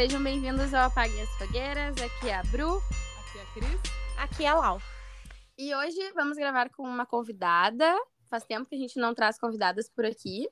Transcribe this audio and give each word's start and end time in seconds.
Sejam 0.00 0.24
bem-vindos 0.24 0.72
ao 0.72 0.86
Apague 0.86 1.20
as 1.20 1.28
Fogueiras. 1.36 1.94
Aqui 2.00 2.30
é 2.30 2.34
a 2.34 2.42
Bru. 2.44 2.78
Aqui 2.78 3.38
é 3.38 3.42
a 3.42 3.46
Cris. 3.52 3.92
Aqui 4.16 4.44
é 4.46 4.48
a 4.48 4.54
Lau. 4.54 4.80
E 5.58 5.74
hoje 5.74 6.12
vamos 6.14 6.38
gravar 6.38 6.70
com 6.70 6.84
uma 6.84 7.04
convidada. 7.04 7.94
Faz 8.30 8.42
tempo 8.44 8.66
que 8.66 8.74
a 8.76 8.78
gente 8.78 8.98
não 8.98 9.14
traz 9.14 9.38
convidadas 9.38 9.90
por 9.90 10.06
aqui. 10.06 10.48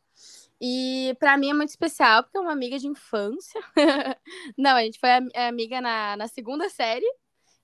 E 0.61 1.17
para 1.19 1.39
mim 1.39 1.49
é 1.49 1.55
muito 1.55 1.71
especial, 1.71 2.25
porque 2.25 2.37
é 2.37 2.41
uma 2.43 2.53
amiga 2.53 2.79
de 2.79 2.89
infância. 2.89 3.59
não, 4.55 4.77
a 4.77 4.83
gente 4.83 5.01
foi 5.01 5.09
amiga 5.35 5.81
na, 5.81 6.15
na 6.19 6.29
segunda 6.29 6.69
série. 6.69 7.11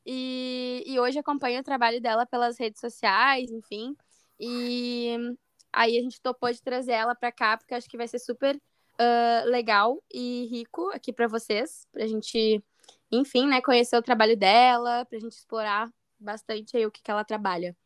E, 0.07 0.85
e 0.87 0.99
hoje 0.99 1.19
acompanho 1.19 1.61
o 1.61 1.65
trabalho 1.65 2.01
dela 2.01 2.25
pelas 2.25 2.59
redes 2.59 2.81
sociais, 2.81 3.51
enfim. 3.51 3.95
E 4.41 5.37
aí 5.71 5.99
a 5.99 6.03
gente 6.03 6.19
topou 6.19 6.51
de 6.51 6.63
trazer 6.63 6.93
ela 6.93 7.15
para 7.15 7.31
cá, 7.31 7.59
porque 7.59 7.75
acho 7.75 7.91
que 7.91 7.99
vai 7.99 8.09
ser 8.09 8.21
super 8.21 8.59
uh, 9.01 9.49
legal 9.49 10.03
e 10.13 10.47
rico 10.47 10.89
aqui 10.91 11.13
para 11.13 11.29
vocês, 11.29 11.87
para 11.93 12.05
a 12.05 12.07
gente, 12.07 12.63
enfim, 13.11 13.47
né, 13.47 13.61
conhecer 13.61 13.97
o 13.97 14.03
trabalho 14.03 14.37
dela, 14.37 15.05
para 15.05 15.19
a 15.19 15.21
gente 15.21 15.33
explorar 15.33 15.91
bastante 16.19 16.77
aí 16.77 16.87
o 16.87 16.91
que, 16.91 17.03
que 17.03 17.11
ela 17.11 17.25
trabalha. 17.25 17.77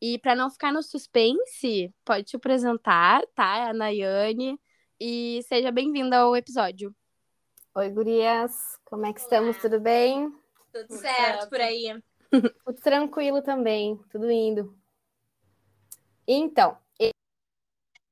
E 0.00 0.18
para 0.18 0.34
não 0.34 0.50
ficar 0.50 0.72
no 0.72 0.82
suspense, 0.82 1.94
pode 2.04 2.24
te 2.24 2.36
apresentar, 2.36 3.22
tá? 3.34 3.58
É 3.58 3.70
a 3.70 3.74
Nayane. 3.74 4.58
E 4.98 5.42
seja 5.46 5.70
bem-vinda 5.70 6.18
ao 6.18 6.36
episódio. 6.36 6.94
Oi, 7.74 7.88
gurias. 7.90 8.78
Como 8.84 9.06
é 9.06 9.12
que 9.12 9.20
estamos? 9.20 9.56
Tudo 9.58 9.78
bem? 9.80 10.30
Tudo, 10.72 10.88
Tudo 10.88 10.98
certo, 10.98 11.16
certo 11.16 11.48
por 11.50 11.60
aí. 11.60 12.02
Tudo 12.64 12.80
tranquilo 12.80 13.42
também, 13.42 13.96
tudo 14.10 14.30
indo. 14.30 14.78
Então, 16.26 16.78
eu 16.98 17.10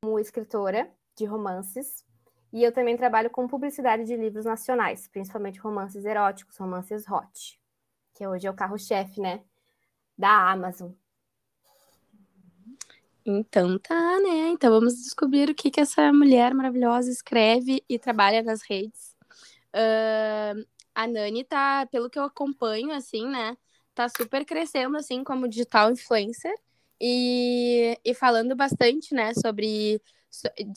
como 0.02 0.18
escritora 0.18 0.92
de 1.16 1.24
romances, 1.24 2.04
e 2.52 2.62
eu 2.62 2.72
também 2.72 2.96
trabalho 2.96 3.30
com 3.30 3.46
publicidade 3.46 4.04
de 4.04 4.16
livros 4.16 4.44
nacionais, 4.44 5.06
principalmente 5.08 5.58
romances 5.58 6.04
eróticos, 6.04 6.56
romances 6.56 7.08
hot, 7.08 7.60
que 8.14 8.26
hoje 8.26 8.46
é 8.46 8.50
o 8.50 8.54
carro-chefe, 8.54 9.20
né, 9.20 9.42
da 10.16 10.50
Amazon. 10.50 10.92
Então 13.24 13.78
tá, 13.78 14.18
né? 14.20 14.48
Então 14.48 14.70
vamos 14.70 14.94
descobrir 14.94 15.50
o 15.50 15.54
que, 15.54 15.70
que 15.70 15.80
essa 15.80 16.10
mulher 16.12 16.54
maravilhosa 16.54 17.10
escreve 17.10 17.84
e 17.86 17.98
trabalha 17.98 18.42
nas 18.42 18.62
redes. 18.62 19.14
Uh, 19.74 20.66
a 20.94 21.06
Nani 21.06 21.44
tá, 21.44 21.86
pelo 21.90 22.08
que 22.08 22.18
eu 22.18 22.24
acompanho, 22.24 22.90
assim, 22.90 23.28
né? 23.28 23.56
Tá 23.94 24.08
super 24.08 24.46
crescendo, 24.46 24.96
assim, 24.96 25.22
como 25.22 25.46
digital 25.46 25.92
influencer. 25.92 26.54
E, 27.00 27.98
e 28.04 28.14
falando 28.14 28.56
bastante, 28.56 29.14
né, 29.14 29.32
sobre 29.34 30.02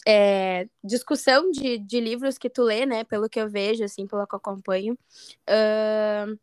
é, 0.08 0.68
discussão 0.84 1.50
de, 1.52 1.78
de 1.78 2.00
livros 2.00 2.38
que 2.38 2.50
tu 2.50 2.64
lê, 2.64 2.86
né? 2.86 3.04
Pelo 3.04 3.30
que 3.30 3.40
eu 3.40 3.50
vejo, 3.50 3.84
assim, 3.84 4.08
pelo 4.08 4.26
que 4.28 4.34
eu 4.34 4.38
acompanho. 4.38 4.94
Uh, 5.48 6.40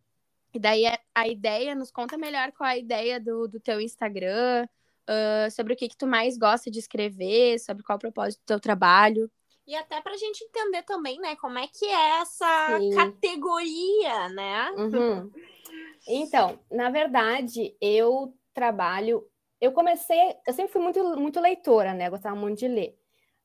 e 0.52 0.58
daí 0.58 0.84
a 1.14 1.28
ideia, 1.28 1.74
nos 1.74 1.90
conta 1.90 2.16
melhor 2.16 2.52
qual 2.52 2.68
é 2.68 2.74
a 2.74 2.78
ideia 2.78 3.20
do, 3.20 3.46
do 3.46 3.60
teu 3.60 3.80
Instagram, 3.80 4.66
uh, 5.08 5.50
sobre 5.50 5.74
o 5.74 5.76
que, 5.76 5.88
que 5.88 5.96
tu 5.96 6.06
mais 6.06 6.36
gosta 6.36 6.70
de 6.70 6.78
escrever, 6.78 7.58
sobre 7.58 7.82
qual 7.82 7.96
o 7.96 8.00
propósito 8.00 8.40
do 8.40 8.46
teu 8.46 8.60
trabalho. 8.60 9.30
E 9.66 9.74
até 9.74 10.00
pra 10.00 10.16
gente 10.16 10.42
entender 10.44 10.82
também, 10.82 11.18
né, 11.18 11.36
como 11.36 11.58
é 11.58 11.66
que 11.66 11.84
é 11.84 12.20
essa 12.20 12.78
Sim. 12.78 12.90
categoria, 12.90 14.28
né? 14.30 14.70
Uhum. 14.72 15.30
Então, 16.10 16.58
na 16.70 16.88
verdade, 16.88 17.76
eu 17.82 18.34
trabalho 18.54 19.28
eu 19.60 19.72
comecei, 19.72 20.36
eu 20.46 20.52
sempre 20.52 20.72
fui 20.72 20.80
muito, 20.80 21.02
muito 21.16 21.40
leitora, 21.40 21.92
né? 21.92 22.08
gostava 22.08 22.36
muito 22.36 22.58
de 22.58 22.68
ler. 22.68 22.98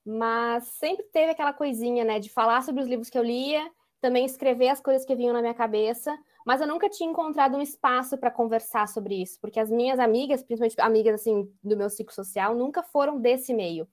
Mas 0.06 0.66
sempre 0.68 1.04
teve 1.12 1.32
aquela 1.32 1.54
coisinha, 1.54 2.04
né, 2.04 2.20
de 2.20 2.30
falar 2.30 2.62
sobre 2.62 2.82
os 2.82 2.88
livros 2.88 3.10
que 3.10 3.18
eu 3.18 3.24
lia, 3.24 3.70
também 4.02 4.26
escrever 4.26 4.68
as 4.68 4.82
coisas 4.82 5.06
que 5.06 5.16
vinham 5.16 5.34
na 5.34 5.42
minha 5.42 5.54
cabeça, 5.54 6.18
mas 6.46 6.60
eu 6.60 6.68
nunca 6.68 6.90
tinha 6.90 7.10
encontrado 7.10 7.56
um 7.56 7.62
espaço 7.62 8.18
para 8.18 8.30
conversar 8.30 8.88
sobre 8.88 9.22
isso, 9.22 9.40
porque 9.40 9.60
as 9.60 9.70
minhas 9.70 9.98
amigas, 9.98 10.44
principalmente 10.44 10.80
amigas 10.82 11.22
assim 11.22 11.50
do 11.64 11.78
meu 11.78 11.90
ciclo 11.90 12.14
social, 12.14 12.54
nunca 12.54 12.84
foram 12.84 13.18
desse 13.18 13.54
meio. 13.54 13.88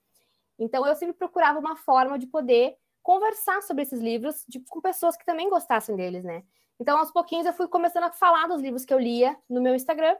Então 0.59 0.85
eu 0.85 0.97
sempre 0.97 1.15
procurava 1.15 1.61
uma 1.61 1.77
forma 1.77 2.19
de 2.19 2.27
poder 2.27 2.77
conversar 3.03 3.63
sobre 3.63 3.85
esses 3.85 4.01
livros 4.01 4.45
de, 4.49 4.61
com 4.69 4.81
pessoas 4.81 5.17
que 5.17 5.25
também 5.25 5.49
gostassem 5.49 5.95
deles, 5.95 6.25
né? 6.25 6.43
Então 6.79 6.99
aos 6.99 7.13
pouquinhos 7.13 7.47
eu 7.47 7.53
fui 7.53 7.69
começando 7.69 8.05
a 8.05 8.13
falar 8.13 8.49
dos 8.49 8.61
livros 8.61 8.85
que 8.85 8.93
eu 8.93 8.99
lia 8.99 9.37
no 9.49 9.61
meu 9.61 9.75
Instagram 9.75 10.17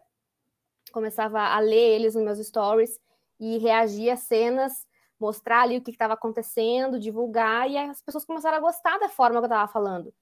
começava 0.91 1.41
a 1.41 1.59
ler 1.61 1.95
eles 1.95 2.15
nos 2.15 2.25
meus 2.25 2.47
stories 2.47 2.99
e 3.39 3.59
reagir 3.59 4.11
a 4.11 4.17
cenas, 4.17 4.87
mostrar 5.21 5.63
ali 5.63 5.77
o 5.77 5.83
que 5.83 5.91
estava 5.91 6.15
acontecendo, 6.15 6.99
divulgar, 6.99 7.71
e 7.71 7.77
as 7.77 8.03
pessoas 8.03 8.25
começaram 8.25 8.57
a 8.57 8.61
gostar 8.61 8.99
da 8.99 9.09
forma 9.09 9.39
que 9.39 9.45
eu 9.45 9.49
estava 9.49 9.71
falando. 9.71 10.13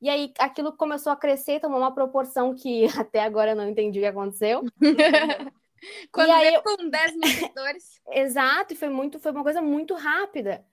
E 0.00 0.08
aí 0.08 0.32
aquilo 0.38 0.72
começou 0.72 1.12
a 1.12 1.16
crescer, 1.16 1.60
tomou 1.60 1.78
uma 1.78 1.94
proporção 1.94 2.54
que 2.54 2.86
até 2.98 3.20
agora 3.20 3.52
eu 3.52 3.56
não 3.56 3.68
entendi 3.68 3.98
o 3.98 4.02
que 4.02 4.08
aconteceu. 4.08 4.62
Quando 6.10 6.28
e 6.28 6.32
aí, 6.32 6.62
com 6.62 6.88
10 6.88 7.16
mil 7.16 7.28
seguidores. 7.28 8.00
Exato, 8.10 8.74
e 8.74 8.76
foi 8.76 8.88
muito, 8.88 9.20
foi 9.20 9.30
uma 9.30 9.44
coisa 9.44 9.62
muito 9.62 9.94
rápida. 9.94 10.64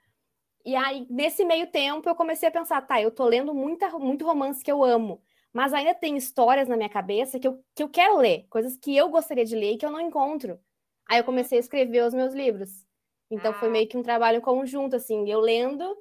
E 0.66 0.76
aí, 0.76 1.06
nesse 1.12 1.46
meio 1.46 1.68
tempo, 1.68 2.10
eu 2.10 2.16
comecei 2.16 2.50
a 2.50 2.52
pensar, 2.52 2.82
tá, 2.82 3.00
eu 3.00 3.12
tô 3.12 3.24
lendo 3.26 3.54
muita, 3.54 3.88
muito 4.00 4.26
romance 4.26 4.64
que 4.64 4.72
eu 4.72 4.84
amo 4.84 5.22
mas 5.56 5.74
ainda 5.74 5.96
tem 5.96 6.18
histórias 6.18 6.68
na 6.68 6.76
minha 6.76 6.90
cabeça 6.90 7.40
que 7.40 7.48
eu, 7.48 7.64
que 7.74 7.82
eu 7.82 7.88
quero 7.88 8.18
ler, 8.18 8.46
coisas 8.50 8.76
que 8.76 8.94
eu 8.94 9.08
gostaria 9.08 9.46
de 9.46 9.56
ler 9.56 9.72
e 9.72 9.78
que 9.78 9.86
eu 9.86 9.90
não 9.90 10.02
encontro. 10.02 10.60
Aí 11.08 11.18
eu 11.18 11.24
comecei 11.24 11.58
a 11.58 11.62
escrever 11.62 12.04
os 12.04 12.14
meus 12.14 12.34
livros. 12.34 12.86
Então 13.30 13.52
ah. 13.52 13.56
foi 13.56 13.70
meio 13.70 13.88
que 13.88 13.98
um 13.98 14.04
trabalho 14.04 14.42
conjunto, 14.42 14.96
assim, 14.96 15.30
eu 15.30 15.40
lendo 15.40 15.98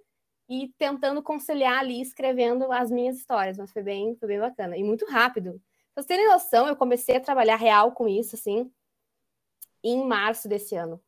e 0.48 0.68
tentando 0.76 1.22
conciliar 1.22 1.78
ali, 1.78 2.00
escrevendo 2.00 2.70
as 2.70 2.90
minhas 2.90 3.16
histórias, 3.16 3.56
mas 3.56 3.72
foi 3.72 3.82
bem, 3.82 4.14
foi 4.16 4.28
bem 4.28 4.38
bacana. 4.38 4.76
E 4.76 4.82
muito 4.82 5.06
rápido. 5.06 5.52
Pra 5.94 6.02
vocês 6.02 6.06
terem 6.06 6.28
noção, 6.28 6.66
eu 6.66 6.76
comecei 6.76 7.16
a 7.16 7.20
trabalhar 7.20 7.56
real 7.56 7.92
com 7.92 8.06
isso, 8.06 8.34
assim, 8.34 8.70
em 9.82 10.04
março 10.04 10.48
desse 10.48 10.74
ano. 10.74 11.00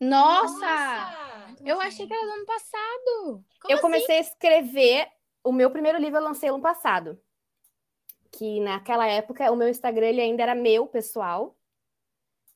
Nossa! 0.00 0.58
Nossa! 0.58 1.28
Eu 1.64 1.80
achei 1.80 2.06
que 2.06 2.12
era 2.12 2.26
do 2.26 2.32
ano 2.32 2.46
passado. 2.46 3.44
Como 3.60 3.70
eu 3.70 3.74
assim? 3.74 3.82
comecei 3.82 4.16
a 4.16 4.20
escrever. 4.20 5.08
O 5.44 5.52
meu 5.52 5.70
primeiro 5.70 5.98
livro 5.98 6.18
eu 6.18 6.24
lancei 6.24 6.48
ano 6.48 6.60
passado 6.60 7.20
que 8.30 8.60
naquela 8.60 9.06
época 9.06 9.50
o 9.50 9.56
meu 9.56 9.68
Instagram 9.68 10.06
ele 10.06 10.20
ainda 10.20 10.42
era 10.42 10.54
meu 10.54 10.86
pessoal. 10.86 11.56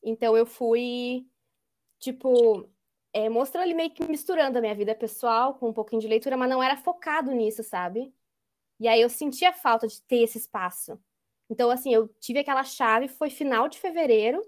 Então 0.03 0.35
eu 0.35 0.45
fui, 0.45 1.27
tipo, 1.99 2.69
é, 3.13 3.29
mostrando 3.29 3.63
ali 3.63 3.75
meio 3.75 3.91
que 3.91 4.03
misturando 4.05 4.57
a 4.57 4.61
minha 4.61 4.73
vida 4.73 4.95
pessoal 4.95 5.53
com 5.53 5.69
um 5.69 5.73
pouquinho 5.73 6.01
de 6.01 6.07
leitura, 6.07 6.35
mas 6.35 6.49
não 6.49 6.61
era 6.61 6.75
focado 6.75 7.31
nisso, 7.31 7.63
sabe? 7.63 8.13
E 8.79 8.87
aí 8.87 8.99
eu 8.99 9.09
sentia 9.09 9.53
falta 9.53 9.87
de 9.87 10.01
ter 10.01 10.23
esse 10.23 10.39
espaço. 10.39 10.99
Então, 11.49 11.69
assim, 11.69 11.93
eu 11.93 12.07
tive 12.19 12.39
aquela 12.39 12.63
chave, 12.63 13.07
foi 13.07 13.29
final 13.29 13.67
de 13.67 13.79
fevereiro 13.79 14.41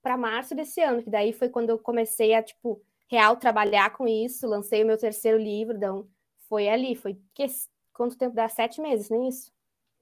para 0.00 0.16
março 0.16 0.54
desse 0.54 0.80
ano, 0.80 1.02
que 1.02 1.10
daí 1.10 1.32
foi 1.32 1.48
quando 1.48 1.70
eu 1.70 1.78
comecei 1.78 2.34
a, 2.34 2.42
tipo, 2.42 2.80
real 3.08 3.36
trabalhar 3.36 3.90
com 3.90 4.06
isso, 4.06 4.46
lancei 4.46 4.84
o 4.84 4.86
meu 4.86 4.96
terceiro 4.96 5.38
livro, 5.38 5.76
então 5.76 6.08
foi 6.48 6.68
ali, 6.68 6.94
foi 6.94 7.18
que, 7.34 7.46
quanto 7.92 8.16
tempo 8.16 8.34
dá? 8.34 8.48
Sete 8.48 8.80
meses, 8.80 9.10
nem 9.10 9.28
isso? 9.28 9.52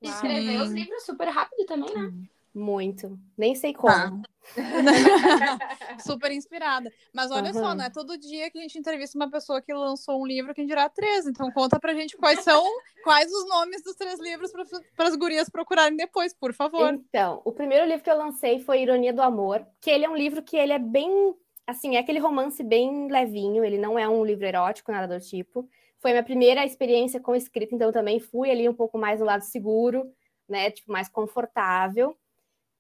Escrever 0.02 0.60
os 0.60 0.72
livros 0.72 1.04
super 1.04 1.28
rápido 1.28 1.64
também, 1.64 1.94
né? 1.94 2.12
Muito. 2.54 3.18
Nem 3.36 3.54
sei 3.54 3.72
como. 3.72 4.22
Tá. 4.22 4.32
super 6.04 6.30
inspirada. 6.30 6.92
Mas 7.12 7.30
olha 7.30 7.52
uhum. 7.52 7.58
só, 7.58 7.74
não 7.74 7.84
é 7.84 7.90
todo 7.90 8.18
dia 8.18 8.50
que 8.50 8.58
a 8.58 8.62
gente 8.62 8.78
entrevista 8.78 9.16
uma 9.16 9.30
pessoa 9.30 9.62
que 9.62 9.72
lançou 9.72 10.20
um 10.20 10.26
livro, 10.26 10.54
quem 10.54 10.66
dirá 10.66 10.88
três. 10.88 11.26
Então 11.26 11.50
conta 11.50 11.80
pra 11.80 11.94
gente 11.94 12.16
quais 12.16 12.40
são, 12.40 12.62
quais 13.04 13.32
os 13.32 13.48
nomes 13.48 13.82
dos 13.82 13.94
três 13.94 14.20
livros 14.20 14.52
para 14.96 15.08
as 15.08 15.16
gurias 15.16 15.48
procurarem 15.48 15.96
depois, 15.96 16.34
por 16.34 16.52
favor. 16.52 16.92
Então, 16.92 17.40
o 17.44 17.52
primeiro 17.52 17.86
livro 17.86 18.02
que 18.02 18.10
eu 18.10 18.18
lancei 18.18 18.60
foi 18.60 18.82
Ironia 18.82 19.12
do 19.12 19.22
Amor, 19.22 19.64
que 19.80 19.90
ele 19.90 20.04
é 20.04 20.10
um 20.10 20.16
livro 20.16 20.42
que 20.42 20.56
ele 20.56 20.72
é 20.72 20.78
bem, 20.78 21.34
assim, 21.66 21.96
é 21.96 22.00
aquele 22.00 22.18
romance 22.18 22.62
bem 22.62 23.10
levinho, 23.10 23.64
ele 23.64 23.78
não 23.78 23.98
é 23.98 24.08
um 24.08 24.24
livro 24.24 24.44
erótico, 24.44 24.92
nada 24.92 25.18
do 25.18 25.24
tipo. 25.24 25.66
Foi 26.00 26.10
minha 26.10 26.24
primeira 26.24 26.66
experiência 26.66 27.20
com 27.20 27.34
escrita, 27.34 27.74
então 27.74 27.92
também 27.92 28.18
fui 28.18 28.50
ali 28.50 28.68
um 28.68 28.74
pouco 28.74 28.98
mais 28.98 29.20
do 29.20 29.24
lado 29.24 29.42
seguro, 29.42 30.12
né? 30.48 30.70
Tipo, 30.70 30.90
mais 30.90 31.08
confortável. 31.08 32.16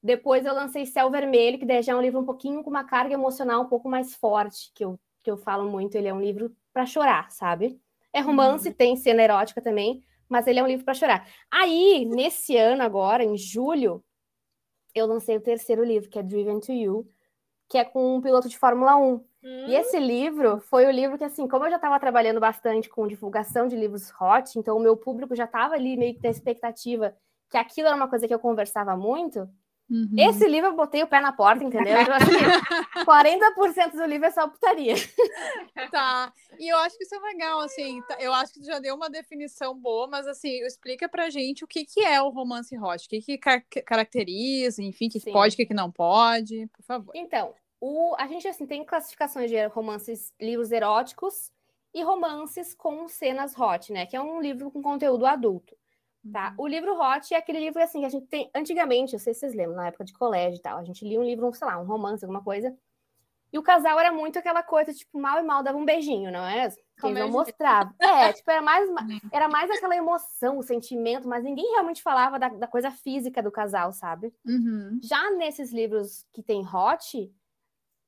Depois 0.02 0.44
eu 0.44 0.54
lancei 0.54 0.84
Céu 0.84 1.10
Vermelho, 1.10 1.58
que 1.58 1.64
daí 1.64 1.82
já 1.82 1.92
é 1.92 1.96
um 1.96 2.00
livro 2.02 2.20
um 2.20 2.24
pouquinho 2.24 2.62
com 2.64 2.70
uma 2.70 2.82
carga 2.82 3.14
emocional 3.14 3.62
um 3.62 3.68
pouco 3.68 3.88
mais 3.88 4.14
forte, 4.14 4.72
que 4.74 4.84
eu, 4.84 4.98
que 5.22 5.30
eu 5.30 5.36
falo 5.36 5.70
muito. 5.70 5.94
Ele 5.94 6.08
é 6.08 6.14
um 6.14 6.20
livro 6.20 6.54
para 6.72 6.84
chorar, 6.86 7.30
sabe? 7.30 7.80
É 8.12 8.20
romance, 8.20 8.68
uhum. 8.68 8.74
tem 8.74 8.96
cena 8.96 9.22
erótica 9.22 9.60
também, 9.62 10.02
mas 10.28 10.46
ele 10.46 10.58
é 10.58 10.62
um 10.62 10.66
livro 10.66 10.84
para 10.84 10.94
chorar. 10.94 11.28
Aí, 11.50 12.04
nesse 12.04 12.56
ano 12.56 12.82
agora, 12.82 13.22
em 13.22 13.36
julho, 13.36 14.02
eu 14.94 15.06
lancei 15.06 15.36
o 15.36 15.40
terceiro 15.40 15.84
livro, 15.84 16.10
que 16.10 16.18
é 16.18 16.22
Driven 16.22 16.58
to 16.58 16.72
You, 16.72 17.08
que 17.68 17.78
é 17.78 17.84
com 17.84 18.16
um 18.16 18.20
piloto 18.20 18.48
de 18.48 18.58
Fórmula 18.58 18.96
1. 18.96 19.14
Hum. 19.14 19.24
E 19.42 19.74
esse 19.74 19.98
livro 19.98 20.60
foi 20.60 20.84
o 20.86 20.90
livro 20.90 21.16
que, 21.16 21.24
assim, 21.24 21.46
como 21.46 21.64
eu 21.64 21.70
já 21.70 21.76
estava 21.76 21.98
trabalhando 22.00 22.40
bastante 22.40 22.88
com 22.88 23.06
divulgação 23.06 23.66
de 23.66 23.76
livros 23.76 24.12
hot, 24.20 24.58
então 24.58 24.76
o 24.76 24.80
meu 24.80 24.96
público 24.96 25.34
já 25.34 25.44
estava 25.44 25.74
ali 25.74 25.96
meio 25.96 26.14
que 26.14 26.22
na 26.22 26.30
expectativa 26.30 27.16
que 27.48 27.56
aquilo 27.56 27.86
era 27.86 27.96
uma 27.96 28.08
coisa 28.08 28.26
que 28.26 28.34
eu 28.34 28.38
conversava 28.38 28.96
muito. 28.96 29.48
Uhum. 29.92 30.14
Esse 30.16 30.48
livro 30.48 30.70
eu 30.70 30.74
botei 30.74 31.02
o 31.02 31.06
pé 31.06 31.20
na 31.20 31.34
porta, 31.34 31.62
entendeu? 31.62 32.00
Então, 32.00 32.14
assim, 32.14 33.04
40% 33.04 33.92
do 33.92 34.06
livro 34.06 34.26
é 34.26 34.30
só 34.30 34.48
putaria. 34.48 34.94
Tá. 35.90 36.32
E 36.58 36.72
eu 36.72 36.78
acho 36.78 36.96
que 36.96 37.04
isso 37.04 37.14
é 37.14 37.18
legal, 37.18 37.60
assim. 37.60 38.00
Tá, 38.08 38.16
eu 38.18 38.32
acho 38.32 38.54
que 38.54 38.60
tu 38.60 38.64
já 38.64 38.78
deu 38.78 38.94
uma 38.94 39.10
definição 39.10 39.76
boa, 39.76 40.06
mas 40.06 40.26
assim, 40.26 40.64
explica 40.64 41.06
pra 41.08 41.28
gente 41.28 41.62
o 41.62 41.66
que, 41.66 41.84
que 41.84 42.00
é 42.00 42.22
o 42.22 42.30
romance 42.30 42.74
hot, 42.78 43.04
o 43.04 43.08
que, 43.10 43.20
que 43.20 43.36
car 43.36 43.62
caracteriza, 43.84 44.82
enfim, 44.82 45.08
o 45.08 45.10
que, 45.10 45.20
que 45.20 45.30
pode, 45.30 45.54
o 45.54 45.56
que, 45.56 45.66
que 45.66 45.74
não 45.74 45.90
pode, 45.90 46.66
por 46.68 46.82
favor. 46.84 47.12
Então, 47.14 47.52
o, 47.78 48.14
a 48.16 48.26
gente 48.26 48.48
assim 48.48 48.64
tem 48.64 48.84
classificações 48.84 49.50
de 49.50 49.66
romances, 49.66 50.32
livros 50.40 50.72
eróticos 50.72 51.50
e 51.92 52.02
romances 52.02 52.74
com 52.74 53.06
cenas 53.08 53.58
hot, 53.58 53.92
né? 53.92 54.06
Que 54.06 54.16
é 54.16 54.20
um 54.22 54.40
livro 54.40 54.70
com 54.70 54.80
conteúdo 54.80 55.26
adulto. 55.26 55.76
Tá? 56.30 56.50
Uhum. 56.50 56.64
O 56.64 56.66
livro 56.68 56.94
hot 56.94 57.34
é 57.34 57.36
aquele 57.36 57.58
livro 57.58 57.82
assim 57.82 58.00
que 58.00 58.06
a 58.06 58.08
gente 58.08 58.26
tem 58.26 58.50
antigamente, 58.54 59.14
eu 59.14 59.18
sei 59.18 59.34
se 59.34 59.40
vocês 59.40 59.54
lembram, 59.54 59.76
na 59.76 59.88
época 59.88 60.04
de 60.04 60.12
colégio 60.12 60.58
e 60.58 60.62
tal, 60.62 60.78
a 60.78 60.84
gente 60.84 61.04
lia 61.04 61.18
um 61.18 61.24
livro, 61.24 61.52
sei 61.52 61.66
lá, 61.66 61.78
um 61.78 61.84
romance, 61.84 62.24
alguma 62.24 62.42
coisa. 62.42 62.76
E 63.52 63.58
o 63.58 63.62
casal 63.62 64.00
era 64.00 64.10
muito 64.10 64.38
aquela 64.38 64.62
coisa, 64.62 64.94
tipo, 64.94 65.18
mal 65.18 65.38
e 65.38 65.42
mal 65.42 65.62
dava 65.62 65.76
um 65.76 65.84
beijinho, 65.84 66.32
não 66.32 66.46
é? 66.46 66.64
Eles 66.64 67.18
não 67.18 67.28
mostravam. 67.28 67.92
É, 68.00 68.32
tipo, 68.32 68.50
era 68.50 68.62
mais, 68.62 68.88
era 69.30 69.48
mais 69.48 69.70
aquela 69.70 69.94
emoção, 69.94 70.58
o 70.58 70.62
sentimento, 70.62 71.28
mas 71.28 71.44
ninguém 71.44 71.70
realmente 71.72 72.02
falava 72.02 72.38
da, 72.38 72.48
da 72.48 72.66
coisa 72.66 72.90
física 72.90 73.42
do 73.42 73.52
casal, 73.52 73.92
sabe? 73.92 74.32
Uhum. 74.46 74.98
Já 75.02 75.30
nesses 75.32 75.70
livros 75.70 76.24
que 76.32 76.42
tem 76.42 76.64
hot, 76.66 77.30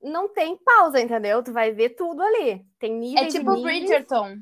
não 0.02 0.28
tem 0.28 0.56
pausa, 0.56 0.98
entendeu? 0.98 1.42
Tu 1.42 1.52
vai 1.52 1.72
ver 1.72 1.90
tudo 1.90 2.22
ali. 2.22 2.64
Tem 2.78 2.92
é 2.92 2.98
níveis. 2.98 3.34
É 3.34 3.38
tipo 3.38 3.60
Bridgerton. 3.60 4.38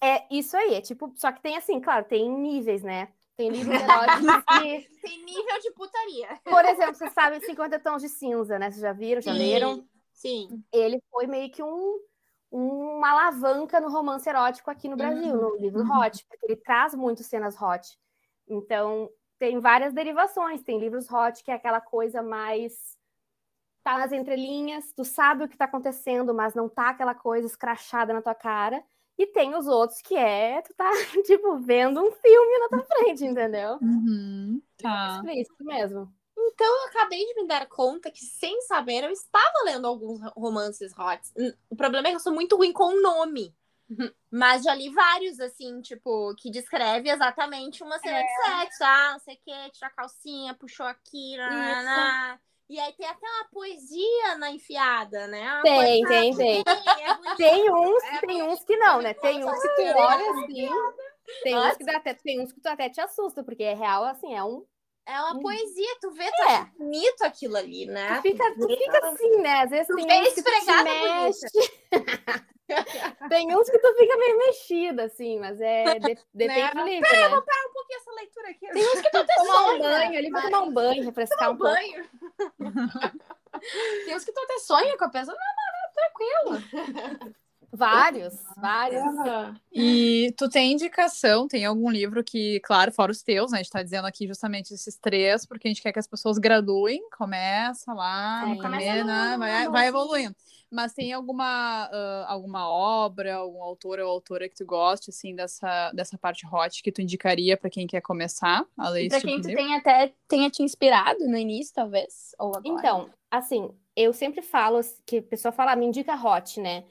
É 0.00 0.26
isso 0.30 0.56
aí, 0.56 0.74
é 0.74 0.80
tipo, 0.80 1.12
só 1.16 1.32
que 1.32 1.40
tem 1.40 1.56
assim, 1.56 1.80
claro, 1.80 2.04
tem 2.04 2.30
níveis, 2.30 2.82
né? 2.82 3.08
Tem 3.36 3.48
livros 3.50 3.80
eróticos 3.80 4.44
que. 4.60 5.00
Tem 5.00 5.24
nível 5.24 5.60
de 5.60 5.70
putaria. 5.72 6.40
Por 6.44 6.64
exemplo, 6.64 6.94
você 6.94 7.10
sabe 7.10 7.40
50 7.40 7.78
tons 7.78 8.02
de 8.02 8.08
cinza, 8.08 8.58
né? 8.58 8.70
Vocês 8.70 8.82
já 8.82 8.92
viram? 8.92 9.20
Já 9.20 9.32
sim, 9.32 9.38
leram? 9.38 9.88
Sim. 10.12 10.64
Ele 10.72 11.00
foi 11.10 11.26
meio 11.26 11.50
que 11.50 11.62
um, 11.62 12.00
uma 12.50 13.10
alavanca 13.10 13.80
no 13.80 13.90
romance 13.90 14.28
erótico 14.28 14.70
aqui 14.70 14.88
no 14.88 14.96
Brasil, 14.96 15.34
uhum. 15.34 15.50
no 15.50 15.56
livro 15.56 15.82
uhum. 15.82 16.00
Hot, 16.00 16.26
porque 16.26 16.46
ele 16.46 16.56
traz 16.56 16.94
muito 16.94 17.22
cenas 17.22 17.60
hot. 17.60 17.98
Então, 18.48 19.10
tem 19.38 19.60
várias 19.60 19.92
derivações. 19.92 20.62
Tem 20.62 20.78
livros 20.78 21.10
hot, 21.10 21.42
que 21.44 21.50
é 21.50 21.54
aquela 21.54 21.80
coisa 21.80 22.22
mais. 22.22 22.96
Tá 23.84 23.96
nas 23.96 24.12
entrelinhas, 24.12 24.92
tu 24.92 25.04
sabe 25.04 25.44
o 25.44 25.48
que 25.48 25.56
tá 25.56 25.64
acontecendo, 25.64 26.34
mas 26.34 26.54
não 26.54 26.68
tá 26.68 26.90
aquela 26.90 27.14
coisa 27.14 27.46
escrachada 27.46 28.12
na 28.12 28.20
tua 28.20 28.34
cara. 28.34 28.82
E 29.18 29.26
tem 29.26 29.54
os 29.56 29.66
outros 29.66 30.00
que 30.00 30.16
é, 30.16 30.62
tu 30.62 30.72
tá, 30.74 30.88
tipo, 31.26 31.58
vendo 31.58 32.00
um 32.00 32.12
filme 32.12 32.58
na 32.58 32.68
tua 32.68 32.84
frente, 32.84 33.24
entendeu? 33.24 33.78
Uhum, 33.82 34.62
tá. 34.78 35.20
É 35.26 35.40
isso 35.40 35.52
mesmo. 35.60 36.12
Então 36.36 36.66
eu 36.66 36.88
acabei 36.88 37.26
de 37.26 37.34
me 37.34 37.48
dar 37.48 37.66
conta 37.66 38.12
que, 38.12 38.24
sem 38.24 38.62
saber, 38.62 39.02
eu 39.02 39.10
estava 39.10 39.64
lendo 39.64 39.88
alguns 39.88 40.20
romances 40.36 40.92
hot. 40.96 41.20
O 41.68 41.74
problema 41.74 42.06
é 42.06 42.10
que 42.12 42.16
eu 42.16 42.20
sou 42.20 42.32
muito 42.32 42.56
ruim 42.56 42.72
com 42.72 42.84
o 42.84 43.02
nome. 43.02 43.52
Uhum. 43.90 44.10
Mas 44.30 44.62
já 44.62 44.74
li 44.74 44.90
vários, 44.90 45.40
assim, 45.40 45.80
tipo, 45.80 46.34
que 46.36 46.50
descreve 46.50 47.10
exatamente 47.10 47.82
uma 47.82 47.98
cena 47.98 48.18
é. 48.18 48.22
de 48.22 48.42
sexo. 48.42 48.84
Ah, 48.84 49.12
não 49.12 49.18
sei 49.18 49.34
o 49.34 49.38
que, 49.38 49.70
tirou 49.72 49.88
a 49.88 49.90
calcinha, 49.90 50.54
puxou 50.54 50.86
aqui, 50.86 51.36
nanana. 51.36 52.40
E 52.68 52.78
aí 52.78 52.92
tem 52.92 53.06
até 53.06 53.26
uma 53.26 53.48
poesia 53.50 54.36
na 54.38 54.50
enfiada, 54.50 55.26
né? 55.26 55.60
Tem, 55.62 56.04
tem, 56.04 56.36
tem. 56.36 56.60
É 56.60 57.34
tem 57.36 57.72
uns, 57.72 58.04
é 58.04 58.20
tem 58.20 58.42
uns 58.42 58.62
que 58.62 58.76
não, 58.76 59.00
né? 59.00 59.14
Tem 59.14 59.42
uns 59.42 59.62
que 59.62 59.68
tu 59.68 59.82
olha 59.82 60.30
assim. 60.32 60.68
Tem 61.42 61.56
uns 61.56 61.76
que, 61.76 61.84
dá 61.84 61.96
até, 61.96 62.14
tem 62.14 62.40
uns 62.40 62.52
que 62.52 62.60
tu 62.60 62.66
até 62.66 62.90
te 62.90 63.00
assusta, 63.00 63.42
porque 63.42 63.62
é 63.62 63.74
real, 63.74 64.04
assim, 64.04 64.34
é 64.34 64.44
um. 64.44 64.64
É 65.06 65.18
uma 65.22 65.40
poesia, 65.40 65.96
tu 66.02 66.10
vê, 66.10 66.30
tá 66.30 66.52
é. 66.52 66.78
bonito 66.78 67.22
aquilo 67.22 67.56
ali, 67.56 67.86
né? 67.86 68.16
Tu 68.16 68.22
fica, 68.22 68.54
tu 68.54 68.68
fica 68.68 69.08
assim, 69.08 69.40
né? 69.40 69.62
Às 69.62 69.70
vezes 69.70 69.86
tu 69.86 69.96
tem 69.96 70.22
uns 70.22 70.34
que 70.34 70.42
tu 70.42 70.50
se 70.50 70.82
mexe. 70.82 71.46
Tem 73.30 73.56
uns 73.56 73.70
que 73.70 73.78
tu 73.78 73.94
fica 73.94 74.16
meio 74.18 74.36
mexida, 74.36 75.04
assim, 75.04 75.38
mas 75.38 75.58
é 75.58 75.98
de, 75.98 76.18
depende 76.34 76.60
né? 76.60 76.70
do 76.74 76.84
livro. 76.84 77.08
Peraí, 77.08 77.20
né? 77.20 77.26
eu 77.26 77.30
vou 77.30 77.42
parar 77.42 77.66
um 77.66 77.72
leitura 78.20 78.50
aqui. 78.50 78.66
Tem 78.68 78.86
uns 78.86 79.00
que 79.00 79.10
tu 79.10 79.16
até 79.18 79.34
tomar 79.36 79.72
um 79.72 79.78
banho 79.78 80.18
ali, 80.18 80.30
vou 80.30 80.42
tomar 80.42 80.62
um 80.62 80.72
banho, 80.72 81.04
refrescar 81.04 81.50
um, 81.50 81.54
um 81.54 81.56
banho. 81.56 82.04
Tem 84.04 84.16
uns 84.16 84.24
que 84.24 84.32
tu 84.32 84.40
até 84.40 84.58
sonha 84.58 84.96
com 84.96 85.04
a 85.04 85.08
pessoa. 85.08 85.36
Não, 85.36 85.44
não, 85.56 86.60
não, 86.62 86.62
tranquilo. 86.68 87.38
Vários, 87.70 88.34
vários. 88.56 89.02
E 89.72 90.32
tu 90.38 90.48
tem 90.48 90.72
indicação, 90.72 91.46
tem 91.46 91.66
algum 91.66 91.90
livro 91.90 92.24
que, 92.24 92.60
claro, 92.60 92.90
fora 92.90 93.12
os 93.12 93.22
teus, 93.22 93.52
né? 93.52 93.58
A 93.58 93.62
gente 93.62 93.70
tá 93.70 93.82
dizendo 93.82 94.06
aqui 94.06 94.26
justamente 94.26 94.72
esses 94.72 94.96
três, 94.96 95.44
porque 95.44 95.68
a 95.68 95.70
gente 95.70 95.82
quer 95.82 95.92
que 95.92 95.98
as 95.98 96.06
pessoas 96.06 96.38
graduem, 96.38 97.02
começa 97.10 97.92
lá, 97.92 98.44
é, 98.44 98.46
no 98.46 98.62
começo, 98.62 99.04
né? 99.04 99.36
vai, 99.38 99.68
vai 99.68 99.86
evoluindo. 99.88 100.34
Mas 100.70 100.92
tem 100.92 101.12
alguma, 101.12 101.88
uh, 101.88 102.24
alguma 102.26 102.68
obra, 102.68 103.36
algum 103.36 103.62
autor 103.62 104.00
ou 104.00 104.10
autora 104.10 104.48
que 104.48 104.54
tu 104.54 104.66
goste, 104.66 105.08
assim, 105.08 105.34
dessa, 105.34 105.90
dessa 105.92 106.18
parte 106.18 106.46
hot 106.46 106.82
que 106.82 106.92
tu 106.92 107.00
indicaria 107.00 107.56
para 107.56 107.70
quem 107.70 107.86
quer 107.86 108.02
começar 108.02 108.66
a 108.76 108.88
ler 108.90 109.08
Para 109.08 109.20
tipo 109.20 109.32
quem 109.32 109.40
tu 109.40 109.48
tem 109.48 109.74
até 109.74 110.12
tenha 110.28 110.50
te 110.50 110.62
inspirado 110.62 111.26
no 111.26 111.38
início, 111.38 111.74
talvez, 111.74 112.34
ou 112.38 112.48
agora. 112.48 112.62
Então, 112.66 113.10
assim, 113.30 113.70
eu 113.96 114.12
sempre 114.12 114.42
falo 114.42 114.80
que 115.06 115.18
a 115.18 115.22
pessoa 115.22 115.52
fala, 115.52 115.72
ah, 115.72 115.76
me 115.76 115.86
indica 115.86 116.14
hot, 116.14 116.60
né? 116.60 116.84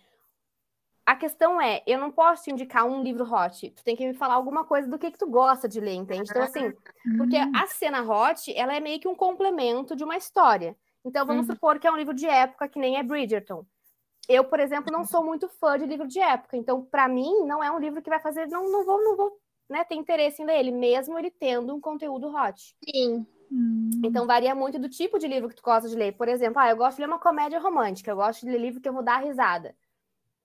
A 1.06 1.16
questão 1.16 1.62
é, 1.62 1.82
eu 1.88 1.98
não 1.98 2.12
posso 2.12 2.44
te 2.44 2.52
indicar 2.52 2.86
um 2.86 3.02
livro 3.02 3.24
hot. 3.24 3.70
Tu 3.70 3.84
tem 3.84 3.96
que 3.96 4.06
me 4.06 4.14
falar 4.14 4.34
alguma 4.34 4.66
coisa 4.66 4.90
do 4.90 5.00
que, 5.00 5.10
que 5.10 5.18
tu 5.18 5.26
gosta 5.26 5.66
de 5.66 5.80
ler, 5.80 5.94
entende? 5.94 6.30
Então, 6.30 6.42
assim, 6.42 6.74
porque 7.18 7.38
hum. 7.38 7.52
a 7.56 7.66
cena 7.68 8.02
hot, 8.02 8.52
ela 8.54 8.76
é 8.76 8.82
meio 8.82 9.00
que 9.00 9.08
um 9.08 9.16
complemento 9.16 9.96
de 9.96 10.04
uma 10.04 10.18
história. 10.18 10.76
Então, 11.08 11.26
vamos 11.26 11.48
uhum. 11.48 11.56
supor 11.56 11.80
que 11.80 11.88
é 11.88 11.92
um 11.92 11.96
livro 11.96 12.14
de 12.14 12.26
época 12.26 12.68
que 12.68 12.78
nem 12.78 12.98
é 12.98 13.04
Bridgerton. 13.04 13.66
Eu, 14.28 14.44
por 14.44 14.60
exemplo, 14.60 14.92
não 14.92 15.06
sou 15.06 15.24
muito 15.24 15.48
fã 15.48 15.80
de 15.80 15.86
livro 15.86 16.06
de 16.06 16.20
época. 16.20 16.58
Então, 16.58 16.84
para 16.84 17.08
mim, 17.08 17.46
não 17.46 17.64
é 17.64 17.72
um 17.72 17.80
livro 17.80 18.02
que 18.02 18.10
vai 18.10 18.20
fazer. 18.20 18.46
Não, 18.48 18.70
não 18.70 18.86
vou, 18.86 19.02
não 19.02 19.16
vou 19.16 19.40
né, 19.70 19.86
ter 19.86 19.96
interesse 19.96 20.42
em 20.42 20.46
ler 20.46 20.60
ele, 20.60 20.72
mesmo 20.72 21.18
ele 21.18 21.32
tendo 21.32 21.74
um 21.74 21.80
conteúdo 21.80 22.28
hot. 22.28 22.76
Sim. 22.84 23.26
Hum. 23.50 23.90
Então, 24.04 24.28
varia 24.28 24.54
muito 24.54 24.78
do 24.78 24.90
tipo 24.90 25.18
de 25.18 25.30
livro 25.30 25.48
que 25.48 25.56
tu 25.56 25.64
gosta 25.64 25.88
de 25.88 25.96
ler. 25.96 26.12
Por 26.12 26.28
exemplo, 26.28 26.60
ah, 26.60 26.70
eu 26.70 26.76
gosto 26.76 26.98
de 26.98 27.04
ler 27.04 27.08
uma 27.08 27.20
comédia 27.20 27.58
romântica, 27.58 28.12
eu 28.12 28.18
gosto 28.18 28.46
de 28.46 28.52
ler 28.52 28.60
livro 28.60 28.82
que 28.82 28.90
eu 28.90 28.94
vou 28.94 29.04
dar 29.04 29.24
risada. 29.24 29.74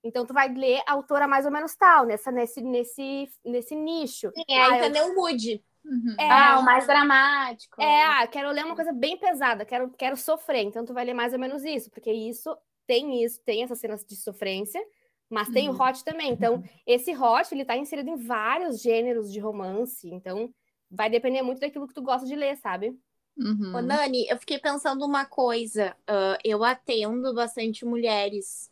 Então, 0.05 0.25
tu 0.25 0.32
vai 0.32 0.49
ler 0.49 0.81
a 0.87 0.93
autora 0.93 1.26
mais 1.26 1.44
ou 1.44 1.50
menos 1.50 1.75
tal, 1.75 2.06
nessa, 2.06 2.31
nesse, 2.31 2.61
nesse, 2.61 3.29
nesse 3.44 3.75
nicho. 3.75 4.31
Sim, 4.32 4.44
é, 4.49 4.62
ah, 4.62 4.79
entendeu 4.79 5.06
o 5.06 5.15
mood. 5.17 5.61
Uhum. 5.84 6.14
É, 6.19 6.31
ah, 6.31 6.58
o 6.61 6.64
mais 6.64 6.87
dramático. 6.87 7.81
É, 7.82 8.05
ah, 8.05 8.26
quero 8.26 8.50
ler 8.50 8.64
uma 8.64 8.76
coisa 8.76 8.93
bem 8.93 9.17
pesada, 9.17 9.64
quero, 9.64 9.90
quero 9.90 10.17
sofrer. 10.17 10.62
Então, 10.62 10.84
tu 10.84 10.94
vai 10.94 11.05
ler 11.05 11.14
mais 11.14 11.32
ou 11.32 11.38
menos 11.38 11.64
isso, 11.64 11.90
porque 11.90 12.12
isso 12.12 12.56
tem 12.87 13.23
isso, 13.25 13.40
tem 13.44 13.62
essas 13.62 13.79
cenas 13.79 14.05
de 14.05 14.17
sofrência, 14.17 14.81
mas 15.29 15.48
uhum. 15.48 15.55
tem 15.55 15.69
o 15.69 15.72
uhum. 15.72 15.82
hot 15.82 16.05
também. 16.05 16.31
Então, 16.31 16.62
esse 16.86 17.17
hot, 17.17 17.53
ele 17.53 17.65
tá 17.65 17.77
inserido 17.77 18.10
em 18.10 18.17
vários 18.17 18.81
gêneros 18.81 19.32
de 19.32 19.41
romance. 19.41 20.08
Então, 20.08 20.53
vai 20.91 21.08
depender 21.08 21.43
muito 21.43 21.60
daquilo 21.60 21.89
que 21.89 21.94
tu 21.94 22.03
gosta 22.03 22.27
de 22.27 22.36
ler, 22.36 22.56
sabe? 22.58 22.96
Uhum. 23.36 23.74
Ô, 23.74 23.81
Nani, 23.81 24.27
eu 24.29 24.36
fiquei 24.39 24.58
pensando 24.58 25.05
uma 25.05 25.24
coisa. 25.24 25.96
Uh, 26.03 26.39
eu 26.44 26.62
atendo 26.62 27.34
bastante 27.34 27.84
mulheres. 27.84 28.70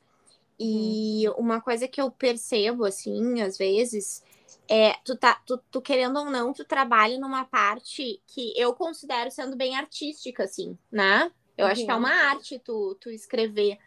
E 0.59 1.27
uhum. 1.29 1.35
uma 1.39 1.61
coisa 1.61 1.89
que 1.89 2.01
eu 2.01 2.11
percebo, 2.11 2.85
assim, 2.85 3.41
às 3.41 3.57
vezes, 3.57 4.23
é, 4.69 4.95
tu, 5.05 5.17
tá, 5.17 5.35
tu, 5.47 5.59
tu, 5.71 5.81
querendo 5.81 6.19
ou 6.19 6.27
não, 6.27 6.53
tu 6.53 6.65
trabalha 6.65 7.19
numa 7.19 7.45
parte 7.45 8.23
que 8.27 8.53
eu 8.57 8.73
considero 8.75 9.31
sendo 9.31 9.57
bem 9.57 9.77
artística, 9.77 10.45
assim, 10.45 10.79
né? 10.91 11.31
Eu 11.57 11.67
uhum. 11.67 11.73
acho 11.73 11.85
que 11.85 11.91
é 11.91 11.95
uhum. 11.95 12.01
uma 12.01 12.15
arte 12.31 12.59
tu, 12.59 12.97
tu 13.01 13.11
escrever. 13.11 13.79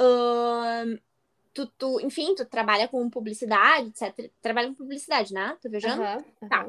Uh, 0.00 0.98
tu, 1.52 1.66
tu, 1.66 2.00
enfim, 2.00 2.34
tu 2.34 2.44
trabalha 2.44 2.86
com 2.86 3.08
publicidade, 3.10 3.88
etc. 3.88 4.30
Trabalha 4.40 4.68
com 4.68 4.74
publicidade, 4.74 5.32
né? 5.32 5.56
Tô 5.60 5.68
viajando? 5.68 6.02
Uhum, 6.02 6.24
uhum. 6.42 6.48
Tá. 6.48 6.68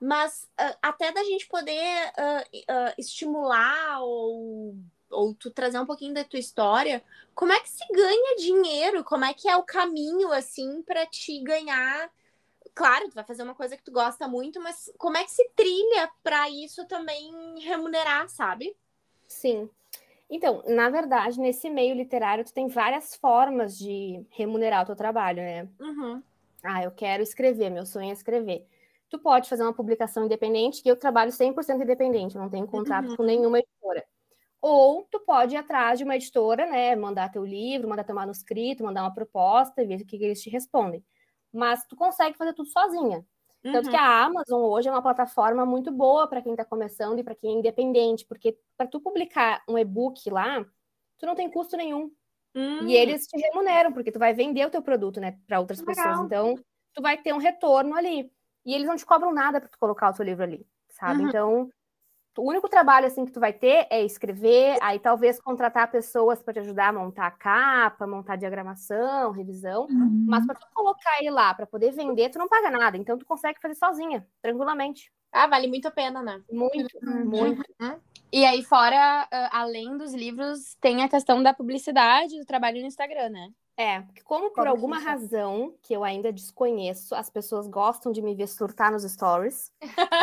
Mas 0.00 0.48
uh, 0.60 0.76
até 0.82 1.10
da 1.12 1.24
gente 1.24 1.46
poder 1.48 2.12
uh, 2.18 2.94
estimular 2.96 4.00
ou, 4.00 4.76
ou 5.10 5.34
tu 5.34 5.50
trazer 5.50 5.78
um 5.78 5.86
pouquinho 5.86 6.14
da 6.14 6.24
tua 6.24 6.38
história, 6.38 7.02
como 7.34 7.52
é 7.52 7.60
que 7.60 7.70
se 7.70 7.84
ganha 7.92 8.36
dinheiro? 8.36 9.02
Como 9.02 9.24
é 9.24 9.34
que 9.34 9.48
é 9.48 9.56
o 9.56 9.64
caminho, 9.64 10.32
assim, 10.32 10.82
para 10.82 11.06
te 11.06 11.40
ganhar 11.42 12.10
claro, 12.78 13.08
tu 13.08 13.14
vai 13.16 13.24
fazer 13.24 13.42
uma 13.42 13.56
coisa 13.56 13.76
que 13.76 13.82
tu 13.82 13.90
gosta 13.90 14.28
muito, 14.28 14.62
mas 14.62 14.88
como 14.96 15.16
é 15.16 15.24
que 15.24 15.32
se 15.32 15.50
trilha 15.56 16.08
para 16.22 16.48
isso 16.48 16.86
também 16.86 17.58
remunerar, 17.58 18.28
sabe? 18.28 18.72
Sim. 19.26 19.68
Então, 20.30 20.62
na 20.64 20.88
verdade, 20.88 21.40
nesse 21.40 21.68
meio 21.68 21.96
literário, 21.96 22.44
tu 22.44 22.52
tem 22.52 22.68
várias 22.68 23.16
formas 23.16 23.76
de 23.76 24.24
remunerar 24.30 24.84
o 24.84 24.86
teu 24.86 24.94
trabalho, 24.94 25.42
né? 25.42 25.68
Uhum. 25.80 26.22
Ah, 26.62 26.84
eu 26.84 26.92
quero 26.92 27.20
escrever, 27.20 27.68
meu 27.68 27.84
sonho 27.84 28.10
é 28.10 28.12
escrever. 28.12 28.64
Tu 29.10 29.18
pode 29.18 29.48
fazer 29.48 29.64
uma 29.64 29.74
publicação 29.74 30.26
independente, 30.26 30.80
que 30.80 30.88
eu 30.88 30.96
trabalho 30.96 31.32
100% 31.32 31.82
independente, 31.82 32.38
não 32.38 32.48
tenho 32.48 32.66
contrato 32.68 33.08
uhum. 33.08 33.16
com 33.16 33.22
nenhuma 33.24 33.58
editora. 33.58 34.06
Ou 34.60 35.02
tu 35.10 35.18
pode 35.18 35.56
ir 35.56 35.58
atrás 35.58 35.98
de 35.98 36.04
uma 36.04 36.14
editora, 36.14 36.66
né, 36.66 36.94
mandar 36.94 37.32
teu 37.32 37.44
livro, 37.44 37.88
mandar 37.88 38.04
teu 38.04 38.14
manuscrito, 38.14 38.84
mandar 38.84 39.02
uma 39.02 39.14
proposta 39.14 39.82
e 39.82 39.86
ver 39.86 40.02
o 40.02 40.06
que, 40.06 40.16
que 40.16 40.24
eles 40.24 40.40
te 40.40 40.48
respondem 40.48 41.02
mas 41.52 41.84
tu 41.86 41.96
consegue 41.96 42.36
fazer 42.36 42.52
tudo 42.52 42.68
sozinha. 42.68 43.24
Uhum. 43.64 43.72
Tanto 43.72 43.90
que 43.90 43.96
a 43.96 44.24
Amazon 44.24 44.62
hoje 44.62 44.88
é 44.88 44.90
uma 44.90 45.02
plataforma 45.02 45.66
muito 45.66 45.90
boa 45.90 46.28
para 46.28 46.40
quem 46.40 46.52
está 46.52 46.64
começando 46.64 47.18
e 47.18 47.24
para 47.24 47.34
quem 47.34 47.56
é 47.56 47.58
independente, 47.58 48.24
porque 48.26 48.56
para 48.76 48.86
tu 48.86 49.00
publicar 49.00 49.62
um 49.68 49.76
e-book 49.76 50.30
lá, 50.30 50.64
tu 51.18 51.26
não 51.26 51.34
tem 51.34 51.50
custo 51.50 51.76
nenhum. 51.76 52.10
Uhum. 52.54 52.82
E 52.82 52.84
hum. 52.84 52.90
eles 52.90 53.26
te 53.26 53.36
remuneram, 53.38 53.92
porque 53.92 54.12
tu 54.12 54.18
vai 54.18 54.32
vender 54.32 54.66
o 54.66 54.70
teu 54.70 54.82
produto, 54.82 55.20
né, 55.20 55.38
para 55.46 55.60
outras 55.60 55.80
Legal. 55.80 55.94
pessoas. 55.94 56.20
Então, 56.26 56.54
tu 56.94 57.02
vai 57.02 57.16
ter 57.18 57.32
um 57.32 57.38
retorno 57.38 57.94
ali. 57.94 58.30
E 58.64 58.74
eles 58.74 58.86
não 58.86 58.96
te 58.96 59.06
cobram 59.06 59.32
nada 59.32 59.60
para 59.60 59.68
tu 59.68 59.78
colocar 59.78 60.10
o 60.10 60.12
teu 60.12 60.24
livro 60.24 60.42
ali, 60.42 60.66
sabe? 60.90 61.22
Uhum. 61.22 61.28
Então, 61.28 61.70
o 62.38 62.48
único 62.48 62.68
trabalho 62.68 63.06
assim 63.06 63.24
que 63.24 63.32
tu 63.32 63.40
vai 63.40 63.52
ter 63.52 63.86
é 63.90 64.04
escrever, 64.04 64.78
aí 64.80 64.98
talvez 64.98 65.40
contratar 65.40 65.90
pessoas 65.90 66.42
para 66.42 66.54
te 66.54 66.60
ajudar 66.60 66.88
a 66.88 66.92
montar 66.92 67.26
a 67.26 67.30
capa, 67.30 68.06
montar 68.06 68.34
a 68.34 68.36
diagramação, 68.36 69.32
revisão, 69.32 69.86
uhum. 69.90 70.26
mas 70.28 70.46
para 70.46 70.54
tu 70.54 70.66
colocar 70.72 71.18
ele 71.20 71.30
lá 71.30 71.52
para 71.52 71.66
poder 71.66 71.90
vender, 71.90 72.30
tu 72.30 72.38
não 72.38 72.48
paga 72.48 72.70
nada, 72.70 72.96
então 72.96 73.18
tu 73.18 73.26
consegue 73.26 73.60
fazer 73.60 73.74
sozinha, 73.74 74.26
tranquilamente. 74.40 75.12
Ah, 75.32 75.46
vale 75.46 75.68
muito 75.68 75.88
a 75.88 75.90
pena, 75.90 76.22
né? 76.22 76.42
Muito, 76.50 76.98
uhum. 77.02 77.24
muito. 77.24 77.62
Uhum. 77.80 78.00
E 78.32 78.44
aí 78.44 78.62
fora, 78.62 79.26
além 79.50 79.96
dos 79.96 80.12
livros, 80.12 80.74
tem 80.80 81.02
a 81.02 81.08
questão 81.08 81.42
da 81.42 81.54
publicidade, 81.54 82.38
do 82.38 82.44
trabalho 82.44 82.80
no 82.80 82.86
Instagram, 82.86 83.30
né? 83.30 83.50
É, 83.80 84.02
como 84.24 84.50
por 84.50 84.66
alguma 84.66 84.98
razão 84.98 85.72
que 85.82 85.94
eu 85.94 86.02
ainda 86.02 86.32
desconheço, 86.32 87.14
as 87.14 87.30
pessoas 87.30 87.68
gostam 87.68 88.10
de 88.10 88.20
me 88.20 88.34
ver 88.34 88.48
surtar 88.48 88.90
nos 88.90 89.04
stories. 89.04 89.72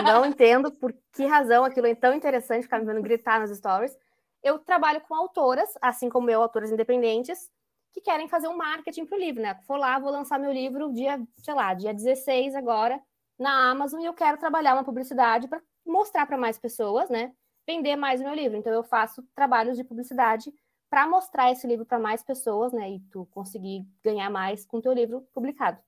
Não 0.03 0.25
entendo 0.27 0.71
por 0.71 0.93
que 1.13 1.25
razão 1.25 1.63
aquilo 1.63 1.88
é 1.88 1.95
tão 1.95 2.13
interessante 2.13 2.63
ficar 2.63 2.79
me 2.79 2.85
vendo 2.85 3.01
gritar 3.01 3.39
nos 3.39 3.55
stories. 3.57 3.97
Eu 4.43 4.59
trabalho 4.59 5.01
com 5.01 5.15
autoras, 5.15 5.69
assim 5.81 6.09
como 6.09 6.29
eu, 6.29 6.41
autoras 6.41 6.69
independentes, 6.69 7.50
que 7.93 8.01
querem 8.01 8.27
fazer 8.27 8.50
um 8.50 8.57
marketing 8.57 9.05
para 9.05 9.17
o 9.17 9.21
livro, 9.21 9.41
né? 9.41 9.57
Vou 9.65 9.77
lá, 9.77 9.97
vou 9.97 10.12
lançar 10.12 10.38
meu 10.38 10.51
livro 10.51 10.91
dia, 10.91 11.19
sei 11.38 11.53
lá, 11.53 11.74
dia 11.74 11.93
16 11.93 12.55
agora 12.55 13.01
na 13.38 13.72
Amazon 13.72 14.01
e 14.01 14.06
eu 14.06 14.13
quero 14.13 14.38
trabalhar 14.38 14.74
uma 14.74 14.84
publicidade 14.84 15.48
para 15.48 15.62
mostrar 15.86 16.25
para 16.25 16.38
mais 16.38 16.58
pessoas, 16.58 17.10
né? 17.10 17.34
Vender 17.68 17.96
mais 17.96 18.22
o 18.22 18.24
meu 18.24 18.34
livro. 18.34 18.58
Então 18.58 18.74
eu 18.74 18.84
faço 18.84 19.24
trabalhos 19.36 19.77
de 19.77 19.84
publicidade 19.84 20.54
para 20.89 21.08
mostrar 21.08 21.51
esse 21.51 21.68
livro 21.68 21.86
para 21.86 22.00
mais 22.00 22.24
pessoas, 22.24 22.72
né? 22.72 22.92
E 22.92 23.00
tu 23.12 23.25
conseguir 23.32 23.86
ganhar 24.04 24.30
mais 24.30 24.65
com 24.65 24.77
o 24.77 24.82
teu 24.82 24.94
livro 24.94 25.22
publicado. 25.34 25.80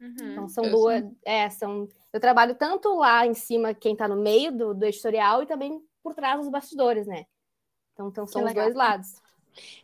Uhum, 0.00 0.32
então 0.32 0.48
são 0.48 0.70
duas, 0.70 1.04
é, 1.24 1.48
são. 1.50 1.88
Eu 2.12 2.20
trabalho 2.20 2.54
tanto 2.54 2.94
lá 2.96 3.26
em 3.26 3.34
cima, 3.34 3.74
quem 3.74 3.92
está 3.92 4.08
no 4.08 4.16
meio 4.16 4.50
do, 4.50 4.74
do 4.74 4.84
editorial, 4.84 5.42
e 5.42 5.46
também 5.46 5.80
por 6.02 6.14
trás 6.14 6.40
dos 6.40 6.48
bastidores, 6.48 7.06
né? 7.06 7.26
Então, 7.92 8.08
então 8.08 8.26
são 8.26 8.44
os 8.44 8.54
dois 8.54 8.74
lados. 8.74 9.20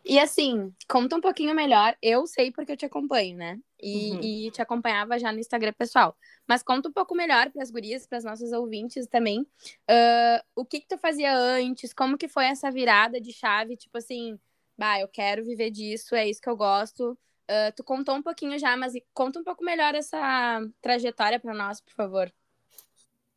E 0.04 0.18
assim, 0.18 0.73
conta 0.88 1.16
um 1.16 1.20
pouquinho 1.20 1.54
melhor. 1.54 1.96
Eu 2.00 2.26
sei 2.26 2.50
porque 2.50 2.73
eu 2.73 2.76
te 2.76 2.87
acompanho, 2.87 3.37
né? 3.37 3.58
E, 3.82 4.12
uhum. 4.12 4.20
e 4.23 4.50
te 4.50 4.62
acompanhava 4.62 5.18
já 5.18 5.32
no 5.32 5.38
Instagram 5.38 5.73
pessoal. 5.73 6.16
Mas 6.46 6.62
conta 6.62 6.88
um 6.88 6.92
pouco 6.92 7.14
melhor 7.14 7.50
para 7.50 7.62
as 7.62 7.70
gurias, 7.70 8.06
para 8.06 8.18
as 8.18 8.25
nossas 8.25 8.52
ouvintes 8.52 9.06
também. 9.06 9.40
Uh, 9.40 10.42
o 10.54 10.64
que 10.64 10.80
que 10.80 10.88
tu 10.88 10.99
fazia 10.99 11.37
antes? 11.37 11.92
Como 11.92 12.16
que 12.16 12.28
foi 12.28 12.46
essa 12.46 12.70
virada 12.70 13.20
de 13.20 13.32
chave? 13.32 13.76
Tipo 13.76 13.99
assim, 13.99 14.38
bah, 14.76 15.00
eu 15.00 15.08
quero 15.08 15.44
viver 15.44 15.70
disso, 15.70 16.14
é 16.14 16.28
isso 16.28 16.40
que 16.40 16.49
eu 16.49 16.56
gosto. 16.56 17.12
Uh, 17.49 17.73
tu 17.76 17.85
contou 17.85 18.14
um 18.14 18.23
pouquinho 18.23 18.58
já, 18.58 18.76
mas 18.76 18.94
conta 19.14 19.38
um 19.38 19.44
pouco 19.44 19.64
melhor 19.64 19.94
essa 19.94 20.61
trajetória 20.80 21.38
para 21.38 21.54
nós, 21.54 21.80
por 21.80 21.92
favor. 21.92 22.32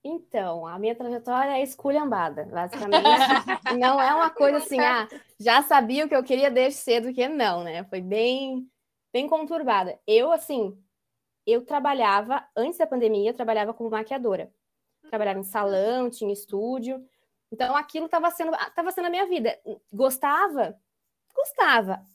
Então, 0.04 0.66
a 0.66 0.80
minha 0.80 0.96
trajetória 0.96 1.58
é 1.58 1.64
esculhambada, 1.64 2.46
basicamente. 2.46 3.04
não 3.80 4.02
é 4.02 4.14
uma 4.14 4.30
coisa 4.30 4.58
assim, 4.58 4.80
ah, 4.80 5.08
já 5.38 5.62
sabia 5.62 6.06
o 6.06 6.10
que 6.10 6.16
eu 6.16 6.24
queria 6.24 6.50
desde 6.50 6.80
cedo, 6.80 7.14
que 7.14 7.28
não, 7.28 7.64
né? 7.64 7.84
Foi 7.86 8.00
bem, 8.00 8.70
bem 9.12 9.28
conturbada. 9.28 10.00
Eu, 10.08 10.32
assim, 10.32 10.82
eu 11.46 11.66
trabalhava, 11.66 12.48
antes 12.56 12.80
da 12.80 12.88
pandemia, 12.88 13.32
eu 13.32 13.34
trabalhava 13.34 13.74
como 13.74 13.90
maquiadora. 13.90 14.52
Trabalhava 15.10 15.40
em 15.40 15.44
salão, 15.44 16.10
tinha 16.10 16.32
estúdio. 16.32 17.06
Então, 17.52 17.76
aquilo 17.76 18.06
estava 18.06 18.32
sendo, 18.32 18.52
tava 18.74 18.92
sendo 18.92 19.08
a 19.08 19.10
minha 19.10 19.26
vida. 19.26 19.60
Gostava? 19.92 20.80
Gostava. 21.36 22.06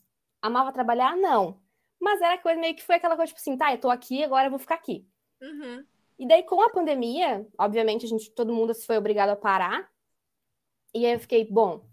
Amava 0.41 0.71
trabalhar? 0.71 1.15
Não. 1.15 1.61
Mas 1.99 2.21
era 2.21 2.37
coisa 2.37 2.59
meio 2.59 2.75
que 2.75 2.83
foi 2.83 2.95
aquela 2.95 3.15
coisa 3.15 3.27
tipo 3.27 3.39
assim, 3.39 3.57
tá, 3.57 3.71
eu 3.71 3.79
tô 3.79 3.89
aqui, 3.89 4.23
agora 4.23 4.47
eu 4.47 4.49
vou 4.49 4.59
ficar 4.59 4.75
aqui. 4.75 5.07
Uhum. 5.41 5.85
E 6.17 6.27
daí, 6.27 6.43
com 6.43 6.61
a 6.61 6.69
pandemia, 6.69 7.45
obviamente, 7.57 8.05
a 8.05 8.09
gente, 8.09 8.31
todo 8.31 8.53
mundo 8.53 8.73
se 8.73 8.85
foi 8.85 8.97
obrigado 8.97 9.29
a 9.29 9.35
parar. 9.35 9.89
E 10.93 11.05
aí 11.05 11.13
eu 11.13 11.19
fiquei, 11.19 11.45
bom, 11.49 11.85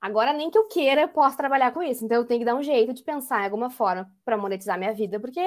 agora 0.00 0.32
nem 0.32 0.50
que 0.50 0.58
eu 0.58 0.66
queira, 0.66 1.02
eu 1.02 1.08
posso 1.08 1.36
trabalhar 1.36 1.72
com 1.72 1.82
isso. 1.82 2.04
Então 2.04 2.18
eu 2.18 2.26
tenho 2.26 2.40
que 2.40 2.46
dar 2.46 2.54
um 2.56 2.62
jeito 2.62 2.92
de 2.92 3.02
pensar 3.02 3.42
em 3.42 3.44
alguma 3.44 3.70
forma 3.70 4.10
para 4.24 4.36
monetizar 4.36 4.78
minha 4.78 4.92
vida, 4.92 5.20
porque 5.20 5.40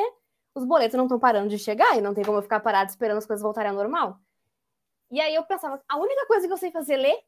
os 0.56 0.63
boletos 0.65 0.96
não 0.96 1.06
estão 1.06 1.20
parando 1.20 1.50
de 1.50 1.60
chegar 1.60 1.98
e 1.98 2.01
não 2.01 2.13
tem 2.13 2.24
como 2.24 2.38
eu 2.38 2.42
ficar 2.44 2.60
parado 2.62 2.89
esperando 2.89 3.18
as 3.18 3.25
coisas 3.25 3.44
voltarem 3.44 3.72
ao 3.72 3.75
normal. 3.75 4.20
E 5.12 5.20
aí 5.20 5.36
eu 5.36 5.44
pensava, 5.44 5.84
a 5.88 5.98
única 5.98 6.25
coisa 6.27 6.48
que 6.48 6.53
eu 6.53 6.58
sei 6.58 6.72
fazer 6.72 6.94
é 6.94 6.98
ler 6.98 7.24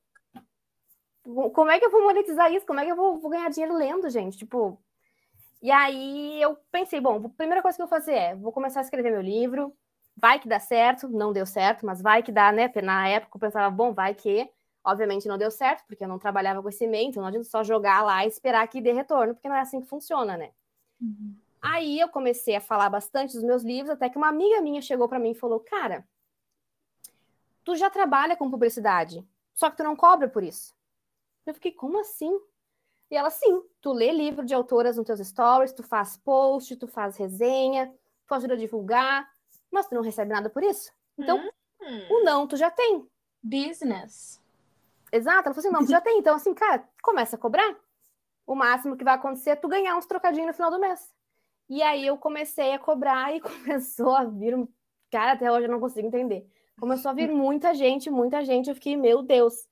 como 1.54 1.72
é 1.72 1.80
que 1.80 1.86
eu 1.86 1.92
vou 1.92 2.04
monetizar 2.04 2.52
isso? 2.54 2.66
Como 2.66 2.80
é 2.80 2.86
que 2.86 2.92
eu 2.92 2.96
vou, 2.96 3.20
vou, 3.20 3.32
ganhar 3.32 3.50
dinheiro 3.50 3.76
lendo, 3.76 4.10
gente? 4.10 4.38
Tipo. 4.38 4.80
E 5.62 5.72
aí 5.72 6.40
eu 6.42 6.56
pensei, 6.72 7.02
bom, 7.02 7.26
a 7.26 7.30
primeira 7.30 7.62
coisa 7.62 7.76
que 7.76 7.82
eu 7.82 7.88
vou 7.88 7.98
fazer 7.98 8.14
é, 8.14 8.36
vou 8.36 8.52
começar 8.52 8.82
a 8.82 8.84
escrever 8.84 9.12
meu 9.12 9.22
livro, 9.22 9.76
vai 10.16 10.40
que 10.40 10.48
dá 10.48 10.60
certo, 10.60 11.10
não 11.10 11.34
deu 11.34 11.46
certo, 11.46 11.86
mas 11.86 12.02
vai 12.02 12.24
que 12.24 12.32
dá, 12.32 12.52
né? 12.52 12.72
Na 12.82 13.08
época 13.08 13.36
eu 13.36 13.40
pensava, 13.40 13.70
bom, 13.70 13.94
vai 13.94 14.14
que. 14.14 14.50
Obviamente 14.84 15.28
não 15.28 15.38
deu 15.38 15.50
certo, 15.50 15.84
porque 15.88 16.04
eu 16.04 16.08
não 16.08 16.20
trabalhava 16.20 16.62
com 16.62 16.70
esse 16.70 16.84
e-mail, 16.84 17.10
então 17.10 17.22
não 17.22 17.30
adianta 17.30 17.50
só 17.50 17.64
jogar 17.64 18.04
lá 18.04 18.24
e 18.24 18.28
esperar 18.28 18.68
que 18.68 18.80
dê 18.80 18.94
retorno, 18.94 19.34
porque 19.34 19.50
não 19.50 19.56
é 19.56 19.62
assim 19.62 19.82
que 19.82 19.88
funciona, 19.88 20.38
né? 20.38 20.52
Uhum. 21.02 21.36
Aí 21.60 22.00
eu 22.00 22.08
comecei 22.08 22.56
a 22.56 22.62
falar 22.62 22.90
bastante 22.90 23.34
dos 23.34 23.44
meus 23.44 23.64
livros, 23.64 23.90
até 23.90 24.08
que 24.10 24.18
uma 24.18 24.28
amiga 24.28 24.62
minha 24.62 24.82
chegou 24.84 25.10
para 25.10 25.18
mim 25.18 25.32
e 25.32 25.36
falou: 25.36 25.60
Cara, 25.60 26.08
tu 27.64 27.76
já 27.76 27.90
trabalha 27.90 28.36
com 28.36 28.52
publicidade, 28.52 29.28
só 29.56 29.72
que 29.72 29.78
tu 29.78 29.84
não 29.84 29.96
cobra 29.96 30.30
por 30.30 30.44
isso. 30.44 30.76
Eu 31.48 31.56
fiquei, 31.56 31.72
como 31.72 32.00
assim? 32.00 32.40
E 33.10 33.16
ela, 33.16 33.32
sim, 33.32 33.64
tu 33.82 33.92
lê 33.92 34.12
livro 34.12 34.46
de 34.46 34.54
autoras 34.54 34.98
nos 34.98 35.06
teus 35.06 35.20
stories, 35.20 35.74
tu 35.74 35.82
faz 35.82 36.16
post, 36.18 36.76
tu 36.76 36.88
faz 36.88 37.18
resenha, 37.18 37.92
tu 38.28 38.34
ajuda 38.36 38.54
a 38.54 38.58
divulgar, 38.58 39.28
mas 39.76 39.88
tu 39.88 39.94
não 39.94 40.02
recebe 40.02 40.32
nada 40.32 40.50
por 40.50 40.64
isso. 40.64 40.92
Então, 41.18 41.38
hum. 41.82 42.08
o 42.10 42.24
não 42.24 42.48
tu 42.48 42.58
já 42.58 42.72
tem. 42.72 43.08
Business. 43.44 44.42
Exato, 45.12 45.48
ela 45.48 45.54
falou 45.54 45.60
assim, 45.60 45.70
não, 45.70 45.86
tu 45.86 45.92
já 45.92 46.02
tem. 46.02 46.18
Então, 46.18 46.36
assim, 46.36 46.54
cara, 46.54 46.88
começa 47.04 47.36
a 47.36 47.40
cobrar. 47.40 47.76
O 48.48 48.56
máximo 48.56 48.98
que 48.98 49.04
vai 49.04 49.16
acontecer 49.16 49.52
é 49.52 49.56
tu 49.56 49.68
ganhar 49.68 49.96
uns 49.96 50.06
trocadinhos 50.06 50.48
no 50.48 50.54
final 50.54 50.72
do 50.72 50.80
mês. 50.80 51.14
E 51.70 51.82
aí 51.84 52.06
eu 52.06 52.18
comecei 52.18 52.74
a 52.74 52.80
cobrar 52.80 53.36
e 53.36 53.40
começou 53.42 54.16
a 54.16 54.24
vir 54.24 54.56
um... 54.56 54.68
Cara, 55.12 55.34
até 55.34 55.52
hoje 55.52 55.68
eu 55.68 55.72
não 55.72 55.80
consigo 55.80 56.08
entender. 56.08 56.50
Começou 56.80 57.12
a 57.12 57.14
vir 57.14 57.32
muita 57.32 57.74
gente, 57.74 58.10
muita 58.10 58.44
gente. 58.44 58.70
Eu 58.70 58.76
fiquei, 58.76 58.98
meu 58.98 59.22
Deus, 59.22 59.68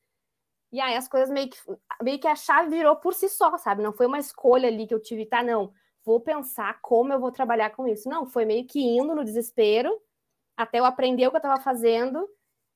e 0.74 0.82
aí 0.82 0.96
as 0.96 1.08
coisas 1.08 1.30
meio 1.30 1.50
que, 1.50 1.58
meio 2.02 2.20
que 2.20 2.28
a 2.28 2.36
chave 2.36 2.70
virou 2.70 2.96
por 2.96 3.14
si 3.14 3.30
só, 3.30 3.56
sabe? 3.58 3.84
Não 3.84 3.94
foi 3.94 4.08
uma 4.08 4.18
escolha 4.18 4.68
ali 4.68 4.88
que 4.88 4.94
eu 4.94 5.00
tive, 5.00 5.24
tá? 5.24 5.44
Não, 5.44 5.72
vou 6.06 6.20
pensar 6.20 6.80
como 6.82 7.14
eu 7.14 7.20
vou 7.20 7.32
trabalhar 7.32 7.72
com 7.72 7.88
isso. 7.88 8.10
Não, 8.10 8.26
foi 8.26 8.46
meio 8.46 8.66
que 8.66 8.80
indo 8.80 9.16
no 9.16 9.24
desespero 9.24 9.92
até 10.56 10.80
eu 10.80 10.86
aprender 10.86 11.28
o 11.28 11.30
que 11.32 11.38
eu 11.38 11.40
estava 11.40 11.62
fazendo 11.62 12.28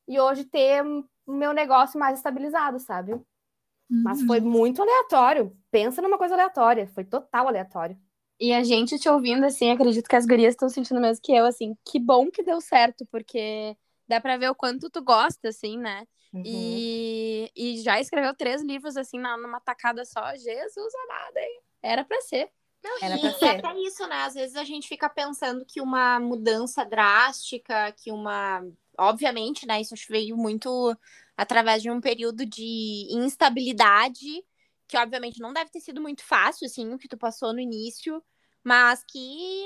e 0.07 0.19
hoje 0.19 0.45
ter 0.45 0.83
o 0.83 1.33
meu 1.33 1.53
negócio 1.53 1.99
mais 1.99 2.17
estabilizado, 2.17 2.79
sabe? 2.79 3.13
Uhum. 3.13 4.03
Mas 4.03 4.21
foi 4.23 4.39
uhum. 4.39 4.49
muito 4.49 4.81
aleatório. 4.81 5.55
Pensa 5.69 6.01
numa 6.01 6.17
coisa 6.17 6.33
aleatória. 6.33 6.87
Foi 6.87 7.03
total 7.03 7.47
aleatório. 7.47 7.97
E 8.39 8.53
a 8.53 8.63
gente 8.63 8.99
te 8.99 9.09
ouvindo, 9.09 9.45
assim, 9.45 9.71
acredito 9.71 10.07
que 10.07 10.15
as 10.15 10.25
gurias 10.25 10.53
estão 10.53 10.69
sentindo 10.69 11.01
mesmo 11.01 11.21
que 11.23 11.33
eu, 11.33 11.45
assim, 11.45 11.75
que 11.83 11.99
bom 11.99 12.29
que 12.29 12.43
deu 12.43 12.61
certo, 12.61 13.05
porque 13.11 13.75
dá 14.07 14.21
pra 14.21 14.37
ver 14.37 14.49
o 14.49 14.55
quanto 14.55 14.89
tu 14.89 15.01
gosta, 15.03 15.49
assim, 15.49 15.77
né? 15.77 16.05
Uhum. 16.31 16.43
E, 16.45 17.51
e 17.55 17.81
já 17.81 17.99
escreveu 17.99 18.35
três 18.35 18.61
livros 18.61 18.95
assim 18.95 19.19
numa 19.19 19.59
tacada 19.59 20.05
só. 20.05 20.35
Jesus 20.35 20.93
amado, 21.05 21.37
hein? 21.37 21.61
Era 21.81 22.03
para 22.03 22.21
ser. 22.21 22.49
Não, 22.87 22.97
Era 23.01 23.15
e 23.17 23.33
ser. 23.33 23.65
até 23.65 23.79
isso, 23.79 24.07
né? 24.07 24.23
Às 24.23 24.33
vezes 24.33 24.55
a 24.55 24.63
gente 24.63 24.87
fica 24.87 25.09
pensando 25.09 25.65
que 25.65 25.81
uma 25.81 26.19
mudança 26.19 26.85
drástica, 26.85 27.91
que 27.91 28.11
uma. 28.11 28.65
Obviamente, 28.97 29.65
né? 29.67 29.81
Isso 29.81 29.93
veio 30.09 30.37
muito 30.37 30.95
através 31.35 31.81
de 31.81 31.91
um 31.91 31.99
período 32.01 32.45
de 32.45 33.07
instabilidade, 33.11 34.43
que 34.87 34.97
obviamente 34.97 35.39
não 35.39 35.53
deve 35.53 35.69
ter 35.69 35.79
sido 35.79 36.01
muito 36.01 36.23
fácil, 36.23 36.65
assim, 36.65 36.93
o 36.93 36.97
que 36.97 37.07
tu 37.07 37.17
passou 37.17 37.53
no 37.53 37.59
início, 37.59 38.23
mas 38.63 39.03
que. 39.03 39.65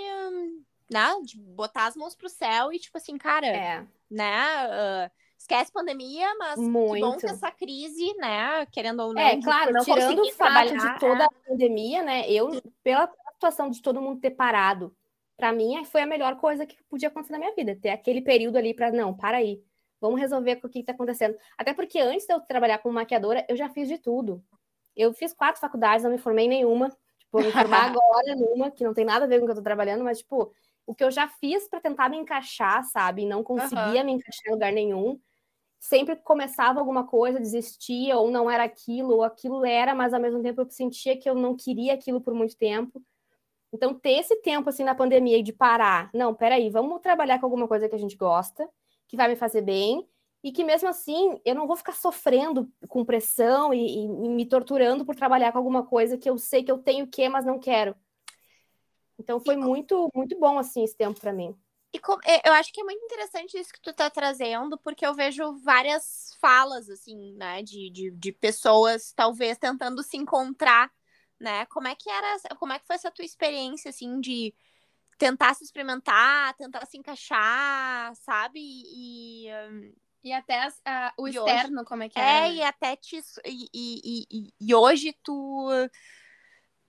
Né, 0.90 1.08
de 1.24 1.38
botar 1.38 1.86
as 1.86 1.96
mãos 1.96 2.14
pro 2.16 2.28
céu 2.28 2.74
e, 2.74 2.78
tipo 2.78 2.98
assim, 2.98 3.18
cara, 3.18 3.48
é. 3.48 3.88
né? 4.10 4.68
Uh, 4.68 5.12
esquece 5.42 5.72
pandemia, 5.72 6.34
mas 6.38 6.60
Muito. 6.60 6.94
que 6.94 7.02
bom 7.02 7.18
que 7.18 7.26
essa 7.26 7.52
crise, 7.52 8.14
né, 8.16 8.66
querendo 8.68 9.02
ou 9.02 9.14
não, 9.14 9.22
é 9.22 9.42
claro, 9.42 9.74
não 9.74 9.84
tirando 9.84 10.20
o 10.20 10.32
fato 10.34 10.78
de 10.78 11.00
toda 11.00 11.24
é. 11.24 11.26
a 11.26 11.30
pandemia, 11.48 12.04
né, 12.04 12.30
eu 12.30 12.62
pela 12.84 13.12
situação 13.34 13.70
de 13.70 13.82
todo 13.82 14.02
mundo 14.02 14.22
ter 14.22 14.32
parado, 14.32 14.96
para 15.36 15.52
mim 15.52 15.84
foi 15.86 16.02
a 16.02 16.06
melhor 16.06 16.38
coisa 16.38 16.66
que 16.66 16.78
podia 16.84 17.10
acontecer 17.10 17.34
na 17.34 17.40
minha 17.40 17.56
vida, 17.56 17.76
ter 17.76 17.90
aquele 17.90 18.22
período 18.22 18.58
ali 18.58 18.74
para 18.74 18.92
não, 18.92 19.16
para 19.16 19.38
aí, 19.38 19.62
vamos 20.00 20.20
resolver 20.20 20.60
o 20.64 20.70
que 20.70 20.80
está 20.80 20.92
acontecendo. 20.92 21.36
Até 21.58 21.74
porque 21.74 22.00
antes 22.00 22.26
de 22.26 22.34
eu 22.34 22.40
trabalhar 22.42 22.78
como 22.78 22.96
maquiadora, 22.96 23.46
eu 23.50 23.56
já 23.56 23.70
fiz 23.70 23.88
de 23.88 23.98
tudo. 23.98 24.44
Eu 24.96 25.14
fiz 25.14 25.34
quatro 25.34 25.62
faculdades, 25.62 26.04
não 26.04 26.12
me 26.12 26.18
formei 26.18 26.46
em 26.46 26.50
nenhuma. 26.50 26.90
Tipo, 27.18 27.32
vou 27.32 27.44
me 27.44 27.52
formar 27.52 27.86
agora 27.96 28.36
numa, 28.36 28.72
que 28.72 28.84
não 28.84 28.94
tem 28.94 29.06
nada 29.06 29.26
a 29.26 29.28
ver 29.28 29.38
com 29.38 29.46
o 29.46 29.48
que 29.48 29.52
eu 29.52 29.56
tô 29.56 29.62
trabalhando, 29.62 30.04
mas, 30.04 30.18
tipo, 30.18 30.52
o 30.86 30.96
que 30.96 31.04
eu 31.04 31.12
já 31.12 31.28
fiz 31.28 31.70
para 31.70 31.80
tentar 31.80 32.10
me 32.10 32.18
encaixar, 32.18 32.84
sabe? 32.84 33.22
E 33.22 33.26
não 33.26 33.44
conseguia 33.44 34.02
uhum. 34.02 34.06
me 34.06 34.12
encaixar 34.14 34.48
em 34.48 34.52
lugar 34.52 34.74
nenhum. 34.74 35.20
Sempre 35.82 36.16
começava 36.16 36.80
alguma 36.80 37.08
coisa, 37.08 37.40
desistia, 37.40 38.16
ou 38.16 38.30
não 38.30 38.50
era 38.50 38.64
aquilo, 38.64 39.16
ou 39.16 39.24
aquilo 39.24 39.66
era, 39.66 39.96
mas 39.96 40.14
ao 40.14 40.22
mesmo 40.22 40.42
tempo 40.42 40.62
eu 40.62 40.70
sentia 40.70 41.18
que 41.18 41.28
eu 41.28 41.34
não 41.34 41.56
queria 41.56 41.96
aquilo 41.96 42.22
por 42.22 42.36
muito 42.36 42.56
tempo. 42.56 43.04
Então, 43.74 43.94
ter 43.94 44.12
esse 44.12 44.36
tempo 44.44 44.70
assim 44.70 44.84
na 44.84 44.94
pandemia 44.94 45.42
de 45.42 45.52
parar, 45.52 46.12
não, 46.14 46.36
peraí, 46.36 46.70
vamos 46.70 47.02
trabalhar 47.02 47.40
com 47.40 47.48
alguma 47.48 47.68
coisa 47.68 47.90
que 47.90 47.96
a 47.96 47.98
gente 47.98 48.16
gosta, 48.16 48.70
que 49.08 49.18
vai 49.18 49.28
me 49.28 49.36
fazer 49.36 49.64
bem, 49.64 50.08
e 50.44 50.52
que 50.52 50.64
mesmo 50.64 50.88
assim 50.88 51.40
eu 51.44 51.56
não 51.56 51.66
vou 51.66 51.76
ficar 51.76 51.94
sofrendo 51.94 52.72
com 52.88 53.04
pressão 53.04 53.74
e, 53.74 54.06
e, 54.06 54.08
me 54.08 54.46
torturando 54.46 55.04
por 55.04 55.16
trabalhar 55.16 55.52
com 55.52 55.58
alguma 55.58 55.84
coisa 55.84 56.18
que 56.18 56.30
eu 56.30 56.38
sei 56.38 56.64
que 56.64 56.72
eu 56.72 56.78
tenho 56.78 57.08
que, 57.08 57.28
mas 57.28 57.44
não 57.44 57.58
quero. 57.58 57.96
Então 59.18 59.40
foi 59.40 59.56
muito, 59.56 60.10
muito 60.14 60.38
bom 60.40 60.60
assim 60.60 60.84
esse 60.84 60.96
tempo 60.96 61.20
para 61.20 61.34
mim. 61.34 61.56
E 61.94 62.00
é, 62.26 62.48
eu 62.48 62.54
acho 62.54 62.72
que 62.72 62.80
é 62.80 62.84
muito 62.84 63.04
interessante 63.04 63.58
isso 63.58 63.74
que 63.74 63.82
tu 63.82 63.94
tá 63.94 64.10
trazendo, 64.10 64.78
porque 64.78 65.06
eu 65.06 65.14
vejo 65.14 65.58
várias 65.62 66.36
falas, 66.40 66.90
assim, 66.90 67.34
né, 67.36 67.62
de, 67.62 67.90
de, 67.90 68.12
de 68.12 68.32
pessoas 68.32 69.12
talvez 69.14 69.58
tentando 69.58 70.02
se 70.02 70.16
encontrar, 70.16 70.90
né? 71.40 71.66
Como 71.66 71.88
é 71.88 71.96
que 71.96 72.10
era, 72.10 72.38
como 72.58 72.72
é 72.72 72.80
que 72.80 72.88
foi 72.88 72.96
essa 72.96 73.12
tua 73.12 73.26
experiência, 73.26 73.90
assim, 73.90 74.22
de 74.22 74.54
tentar 75.18 75.54
se 75.54 75.64
experimentar, 75.64 76.56
tentar 76.56 76.86
se 76.86 76.98
encaixar, 76.98 78.16
sabe? 78.16 78.60
E, 78.60 79.48
e 80.24 80.32
até 80.32 80.64
as, 80.64 80.82
o 81.18 81.28
externo, 81.28 81.82
hoje, 81.82 81.86
como 81.86 82.04
é 82.04 82.10
que 82.10 82.20
é? 82.20 82.48
É, 82.48 82.54
e 82.54 82.64
até 82.64 82.96
te. 82.96 83.18
E, 83.46 83.70
e, 83.74 84.26
e, 84.32 84.54
e 84.60 84.76
hoje 84.76 85.16
tu. 85.24 85.70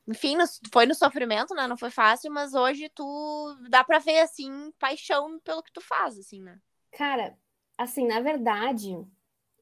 Enfim, 0.08 0.36
no, 0.36 0.44
foi 0.72 0.86
no 0.86 0.94
sofrimento, 0.94 1.54
né? 1.54 1.66
Não 1.66 1.76
foi 1.76 1.90
fácil, 1.90 2.32
mas 2.32 2.54
hoje 2.54 2.88
tu 2.88 3.56
dá 3.68 3.84
pra 3.84 3.98
ver, 3.98 4.20
assim, 4.20 4.72
paixão 4.78 5.38
pelo 5.40 5.62
que 5.62 5.72
tu 5.72 5.80
faz, 5.80 6.18
assim, 6.18 6.42
né? 6.42 6.58
Cara, 6.92 7.36
assim, 7.78 8.06
na 8.06 8.20
verdade, 8.20 8.96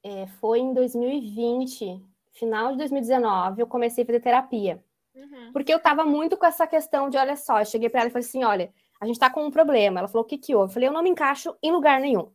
é, 0.03 0.27
foi 0.27 0.61
em 0.61 0.73
2020, 0.73 2.03
final 2.33 2.73
de 2.73 2.79
2019, 2.79 3.61
eu 3.61 3.67
comecei 3.67 4.03
a 4.05 4.07
fazer 4.07 4.21
terapia. 4.21 4.83
Uhum. 5.15 5.53
Porque 5.53 5.73
eu 5.73 5.81
tava 5.81 6.05
muito 6.05 6.37
com 6.37 6.47
essa 6.47 6.67
questão 6.67 7.11
de, 7.11 7.19
olha 7.19 7.37
só, 7.37 7.61
eu 7.61 7.67
cheguei 7.67 7.89
pra 7.89 8.01
ela 8.01 8.09
e 8.09 8.13
falei 8.13 8.27
assim: 8.27 8.45
olha, 8.45 8.73
a 9.01 9.07
gente 9.07 9.19
tá 9.19 9.29
com 9.29 9.45
um 9.45 9.51
problema. 9.51 10.01
Ela 10.01 10.09
falou: 10.09 10.25
o 10.25 10.27
que 10.27 10.39
que 10.39 10.55
houve? 10.55 10.71
Eu 10.71 10.75
falei: 10.75 10.89
eu 10.89 10.93
não 10.93 11.03
me 11.03 11.11
encaixo 11.11 11.55
em 11.63 11.73
lugar 11.73 12.01
nenhum. 12.01 12.33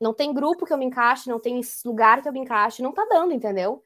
Não 0.00 0.12
tem 0.12 0.32
grupo 0.32 0.66
que 0.66 0.72
eu 0.72 0.78
me 0.78 0.84
encaixe, 0.84 1.28
não 1.28 1.40
tem 1.40 1.60
lugar 1.84 2.20
que 2.20 2.28
eu 2.28 2.32
me 2.32 2.40
encaixe, 2.40 2.82
não 2.82 2.92
tá 2.92 3.06
dando, 3.08 3.32
entendeu? 3.32 3.82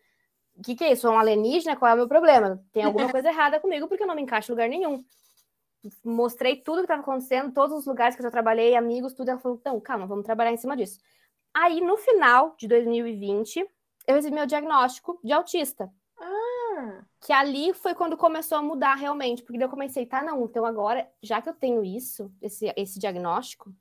O 0.60 0.62
que, 0.62 0.76
que 0.76 0.84
é 0.84 0.92
isso? 0.92 1.02
Sou 1.02 1.12
um 1.12 1.18
alienígena? 1.18 1.74
Qual 1.74 1.90
é 1.90 1.94
o 1.94 1.96
meu 1.96 2.06
problema? 2.06 2.62
Tem 2.70 2.84
alguma 2.84 3.10
coisa 3.10 3.28
errada 3.30 3.58
comigo 3.58 3.88
porque 3.88 4.02
eu 4.02 4.06
não 4.06 4.14
me 4.14 4.20
encaixo 4.20 4.52
em 4.52 4.54
lugar 4.54 4.68
nenhum. 4.68 5.02
Mostrei 6.04 6.56
tudo 6.56 6.80
que 6.80 6.82
estava 6.82 7.00
acontecendo, 7.00 7.50
todos 7.50 7.78
os 7.78 7.86
lugares 7.86 8.14
que 8.14 8.20
eu 8.20 8.24
já 8.24 8.30
trabalhei, 8.30 8.76
amigos, 8.76 9.14
tudo. 9.14 9.30
Ela 9.30 9.38
falou: 9.38 9.56
então, 9.58 9.80
calma, 9.80 10.06
vamos 10.06 10.26
trabalhar 10.26 10.52
em 10.52 10.58
cima 10.58 10.76
disso. 10.76 11.00
Aí, 11.54 11.80
no 11.80 11.96
final 11.96 12.54
de 12.58 12.68
2020, 12.68 13.66
eu 14.06 14.14
recebi 14.14 14.34
meu 14.34 14.44
diagnóstico 14.44 15.18
de 15.24 15.32
autista. 15.32 15.90
Ah. 16.20 17.04
Que 17.20 17.32
ali 17.32 17.72
foi 17.72 17.94
quando 17.94 18.14
começou 18.14 18.58
a 18.58 18.62
mudar 18.62 18.96
realmente, 18.96 19.42
porque 19.42 19.58
daí 19.58 19.66
eu 19.66 19.70
comecei, 19.70 20.04
tá, 20.04 20.22
não, 20.22 20.44
então 20.44 20.66
agora, 20.66 21.10
já 21.22 21.40
que 21.40 21.48
eu 21.48 21.54
tenho 21.54 21.82
isso, 21.82 22.30
esse, 22.42 22.70
esse 22.76 22.98
diagnóstico, 22.98 23.74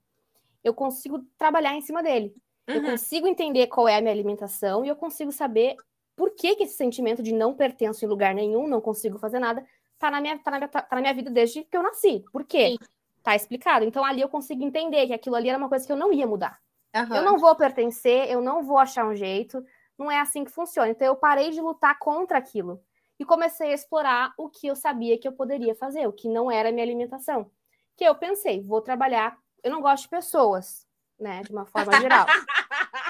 eu 0.64 0.74
consigo 0.74 1.20
trabalhar 1.38 1.76
em 1.76 1.82
cima 1.82 2.02
dele. 2.02 2.34
Uhum. 2.70 2.76
Eu 2.76 2.84
consigo 2.84 3.28
entender 3.28 3.68
qual 3.68 3.86
é 3.88 3.98
a 3.98 4.02
minha 4.02 4.14
alimentação 4.14 4.86
e 4.86 4.88
eu 4.88 4.96
consigo 4.96 5.32
saber 5.32 5.76
por 6.20 6.32
que, 6.32 6.54
que 6.58 6.64
esse 6.64 6.76
sentimento 6.76 7.24
de 7.24 7.32
não 7.32 7.54
pertenço 7.54 8.04
em 8.04 8.08
lugar 8.10 8.36
nenhum, 8.36 8.68
não 8.68 8.82
consigo 8.82 9.18
fazer 9.18 9.40
nada, 9.40 9.66
tá 9.98 10.12
na 10.12 10.20
minha, 10.20 10.38
tá 10.38 10.52
na 10.52 10.58
minha, 10.58 10.68
tá 10.68 10.86
na 10.92 11.00
minha 11.00 11.14
vida 11.14 11.32
desde 11.32 11.64
que 11.64 11.78
eu 11.78 11.82
nasci. 11.82 12.26
Por 12.30 12.44
quê? 12.44 12.72
Sim. 12.72 12.78
Tá 13.24 13.38
explicado. 13.38 13.86
Então 13.86 14.04
ali 14.04 14.20
eu 14.20 14.28
consigo 14.28 14.62
entender 14.62 15.08
que 15.08 15.14
aquilo 15.14 15.38
ali 15.38 15.48
era 15.48 15.58
uma 15.58 15.70
coisa 15.70 15.88
que 15.88 15.92
eu 15.94 15.96
não 15.96 16.12
ia 16.12 16.28
mudar. 16.28 16.60
Uhum. 16.94 17.16
Eu 17.16 17.22
não 17.24 17.38
vou 17.38 17.56
pertencer, 17.56 18.30
eu 18.30 18.42
não 18.42 18.62
vou 18.62 18.78
achar 18.78 19.08
um 19.08 19.16
jeito, 19.16 19.66
não 19.98 20.12
é 20.12 20.20
assim 20.20 20.44
que 20.44 20.52
funciona. 20.52 20.90
Então 20.90 21.08
eu 21.08 21.16
parei 21.16 21.52
de 21.52 21.62
lutar 21.62 21.98
contra 21.98 22.38
aquilo 22.38 22.84
e 23.18 23.24
comecei 23.24 23.72
a 23.72 23.76
explorar 23.76 24.34
o 24.38 24.50
que 24.50 24.68
eu 24.68 24.76
sabia 24.76 25.18
que 25.18 25.28
eu 25.28 25.32
poderia 25.32 25.74
fazer, 25.74 26.06
o 26.06 26.12
que 26.12 26.28
não 26.28 26.52
era 26.52 26.68
a 26.68 26.72
minha 26.74 26.84
alimentação. 26.84 27.50
Que 27.96 28.04
eu 28.04 28.16
pensei, 28.16 28.62
vou 28.62 28.82
trabalhar 28.82 29.38
eu 29.64 29.72
não 29.72 29.82
gosto 29.82 30.04
de 30.04 30.10
pessoas, 30.10 30.88
né? 31.20 31.42
De 31.42 31.52
uma 31.52 31.66
forma 31.66 32.00
geral. 32.00 32.26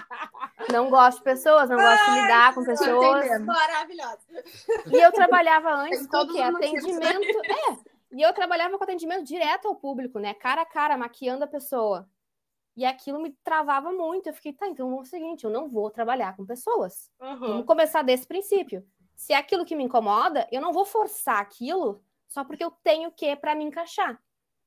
não 0.71 0.89
gosto 0.89 1.19
de 1.19 1.23
pessoas, 1.23 1.69
não 1.69 1.77
gosto 1.77 2.05
de 2.05 2.21
lidar 2.21 2.53
com 2.53 2.63
pessoas. 2.63 3.41
Maravilhosa. 3.41 4.19
E 4.87 4.97
eu 4.97 5.11
trabalhava 5.11 5.73
antes 5.73 6.07
com 6.07 6.17
o 6.17 6.27
quê? 6.27 6.41
Atendimento. 6.41 7.39
É. 7.49 7.89
E 8.11 8.21
eu 8.23 8.33
trabalhava 8.33 8.75
com 8.77 8.83
atendimento 8.83 9.23
direto 9.23 9.67
ao 9.67 9.75
público, 9.75 10.17
né? 10.17 10.33
Cara 10.33 10.63
a 10.63 10.65
cara, 10.65 10.97
maquiando 10.97 11.43
a 11.43 11.47
pessoa. 11.47 12.09
E 12.75 12.83
aquilo 12.83 13.21
me 13.21 13.31
travava 13.43 13.91
muito. 13.91 14.27
Eu 14.27 14.33
fiquei, 14.33 14.53
tá, 14.53 14.67
então 14.67 14.91
é 14.91 15.01
o 15.01 15.05
seguinte, 15.05 15.43
eu 15.43 15.49
não 15.49 15.69
vou 15.69 15.91
trabalhar 15.91 16.35
com 16.35 16.45
pessoas. 16.45 17.11
Uhum. 17.19 17.39
Vamos 17.39 17.65
começar 17.65 18.01
desse 18.01 18.25
princípio. 18.25 18.83
Se 19.15 19.33
é 19.33 19.35
aquilo 19.35 19.65
que 19.65 19.75
me 19.75 19.83
incomoda, 19.83 20.47
eu 20.51 20.61
não 20.61 20.73
vou 20.73 20.85
forçar 20.85 21.39
aquilo 21.39 22.01
só 22.27 22.43
porque 22.43 22.63
eu 22.63 22.71
tenho 22.83 23.11
que 23.11 23.35
para 23.35 23.53
me 23.53 23.65
encaixar. 23.65 24.19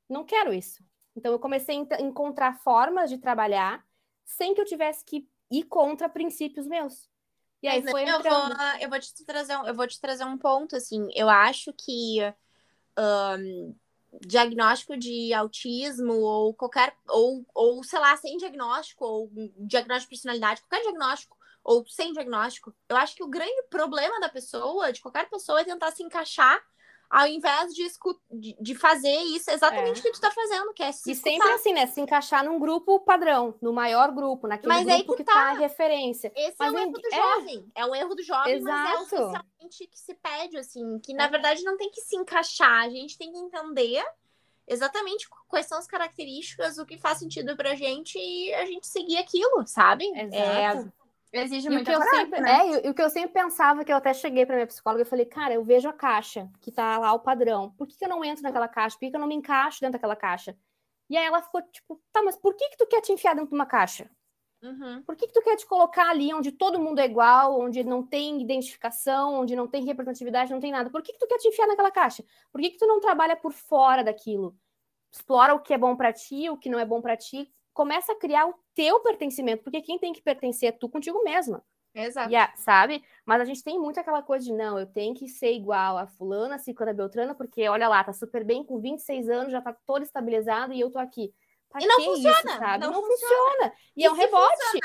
Não 0.09 0.25
quero 0.25 0.53
isso. 0.53 0.85
Então, 1.17 1.33
eu 1.33 1.39
comecei 1.39 1.87
a 1.91 2.03
encontrar 2.03 2.59
formas 2.59 3.11
de 3.11 3.19
trabalhar 3.19 3.85
sem 4.25 4.55
que 4.55 4.61
eu 4.61 4.65
tivesse 4.65 5.05
que 5.05 5.29
ir 5.53 5.65
contra 5.65 6.09
princípios 6.09 6.67
meus. 6.67 7.09
E 7.63 7.69
aí 7.69 7.81
Mas 7.83 7.91
foi 7.91 8.03
eu 8.03 8.23
vou, 8.23 8.33
eu 8.81 8.91
vou 8.91 8.99
te 8.99 9.25
trazer 9.25 9.57
um, 9.57 9.67
eu 9.67 9.75
vou 9.75 9.87
te 9.87 10.01
trazer 10.01 10.25
um 10.25 10.37
ponto 10.37 10.75
assim. 10.75 11.09
Eu 11.15 11.29
acho 11.29 11.73
que 11.75 12.19
um, 12.99 13.75
diagnóstico 14.21 14.97
de 14.97 15.33
autismo 15.33 16.15
ou 16.15 16.55
qualquer 16.55 16.97
ou, 17.09 17.47
ou 17.55 17.85
sei 17.85 17.99
lá 17.99 18.17
sem 18.17 18.37
diagnóstico 18.37 19.05
ou 19.05 19.31
diagnóstico 19.59 20.11
de 20.11 20.17
personalidade, 20.17 20.63
qualquer 20.63 20.83
diagnóstico 20.83 21.37
ou 21.63 21.87
sem 21.87 22.13
diagnóstico, 22.13 22.75
eu 22.89 22.97
acho 22.97 23.15
que 23.15 23.23
o 23.23 23.29
grande 23.29 23.63
problema 23.71 24.19
da 24.19 24.29
pessoa, 24.29 24.93
de 24.93 25.01
qualquer 25.01 25.31
pessoa, 25.31 25.61
é 25.61 25.65
tentar 25.65 25.93
se 25.93 26.03
encaixar 26.03 26.61
ao 27.13 27.27
invés 27.27 27.75
de, 27.75 27.87
de, 28.31 28.57
de 28.59 28.75
fazer 28.75 29.15
isso 29.25 29.51
exatamente 29.51 29.99
é. 29.99 30.01
o 30.01 30.03
que 30.03 30.13
tu 30.13 30.21
tá 30.21 30.31
fazendo, 30.31 30.73
que 30.73 30.83
é 30.83 30.91
se 30.91 31.11
E 31.11 31.13
escutar. 31.13 31.31
sempre 31.31 31.51
assim, 31.53 31.73
né? 31.75 31.87
Se 31.87 32.01
encaixar 32.01 32.43
num 32.43 32.59
grupo 32.59 32.99
padrão, 33.01 33.55
no 33.61 33.71
maior 33.71 34.11
grupo, 34.11 34.49
naquele 34.49 34.73
mas 34.73 34.87
grupo 34.87 35.13
que, 35.13 35.19
que 35.19 35.25
tá. 35.25 35.33
tá 35.33 35.53
referência. 35.53 36.33
Esse 36.35 36.57
mas 36.59 36.73
é 36.73 36.75
o 36.75 36.81
erro 36.81 36.93
do 36.93 37.07
é. 37.07 37.17
jovem. 37.17 37.73
É 37.75 37.85
o 37.85 37.95
erro 37.95 38.15
do 38.15 38.23
jovem, 38.23 38.55
Exato. 38.55 38.65
mas 38.65 38.91
é 38.91 38.95
o 38.95 38.99
socialmente 39.01 39.87
que 39.89 39.99
se 39.99 40.15
pede, 40.15 40.57
assim. 40.57 40.99
Que, 41.01 41.13
na 41.13 41.25
é. 41.25 41.29
verdade, 41.29 41.63
não 41.65 41.77
tem 41.77 41.91
que 41.91 42.01
se 42.01 42.17
encaixar. 42.17 42.85
A 42.85 42.89
gente 42.89 43.19
tem 43.19 43.31
que 43.31 43.39
entender 43.39 44.03
exatamente 44.67 45.29
quais 45.49 45.67
são 45.67 45.77
as 45.77 45.87
características, 45.87 46.79
o 46.79 46.87
que 46.87 46.97
faz 46.97 47.19
sentido 47.19 47.55
pra 47.59 47.75
gente 47.75 48.19
e 48.19 48.55
a 48.55 48.65
gente 48.65 48.87
seguir 48.87 49.19
aquilo, 49.19 49.67
sabe? 49.67 50.07
Exato. 50.19 50.91
Exige 51.33 51.71
muito 51.71 51.87
que 51.87 51.97
coragem, 51.97 52.21
sempre, 52.21 52.41
né? 52.41 52.51
É, 52.51 52.87
e 52.87 52.91
o 52.91 52.95
que 52.95 53.01
eu 53.01 53.09
sempre 53.09 53.31
pensava, 53.31 53.85
que 53.85 53.91
eu 53.91 53.97
até 53.97 54.13
cheguei 54.13 54.45
para 54.45 54.57
minha 54.57 54.67
psicóloga 54.67 55.03
e 55.03 55.07
falei, 55.07 55.25
cara, 55.25 55.55
eu 55.55 55.65
vejo 55.65 55.89
a 55.89 55.93
caixa, 55.93 56.51
que 56.61 56.71
tá 56.71 56.99
lá 56.99 57.13
o 57.15 57.21
padrão. 57.21 57.71
Por 57.71 57.87
que, 57.87 57.97
que 57.97 58.05
eu 58.05 58.09
não 58.09 58.23
entro 58.23 58.43
naquela 58.43 58.69
caixa? 58.69 58.97
Por 58.97 59.01
que, 59.01 59.11
que 59.11 59.17
eu 59.17 59.21
não 59.21 59.27
me 59.27 59.35
encaixo 59.35 59.81
dentro 59.81 59.95
daquela 59.95 60.15
caixa? 60.15 60.55
E 61.09 61.17
aí 61.17 61.25
ela 61.25 61.41
ficou 61.43 61.63
tipo, 61.63 62.03
tá, 62.13 62.23
mas 62.23 62.37
por 62.37 62.55
que, 62.55 62.69
que 62.71 62.77
tu 62.77 62.87
quer 62.87 63.01
te 63.01 63.13
enfiar 63.13 63.35
dentro 63.35 63.49
de 63.49 63.55
uma 63.55 63.67
caixa? 63.67 64.11
Uhum. 64.63 65.03
Por 65.03 65.17
que, 65.17 65.27
que 65.27 65.33
tu 65.33 65.43
quer 65.43 65.57
te 65.57 65.67
colocar 65.67 66.09
ali 66.09 66.33
onde 66.33 66.53
todo 66.53 66.79
mundo 66.79 67.01
é 67.01 67.05
igual, 67.05 67.59
onde 67.59 67.83
não 67.83 68.07
tem 68.07 68.41
identificação, 68.41 69.35
onde 69.35 69.57
não 69.57 69.67
tem 69.67 69.85
representatividade, 69.85 70.53
não 70.53 70.61
tem 70.61 70.71
nada? 70.71 70.89
Por 70.89 71.03
que, 71.03 71.13
que 71.13 71.19
tu 71.19 71.27
quer 71.27 71.39
te 71.39 71.49
enfiar 71.49 71.67
naquela 71.67 71.91
caixa? 71.91 72.23
Por 72.53 72.61
que, 72.61 72.71
que 72.71 72.79
tu 72.79 72.87
não 72.87 73.01
trabalha 73.01 73.37
por 73.37 73.53
fora 73.53 74.05
daquilo? 74.05 74.57
Explora 75.11 75.55
o 75.55 75.61
que 75.61 75.75
é 75.75 75.79
bom 75.79 75.97
para 75.97 76.13
ti, 76.13 76.49
o 76.49 76.57
que 76.57 76.71
não 76.71 76.79
é 76.79 76.85
bom 76.85 77.03
para 77.03 77.17
ti, 77.17 77.53
começa 77.73 78.13
a 78.13 78.17
criar 78.17 78.47
o 78.47 78.55
teu 78.75 79.01
pertencimento, 79.01 79.63
porque 79.63 79.83
quem 79.83 79.99
tem 79.99 80.13
que 80.13 80.23
pertencer 80.23 80.69
é 80.69 80.73
tu 80.73 80.89
contigo 80.89 81.23
mesma. 81.23 81.65
Exato. 81.95 82.31
Sabe? 82.57 83.05
Mas 83.25 83.41
a 83.41 83.45
gente 83.45 83.63
tem 83.63 83.79
muito 83.79 84.01
aquela 84.01 84.23
coisa 84.23 84.45
de 84.45 84.53
não, 84.53 84.79
eu 84.79 84.87
tenho 84.87 85.15
que 85.15 85.29
ser 85.29 85.53
igual 85.53 85.99
a 85.99 86.07
fulana, 86.07 86.55
a 86.55 86.59
ciclana, 86.59 86.95
beltrana, 86.95 87.35
porque 87.35 87.69
olha 87.69 87.89
lá, 87.89 88.03
tá 88.03 88.13
super 88.13 88.45
bem, 88.45 88.65
com 88.65 88.81
26 88.81 89.29
anos, 89.29 89.53
já 89.53 89.61
tá 89.61 89.77
todo 89.87 90.03
estabilizado 90.03 90.73
e 90.73 90.81
eu 90.81 90.91
tô 90.91 90.99
aqui. 90.99 91.35
Pra 91.69 91.81
e 91.83 91.87
não 91.87 92.01
funciona, 92.03 92.39
isso, 92.39 92.59
sabe? 92.59 92.85
Não, 92.85 92.93
não 92.93 93.03
funciona. 93.03 93.35
funciona. 93.35 93.73
E, 93.97 94.03
e 94.03 94.05
é 94.05 94.11
um 94.11 94.15
rebote. 94.15 94.81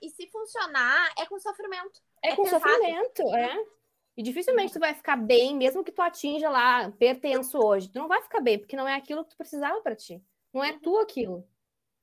E 0.00 0.10
se 0.10 0.26
funcionar, 0.28 1.12
é 1.16 1.26
com 1.26 1.38
sofrimento. 1.38 2.00
É, 2.22 2.30
é 2.30 2.36
com 2.36 2.44
pesado. 2.44 2.62
sofrimento, 2.62 3.34
é. 3.34 3.64
E 4.16 4.22
dificilmente 4.22 4.72
tu 4.72 4.80
vai 4.80 4.94
ficar 4.94 5.16
bem, 5.16 5.56
mesmo 5.56 5.82
que 5.82 5.92
tu 5.92 6.02
atinja 6.02 6.50
lá, 6.50 6.90
pertenço 6.92 7.58
hoje. 7.58 7.88
Tu 7.88 7.98
não 7.98 8.08
vai 8.08 8.20
ficar 8.22 8.40
bem, 8.40 8.58
porque 8.58 8.76
não 8.76 8.86
é 8.86 8.94
aquilo 8.94 9.24
que 9.24 9.30
tu 9.30 9.36
precisava 9.36 9.80
para 9.80 9.96
ti. 9.96 10.22
Não 10.52 10.62
é 10.62 10.78
tu 10.78 10.98
aquilo. 10.98 11.46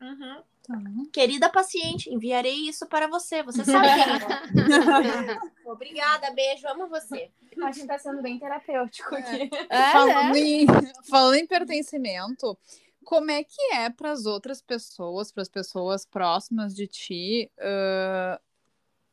Uhum. 0.02 0.44
Uhum. 0.70 1.10
Querida 1.12 1.50
paciente, 1.50 2.14
enviarei 2.14 2.68
isso 2.70 2.86
para 2.86 3.08
você. 3.08 3.42
Você 3.42 3.66
sabe 3.66 3.88
quem 3.88 5.66
Obrigada, 5.66 6.30
beijo, 6.32 6.68
amo 6.68 6.88
você. 6.88 7.32
A 7.60 7.72
gente 7.72 7.82
está 7.82 7.98
sendo 7.98 8.22
bem 8.22 8.38
terapêutico 8.38 9.16
aqui. 9.16 9.50
É. 9.70 9.70
É, 9.70 9.92
falando, 9.92 10.34
né? 10.34 10.40
em, 10.40 10.68
falando 11.10 11.36
em 11.36 11.48
pertencimento, 11.48 12.58
como 13.04 13.32
é 13.32 13.44
que 13.44 13.74
é 13.74 13.90
para 13.90 14.12
as 14.12 14.26
outras 14.26 14.62
pessoas, 14.62 15.32
para 15.32 15.42
as 15.42 15.50
pessoas 15.50 16.06
próximas 16.06 16.76
de 16.76 16.86
ti, 16.86 17.52
uh, 17.58 18.40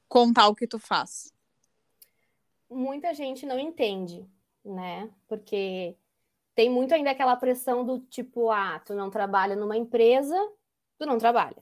contar 0.08 0.48
o 0.48 0.54
que 0.54 0.66
tu 0.66 0.78
faz? 0.78 1.32
Muita 2.68 3.14
gente 3.14 3.46
não 3.46 3.58
entende, 3.58 4.26
né? 4.64 5.08
Porque 5.26 5.96
tem 6.54 6.68
muito 6.68 6.92
ainda 6.92 7.10
aquela 7.10 7.36
pressão 7.36 7.84
do 7.84 8.00
tipo, 8.00 8.50
ah, 8.50 8.78
tu 8.84 8.94
não 8.94 9.08
trabalha 9.08 9.56
numa 9.56 9.76
empresa, 9.76 10.36
tu 10.98 11.06
não 11.06 11.18
trabalha, 11.18 11.56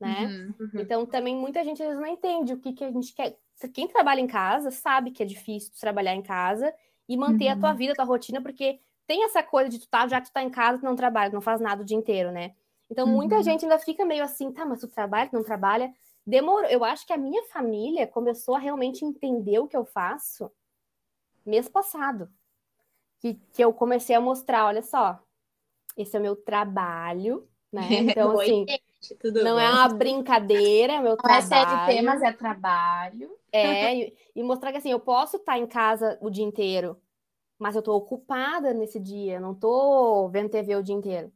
né? 0.00 0.32
Uhum. 0.32 0.54
Uhum. 0.58 0.70
Então 0.78 1.06
também 1.06 1.36
muita 1.36 1.64
gente 1.64 1.82
às 1.82 1.88
vezes 1.88 2.00
não 2.02 2.08
entende 2.08 2.52
o 2.54 2.58
que, 2.60 2.72
que 2.72 2.84
a 2.84 2.90
gente 2.90 3.12
quer. 3.14 3.38
Quem 3.72 3.88
trabalha 3.88 4.20
em 4.20 4.26
casa 4.26 4.70
sabe 4.70 5.10
que 5.12 5.22
é 5.22 5.26
difícil 5.26 5.72
tu 5.72 5.80
trabalhar 5.80 6.14
em 6.14 6.22
casa 6.22 6.74
e 7.08 7.16
manter 7.16 7.48
a 7.48 7.56
tua 7.56 7.70
Uhum. 7.70 7.76
vida, 7.76 7.92
a 7.92 7.96
tua 7.96 8.04
rotina, 8.04 8.42
porque 8.42 8.80
tem 9.06 9.24
essa 9.24 9.42
coisa 9.42 9.68
de 9.70 9.78
tu 9.78 9.88
tá, 9.88 10.08
já 10.08 10.20
que 10.20 10.28
tu 10.28 10.32
tá 10.32 10.42
em 10.42 10.50
casa, 10.50 10.78
tu 10.80 10.84
não 10.84 10.96
trabalha, 10.96 11.30
tu 11.30 11.34
não 11.34 11.40
faz 11.40 11.60
nada 11.60 11.82
o 11.82 11.84
dia 11.84 11.96
inteiro, 11.96 12.32
né? 12.32 12.54
Então 12.90 13.06
muita 13.06 13.36
Uhum. 13.36 13.42
gente 13.42 13.64
ainda 13.64 13.78
fica 13.78 14.04
meio 14.04 14.24
assim, 14.24 14.52
tá, 14.52 14.66
mas 14.66 14.80
tu 14.80 14.88
trabalha, 14.88 15.30
tu 15.30 15.34
não 15.34 15.44
trabalha. 15.44 15.92
Demorou. 16.26 16.68
Eu 16.70 16.84
acho 16.84 17.06
que 17.06 17.12
a 17.12 17.16
minha 17.18 17.42
família 17.44 18.06
começou 18.06 18.54
a 18.56 18.58
realmente 18.58 19.04
entender 19.04 19.58
o 19.58 19.68
que 19.68 19.76
eu 19.76 19.84
faço 19.84 20.50
mês 21.44 21.68
passado. 21.68 22.30
Que, 23.20 23.34
que 23.52 23.64
eu 23.64 23.72
comecei 23.72 24.14
a 24.14 24.20
mostrar, 24.20 24.66
olha 24.66 24.82
só, 24.82 25.18
esse 25.96 26.16
é 26.16 26.20
o 26.20 26.22
meu 26.22 26.36
trabalho, 26.36 27.48
né? 27.74 27.88
Então, 28.14 28.30
Oi, 28.36 28.46
assim, 28.46 28.66
gente, 28.68 29.18
não 29.40 29.52
bom? 29.52 29.58
é 29.58 29.70
uma 29.70 29.88
brincadeira, 29.88 30.94
é 30.94 31.00
meu 31.00 31.16
Não 31.24 31.30
é 31.34 31.40
trabalho. 31.40 32.00
CLT, 32.00 32.02
mas 32.02 32.22
é 32.22 32.32
trabalho. 32.32 33.38
É, 33.52 33.94
e, 33.96 34.16
e 34.36 34.42
mostrar 34.42 34.72
que 34.72 34.78
assim, 34.78 34.90
eu 34.90 35.00
posso 35.00 35.36
estar 35.36 35.58
em 35.58 35.66
casa 35.66 36.18
o 36.20 36.30
dia 36.30 36.44
inteiro, 36.44 37.00
mas 37.58 37.76
eu 37.76 37.82
tô 37.82 37.94
ocupada 37.96 38.74
nesse 38.74 39.00
dia, 39.00 39.40
não 39.40 39.54
tô 39.54 40.28
vendo 40.30 40.50
TV 40.50 40.76
o 40.76 40.82
dia 40.82 40.94
inteiro. 40.94 41.32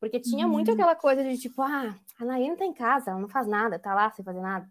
Porque 0.00 0.20
tinha 0.20 0.48
muito 0.48 0.68
Uhum. 0.68 0.74
aquela 0.74 0.96
coisa 0.96 1.24
de 1.24 1.38
tipo, 1.38 1.62
ah, 1.62 1.98
a 2.20 2.24
Naine 2.24 2.56
tá 2.56 2.64
em 2.66 2.74
casa, 2.74 3.10
ela 3.12 3.20
não 3.20 3.28
faz 3.28 3.46
nada, 3.48 3.78
tá 3.78 3.94
lá 3.94 4.10
sem 4.12 4.24
fazer 4.24 4.40
nada. 4.40 4.68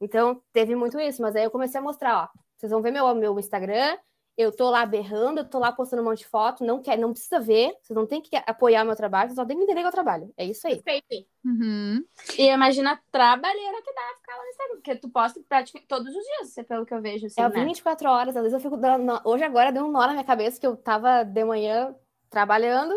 Então, 0.00 0.42
teve 0.52 0.76
muito 0.76 0.98
isso, 1.00 1.22
mas 1.22 1.36
aí 1.36 1.44
eu 1.44 1.50
comecei 1.50 1.78
a 1.80 1.82
mostrar, 1.82 2.24
ó, 2.24 2.38
vocês 2.56 2.70
vão 2.72 2.82
ver 2.82 2.92
meu, 2.92 3.14
meu 3.14 3.38
Instagram, 3.38 3.98
eu 4.38 4.52
tô 4.52 4.70
lá 4.70 4.86
berrando, 4.86 5.40
eu 5.40 5.44
tô 5.44 5.58
lá 5.58 5.72
postando 5.72 6.00
um 6.00 6.04
monte 6.04 6.20
de 6.20 6.28
foto, 6.28 6.64
não 6.64 6.80
quer, 6.80 6.96
não 6.96 7.10
precisa 7.10 7.40
ver, 7.40 7.74
vocês 7.82 7.96
não 7.96 8.06
tem 8.06 8.22
que 8.22 8.36
apoiar 8.46 8.84
meu 8.84 8.94
trabalho, 8.94 9.30
vocês 9.30 9.34
só 9.34 9.44
tem 9.44 9.56
que 9.56 9.64
entender 9.64 9.80
que 9.80 9.88
eu 9.88 9.92
trabalho. 9.92 10.32
É 10.36 10.44
isso 10.44 10.64
aí. 10.68 10.80
Perfeito. 10.80 11.28
Uhum. 11.44 12.04
E 12.38 12.48
imagina 12.48 12.92
a 12.92 13.00
trabalheira 13.10 13.82
que 13.82 13.92
dá 13.92 14.00
ficar 14.16 14.36
lá 14.36 14.42
no 14.44 14.48
Instagram, 14.48 14.74
porque 14.76 14.94
tu 14.94 15.08
posta 15.08 15.40
praticamente 15.48 15.88
todos 15.88 16.14
os 16.14 16.22
dias, 16.22 16.66
pelo 16.68 16.86
que 16.86 16.94
eu 16.94 17.02
vejo, 17.02 17.26
assim, 17.26 17.40
É 17.40 17.48
né? 17.48 17.64
24 17.64 18.08
horas, 18.08 18.36
às 18.36 18.42
vezes 18.44 18.54
eu 18.54 18.60
fico 18.60 18.76
dando. 18.76 19.20
Hoje 19.24 19.42
agora 19.42 19.72
deu 19.72 19.84
um 19.84 19.90
nó 19.90 20.06
na 20.06 20.12
minha 20.12 20.24
cabeça 20.24 20.60
que 20.60 20.66
eu 20.66 20.76
tava 20.76 21.24
de 21.24 21.44
manhã 21.44 21.92
trabalhando, 22.30 22.94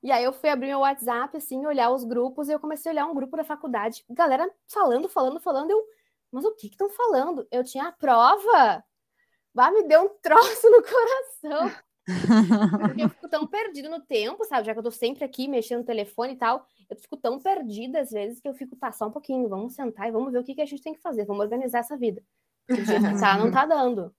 e 0.00 0.12
aí 0.12 0.22
eu 0.22 0.32
fui 0.32 0.48
abrir 0.48 0.68
meu 0.68 0.80
WhatsApp, 0.80 1.36
assim, 1.36 1.66
olhar 1.66 1.90
os 1.90 2.04
grupos, 2.04 2.48
e 2.48 2.52
eu 2.52 2.60
comecei 2.60 2.90
a 2.90 2.92
olhar 2.92 3.06
um 3.06 3.14
grupo 3.14 3.36
da 3.36 3.42
faculdade. 3.42 4.04
Galera 4.10 4.48
falando, 4.68 5.08
falando, 5.08 5.40
falando, 5.40 5.72
eu. 5.72 5.84
Mas 6.30 6.44
o 6.44 6.52
que 6.52 6.68
que 6.68 6.74
estão 6.74 6.88
falando? 6.88 7.44
Eu 7.50 7.64
tinha 7.64 7.88
a 7.88 7.92
prova! 7.92 8.84
Bah, 9.54 9.70
me 9.70 9.84
deu 9.84 10.02
um 10.02 10.08
troço 10.20 10.68
no 10.68 10.82
coração. 10.82 11.84
Porque 12.80 13.02
eu 13.02 13.08
fico 13.08 13.28
tão 13.28 13.46
perdido 13.46 13.88
no 13.88 14.00
tempo, 14.00 14.44
sabe? 14.44 14.66
Já 14.66 14.72
que 14.72 14.78
eu 14.78 14.82
tô 14.82 14.90
sempre 14.90 15.24
aqui 15.24 15.48
mexendo 15.48 15.78
no 15.78 15.86
telefone 15.86 16.34
e 16.34 16.36
tal, 16.36 16.66
eu 16.90 16.96
fico 16.96 17.16
tão 17.16 17.40
perdida 17.40 18.00
às 18.00 18.10
vezes 18.10 18.40
que 18.40 18.48
eu 18.48 18.54
fico, 18.54 18.76
tá, 18.76 18.92
só 18.92 19.06
um 19.06 19.10
pouquinho, 19.10 19.48
vamos 19.48 19.74
sentar 19.74 20.08
e 20.08 20.12
vamos 20.12 20.32
ver 20.32 20.38
o 20.38 20.44
que, 20.44 20.54
que 20.54 20.60
a 20.60 20.66
gente 20.66 20.82
tem 20.82 20.92
que 20.92 21.00
fazer, 21.00 21.24
vamos 21.24 21.42
organizar 21.42 21.78
essa 21.78 21.96
vida. 21.96 22.22
Do 22.68 22.76
jeito 22.76 23.08
que 23.08 23.20
tá, 23.20 23.38
não 23.38 23.50
tá 23.50 23.64
dando. 23.66 24.14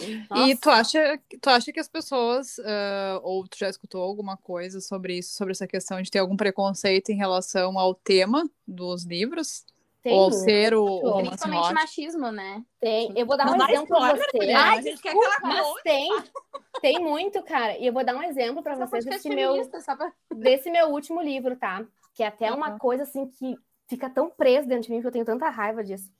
E 0.00 0.24
Nossa. 0.30 0.56
tu 0.60 0.70
acha, 0.70 1.20
tu 1.40 1.50
acha 1.50 1.72
que 1.72 1.80
as 1.80 1.88
pessoas, 1.88 2.58
ah, 2.60 3.20
ou 3.22 3.46
tu 3.48 3.58
já 3.58 3.68
escutou 3.68 4.02
alguma 4.02 4.36
coisa 4.36 4.80
sobre 4.80 5.18
isso, 5.18 5.34
sobre 5.34 5.52
essa 5.52 5.66
questão 5.66 6.00
de 6.00 6.10
ter 6.10 6.20
algum 6.20 6.36
preconceito 6.36 7.10
em 7.10 7.16
relação 7.16 7.78
ao 7.78 7.94
tema 7.94 8.48
dos 8.66 9.04
livros? 9.04 9.64
Tem 10.02 10.12
ou 10.12 10.30
ser 10.30 10.74
o, 10.74 10.84
Principalmente 11.16 11.74
machismo, 11.74 12.30
né? 12.30 12.64
tem. 12.80 13.12
Eu 13.16 13.26
vou 13.26 13.36
dar 13.36 13.46
um 13.48 13.56
Não 13.56 13.68
exemplo 13.68 13.86
pra 13.88 13.96
spoiler, 14.16 14.26
você. 14.30 14.36
mulher. 14.38 14.56
Ai, 14.56 14.78
a 14.78 14.80
gente 14.82 15.02
quer 15.02 15.12
que 15.12 15.18
ela 15.24 15.36
Mas 15.42 15.82
tem, 15.82 16.08
tem 16.80 16.98
muito, 17.00 17.42
cara. 17.42 17.76
E 17.78 17.86
eu 17.86 17.92
vou 17.92 18.04
dar 18.04 18.14
um 18.14 18.22
exemplo 18.22 18.62
pra 18.62 18.74
Só 18.76 18.86
vocês 18.86 19.04
podcast 19.04 19.28
desse 19.28 19.34
meu, 19.34 19.68
pra... 19.68 20.12
desse 20.36 20.70
meu 20.70 20.88
último 20.88 21.20
livro, 21.20 21.56
tá? 21.56 21.84
Que 22.14 22.22
é 22.22 22.26
até 22.28 22.50
uma 22.52 22.70
Uhum. 22.72 22.78
coisa 22.78 23.02
assim 23.02 23.26
que 23.28 23.56
fica 23.88 24.08
tão 24.08 24.30
preso 24.30 24.68
dentro 24.68 24.84
de 24.86 24.92
mim 24.92 25.00
que 25.00 25.06
eu 25.06 25.12
tenho 25.12 25.24
tanta 25.24 25.48
raiva 25.48 25.82
disso. 25.82 26.10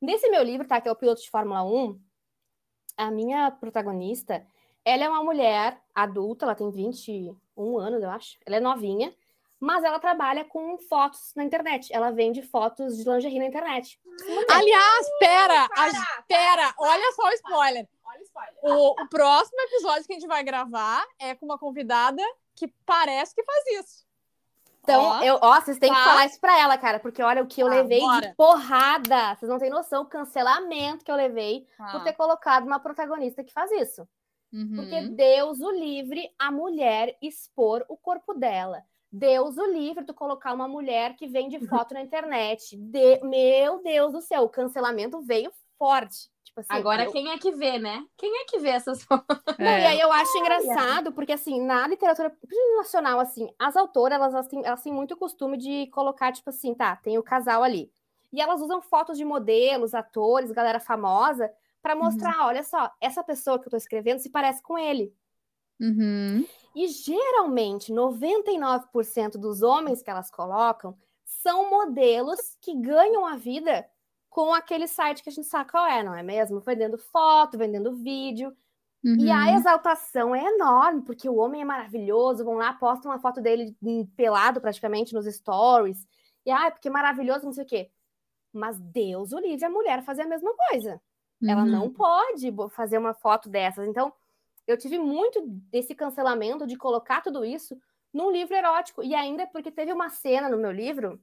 Nesse 0.00 0.28
meu 0.30 0.42
livro, 0.42 0.66
tá? 0.66 0.80
Que 0.80 0.88
é 0.88 0.92
o 0.92 0.96
piloto 0.96 1.20
de 1.22 1.30
Fórmula 1.30 1.62
1, 1.64 1.98
a 2.96 3.10
minha 3.10 3.50
protagonista, 3.50 4.46
ela 4.84 5.04
é 5.04 5.08
uma 5.08 5.22
mulher 5.22 5.78
adulta, 5.94 6.44
ela 6.46 6.54
tem 6.54 6.70
21 6.70 7.78
anos, 7.78 8.02
eu 8.02 8.10
acho. 8.10 8.38
Ela 8.46 8.56
é 8.56 8.60
novinha, 8.60 9.12
mas 9.60 9.82
ela 9.84 9.98
trabalha 9.98 10.44
com 10.44 10.76
fotos 10.78 11.32
na 11.34 11.44
internet. 11.44 11.92
Ela 11.92 12.10
vende 12.10 12.42
fotos 12.42 12.96
de 12.96 13.08
lingerie 13.08 13.38
na 13.38 13.46
internet. 13.46 13.98
Aliás, 14.50 15.06
pera, 15.18 15.64
a- 15.64 16.22
pera, 16.28 16.74
olha 16.78 17.12
só 17.12 17.22
o 17.26 17.32
spoiler. 17.32 17.88
Olha 18.04 18.20
o 18.20 18.22
spoiler. 18.22 18.54
O, 18.62 19.02
o 19.02 19.08
próximo 19.08 19.60
episódio 19.62 20.04
que 20.06 20.12
a 20.12 20.18
gente 20.18 20.28
vai 20.28 20.42
gravar 20.44 21.04
é 21.18 21.34
com 21.34 21.44
uma 21.46 21.58
convidada 21.58 22.22
que 22.54 22.68
parece 22.84 23.34
que 23.34 23.42
faz 23.44 23.64
isso. 23.80 24.06
Então, 24.82 25.02
Ó. 25.02 25.20
eu, 25.22 25.38
ó, 25.42 25.60
vocês 25.60 25.78
têm 25.78 25.90
que 25.90 25.98
Tá. 25.98 26.04
falar 26.04 26.26
isso 26.26 26.40
pra 26.40 26.60
ela, 26.60 26.78
cara, 26.78 27.00
porque 27.00 27.20
olha 27.20 27.42
o 27.42 27.46
que 27.46 27.60
eu 27.60 27.68
Tá, 27.68 27.74
levei 27.74 27.98
bora. 27.98 28.28
de 28.28 28.34
porrada. 28.36 29.34
Vocês 29.34 29.50
não 29.50 29.58
têm 29.58 29.68
noção 29.68 30.02
o 30.02 30.06
cancelamento 30.06 31.04
que 31.04 31.10
eu 31.10 31.16
levei 31.16 31.66
por 31.76 31.96
Ah, 31.96 32.00
ter 32.04 32.12
colocado 32.12 32.64
uma 32.66 32.78
protagonista 32.78 33.42
que 33.42 33.52
faz 33.52 33.70
isso. 33.72 34.06
uhum. 34.52 34.74
Porque 34.76 35.00
Deus 35.08 35.60
o 35.60 35.70
livre 35.72 36.32
a 36.38 36.52
mulher 36.52 37.16
expor 37.20 37.84
o 37.88 37.96
corpo 37.96 38.32
dela. 38.32 38.84
Deus 39.18 39.56
o 39.56 39.66
livre 39.66 40.04
tu 40.04 40.12
colocar 40.14 40.52
uma 40.52 40.68
mulher 40.68 41.16
que 41.16 41.26
vende 41.26 41.58
foto 41.66 41.94
na 41.94 42.02
internet. 42.02 42.76
De- 42.76 43.20
Meu 43.24 43.82
Deus 43.82 44.12
do 44.12 44.20
céu, 44.20 44.42
o 44.42 44.48
cancelamento 44.48 45.20
veio 45.22 45.50
forte. 45.78 46.28
Tipo 46.44 46.60
assim, 46.60 46.68
Agora, 46.72 47.04
eu- 47.04 47.12
quem 47.12 47.30
é 47.30 47.38
que 47.38 47.50
vê, 47.52 47.78
né? 47.78 48.04
Quem 48.16 48.34
é 48.42 48.44
que 48.46 48.58
vê 48.58 48.70
essas 48.70 49.02
fotos? 49.04 49.36
Não, 49.58 49.66
É. 49.66 49.80
e 49.82 49.86
aí 49.86 50.00
eu 50.00 50.10
acho 50.12 50.38
engraçado, 50.38 51.12
porque 51.12 51.32
assim, 51.32 51.60
na 51.60 51.86
literatura 51.86 52.34
nacional, 52.78 53.20
assim, 53.20 53.48
as 53.58 53.76
autoras, 53.76 54.16
elas, 54.16 54.32
elas, 54.34 54.46
têm, 54.48 54.62
elas 54.64 54.82
têm 54.82 54.92
muito 54.92 55.16
costume 55.16 55.56
de 55.58 55.86
colocar, 55.88 56.32
tipo 56.32 56.48
assim, 56.50 56.74
tá, 56.74 56.96
tem 56.96 57.18
o 57.18 57.22
casal 57.22 57.62
ali. 57.62 57.90
E 58.32 58.40
elas 58.40 58.60
usam 58.60 58.80
fotos 58.80 59.16
de 59.18 59.24
modelos, 59.24 59.94
atores, 59.94 60.50
galera 60.50 60.80
famosa, 60.80 61.50
pra 61.82 61.94
mostrar, 61.94 62.46
olha 62.46 62.62
só, 62.62 62.90
essa 63.00 63.22
pessoa 63.22 63.58
que 63.58 63.66
eu 63.66 63.70
tô 63.70 63.76
escrevendo 63.76 64.18
se 64.18 64.30
parece 64.30 64.62
com 64.62 64.76
ele. 64.78 65.12
Uhum. 65.80 66.44
E 66.76 66.88
geralmente, 66.88 67.90
99% 67.90 69.38
dos 69.38 69.62
homens 69.62 70.02
que 70.02 70.10
elas 70.10 70.30
colocam 70.30 70.94
são 71.24 71.70
modelos 71.70 72.56
que 72.60 72.74
ganham 72.74 73.24
a 73.26 73.34
vida 73.36 73.88
com 74.28 74.52
aquele 74.52 74.86
site 74.86 75.22
que 75.22 75.30
a 75.30 75.32
gente 75.32 75.48
sabe 75.48 75.70
qual 75.70 75.86
é, 75.86 76.02
não 76.02 76.14
é 76.14 76.22
mesmo? 76.22 76.60
Vendendo 76.60 76.98
foto, 76.98 77.56
vendendo 77.56 77.94
vídeo. 77.96 78.54
E 79.18 79.30
a 79.30 79.46
Uhum. 79.52 79.56
exaltação 79.56 80.34
é 80.34 80.44
enorme, 80.44 81.00
porque 81.00 81.26
o 81.26 81.36
homem 81.36 81.62
é 81.62 81.64
maravilhoso, 81.64 82.44
vão 82.44 82.56
lá, 82.56 82.74
postam 82.74 83.10
uma 83.10 83.18
foto 83.18 83.40
dele 83.40 83.74
pelado 84.14 84.60
praticamente 84.60 85.14
nos 85.14 85.24
stories. 85.24 86.06
E 86.44 86.50
ai, 86.50 86.70
porque 86.70 86.90
maravilhoso, 86.90 87.46
não 87.46 87.52
sei 87.54 87.64
o 87.64 87.66
quê. 87.66 87.90
Mas 88.52 88.78
Deus 88.78 89.32
o 89.32 89.38
livre 89.38 89.64
a 89.64 89.70
mulher 89.70 90.02
fazer 90.02 90.22
a 90.22 90.26
mesma 90.28 90.52
coisa. 90.68 91.00
Ela 91.42 91.62
Uhum. 91.62 91.70
não 91.70 91.90
pode 91.90 92.50
bo- 92.50 92.68
fazer 92.68 92.98
uma 92.98 93.14
foto 93.14 93.48
dessas. 93.48 93.88
Então, 93.88 94.12
eu 94.66 94.76
tive 94.76 94.98
muito 94.98 95.42
desse 95.70 95.94
cancelamento 95.94 96.66
de 96.66 96.76
colocar 96.76 97.22
tudo 97.22 97.44
isso 97.44 97.78
num 98.12 98.30
livro 98.30 98.54
erótico. 98.54 99.02
E 99.02 99.14
ainda 99.14 99.46
porque 99.46 99.70
teve 99.70 99.92
uma 99.92 100.08
cena 100.08 100.48
no 100.48 100.58
meu 100.58 100.72
livro 100.72 101.20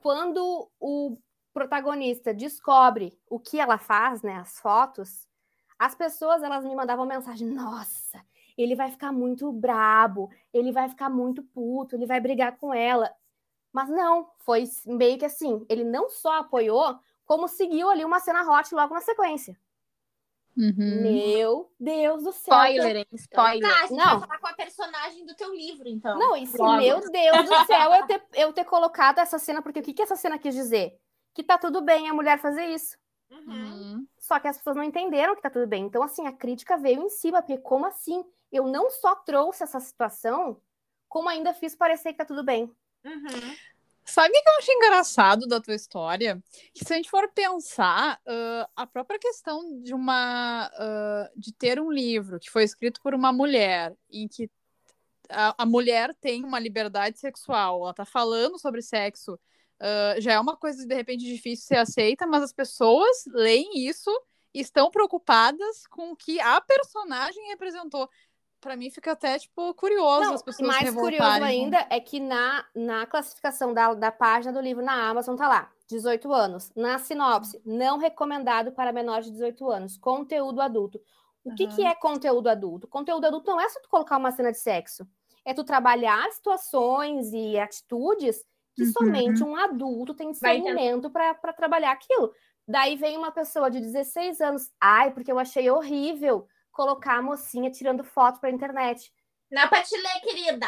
quando 0.00 0.70
o 0.80 1.16
protagonista 1.52 2.32
descobre 2.32 3.18
o 3.28 3.38
que 3.38 3.60
ela 3.60 3.78
faz, 3.78 4.22
né, 4.22 4.36
as 4.36 4.58
fotos, 4.58 5.28
as 5.78 5.94
pessoas 5.94 6.42
elas 6.42 6.64
me 6.64 6.74
mandavam 6.74 7.06
mensagem: 7.06 7.48
"Nossa, 7.48 8.24
ele 8.56 8.74
vai 8.74 8.90
ficar 8.90 9.12
muito 9.12 9.52
brabo, 9.52 10.30
ele 10.52 10.72
vai 10.72 10.88
ficar 10.88 11.10
muito 11.10 11.42
puto, 11.42 11.96
ele 11.96 12.06
vai 12.06 12.20
brigar 12.20 12.56
com 12.56 12.72
ela". 12.72 13.14
Mas 13.72 13.88
não, 13.88 14.30
foi 14.38 14.64
meio 14.86 15.18
que 15.18 15.24
assim, 15.24 15.64
ele 15.68 15.84
não 15.84 16.10
só 16.10 16.38
apoiou, 16.40 16.98
como 17.24 17.46
seguiu 17.46 17.88
ali 17.88 18.04
uma 18.04 18.18
cena 18.20 18.42
hot 18.50 18.74
logo 18.74 18.94
na 18.94 19.00
sequência. 19.00 19.56
Uhum. 20.60 21.02
Meu 21.02 21.72
Deus 21.80 22.22
do 22.22 22.32
céu. 22.32 22.54
Spoiler, 22.54 22.96
hein? 22.96 23.06
Spoiler. 23.14 23.70
Tá, 23.70 23.78
a 23.78 23.86
gente 23.86 23.96
Não. 23.96 24.18
vai 24.18 24.28
falar 24.28 24.38
com 24.38 24.46
a 24.46 24.52
personagem 24.52 25.24
do 25.24 25.34
teu 25.34 25.54
livro, 25.54 25.88
então. 25.88 26.18
Não, 26.18 26.46
se, 26.46 26.58
Logo. 26.58 26.76
meu 26.76 27.00
Deus 27.10 27.48
do 27.48 27.64
céu, 27.64 27.94
eu 27.94 28.06
ter, 28.06 28.22
eu 28.34 28.52
ter 28.52 28.64
colocado 28.64 29.20
essa 29.20 29.38
cena, 29.38 29.62
porque 29.62 29.80
o 29.80 29.82
que, 29.82 29.94
que 29.94 30.02
essa 30.02 30.16
cena 30.16 30.38
quis 30.38 30.54
dizer? 30.54 30.98
Que 31.34 31.42
tá 31.42 31.56
tudo 31.56 31.80
bem 31.80 32.10
a 32.10 32.14
mulher 32.14 32.38
fazer 32.38 32.66
isso. 32.66 32.98
Uhum. 33.30 33.54
Uhum. 33.54 34.06
Só 34.18 34.38
que 34.38 34.48
as 34.48 34.58
pessoas 34.58 34.76
não 34.76 34.84
entenderam 34.84 35.34
que 35.34 35.40
tá 35.40 35.48
tudo 35.48 35.66
bem. 35.66 35.84
Então, 35.84 36.02
assim, 36.02 36.26
a 36.26 36.32
crítica 36.32 36.76
veio 36.76 37.02
em 37.02 37.08
cima, 37.08 37.40
porque 37.40 37.56
como 37.56 37.86
assim? 37.86 38.22
Eu 38.52 38.66
não 38.66 38.90
só 38.90 39.14
trouxe 39.14 39.62
essa 39.62 39.80
situação, 39.80 40.60
como 41.08 41.28
ainda 41.28 41.54
fiz 41.54 41.74
parecer 41.74 42.12
que 42.12 42.18
tá 42.18 42.24
tudo 42.24 42.44
bem. 42.44 42.70
Uhum. 43.04 43.56
Sabe 44.04 44.30
o 44.30 44.42
que 44.42 44.48
eu 44.48 44.54
acho 44.58 44.72
engraçado 44.72 45.46
da 45.46 45.60
tua 45.60 45.74
história? 45.74 46.42
Que 46.74 46.84
se 46.84 46.92
a 46.92 46.96
gente 46.96 47.10
for 47.10 47.30
pensar, 47.32 48.20
ah, 48.26 48.68
a 48.76 48.86
própria 48.86 49.18
questão 49.18 49.80
de 49.82 49.94
uma 49.94 50.70
ah, 50.74 51.30
de 51.36 51.52
ter 51.52 51.80
um 51.80 51.90
livro 51.90 52.40
que 52.40 52.50
foi 52.50 52.64
escrito 52.64 53.00
por 53.02 53.14
uma 53.14 53.32
mulher, 53.32 53.94
em 54.10 54.26
que 54.26 54.50
a, 55.28 55.54
a 55.62 55.66
mulher 55.66 56.14
tem 56.20 56.44
uma 56.44 56.58
liberdade 56.58 57.18
sexual, 57.18 57.82
ela 57.82 57.94
tá 57.94 58.04
falando 58.04 58.58
sobre 58.58 58.82
sexo, 58.82 59.38
ah, 59.80 60.16
já 60.18 60.32
é 60.32 60.40
uma 60.40 60.56
coisa 60.56 60.86
de 60.86 60.94
repente 60.94 61.24
difícil 61.24 61.66
ser 61.66 61.76
aceita, 61.76 62.26
mas 62.26 62.42
as 62.42 62.52
pessoas 62.52 63.24
leem 63.26 63.86
isso 63.86 64.10
e 64.52 64.60
estão 64.60 64.90
preocupadas 64.90 65.86
com 65.86 66.12
o 66.12 66.16
que 66.16 66.40
a 66.40 66.60
personagem 66.60 67.48
representou. 67.48 68.08
Pra 68.60 68.76
mim 68.76 68.90
fica 68.90 69.12
até, 69.12 69.38
tipo, 69.38 69.74
curioso 69.74 70.20
Não, 70.20 70.34
as 70.34 70.42
pessoas 70.42 70.68
mais 70.68 70.94
curioso 70.94 71.42
ainda 71.42 71.86
é 71.90 71.98
que 71.98 72.20
na, 72.20 72.64
na 72.74 73.06
classificação 73.06 73.72
da, 73.72 73.94
da 73.94 74.12
página 74.12 74.52
do 74.52 74.60
livro 74.60 74.84
na 74.84 75.08
Amazon 75.08 75.36
tá 75.36 75.48
lá, 75.48 75.72
18 75.88 76.32
anos. 76.32 76.72
Na 76.76 76.98
sinopse, 76.98 77.60
não 77.64 77.98
recomendado 77.98 78.72
para 78.72 78.92
menores 78.92 79.26
de 79.26 79.32
18 79.32 79.70
anos. 79.70 79.96
Conteúdo 79.96 80.60
adulto. 80.60 81.00
O 81.42 81.54
que, 81.54 81.66
que 81.68 81.84
é 81.84 81.94
conteúdo 81.94 82.48
adulto? 82.48 82.86
Conteúdo 82.86 83.26
adulto 83.26 83.50
não 83.50 83.60
é 83.60 83.68
só 83.68 83.80
tu 83.80 83.88
colocar 83.88 84.18
uma 84.18 84.30
cena 84.30 84.52
de 84.52 84.58
sexo. 84.58 85.08
É 85.44 85.54
tu 85.54 85.64
trabalhar 85.64 86.30
situações 86.32 87.32
e 87.32 87.58
atitudes 87.58 88.44
que 88.74 88.84
Uhum. 88.84 88.92
somente 88.92 89.42
um 89.42 89.56
adulto 89.56 90.14
tem 90.14 90.30
discernimento 90.30 91.10
para 91.10 91.52
trabalhar 91.52 91.92
aquilo. 91.92 92.32
Daí 92.68 92.94
vem 92.96 93.16
uma 93.16 93.32
pessoa 93.32 93.70
de 93.70 93.80
16 93.80 94.40
anos. 94.40 94.70
Ai, 94.80 95.12
porque 95.12 95.32
eu 95.32 95.38
achei 95.38 95.68
horrível 95.70 96.46
colocar 96.72 97.18
a 97.18 97.22
mocinha 97.22 97.70
tirando 97.70 98.04
foto 98.04 98.40
para 98.40 98.50
internet. 98.50 99.12
Não 99.50 99.62
é 99.62 99.68
pra 99.68 99.82
te 99.82 99.96
ler, 99.96 100.20
querida. 100.20 100.66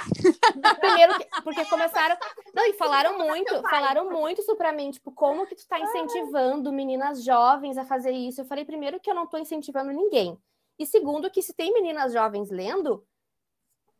Primeiro, 0.80 1.16
que- 1.18 1.42
porque 1.42 1.64
começaram. 1.70 2.16
Não, 2.52 2.66
e 2.66 2.72
falaram 2.74 3.16
muito, 3.16 3.62
falaram 3.62 4.10
muito 4.10 4.40
isso 4.40 4.56
pra 4.56 4.72
mim, 4.72 4.90
tipo, 4.90 5.12
como 5.12 5.46
que 5.46 5.54
tu 5.54 5.66
tá 5.68 5.78
incentivando 5.78 6.72
meninas 6.72 7.22
jovens 7.22 7.78
a 7.78 7.84
fazer 7.84 8.10
isso? 8.10 8.40
Eu 8.40 8.44
falei, 8.44 8.64
primeiro, 8.64 8.98
que 8.98 9.08
eu 9.08 9.14
não 9.14 9.26
tô 9.26 9.38
incentivando 9.38 9.92
ninguém. 9.92 10.36
E 10.78 10.84
segundo, 10.86 11.30
que 11.30 11.42
se 11.42 11.54
tem 11.54 11.72
meninas 11.72 12.12
jovens 12.12 12.50
lendo, 12.50 13.06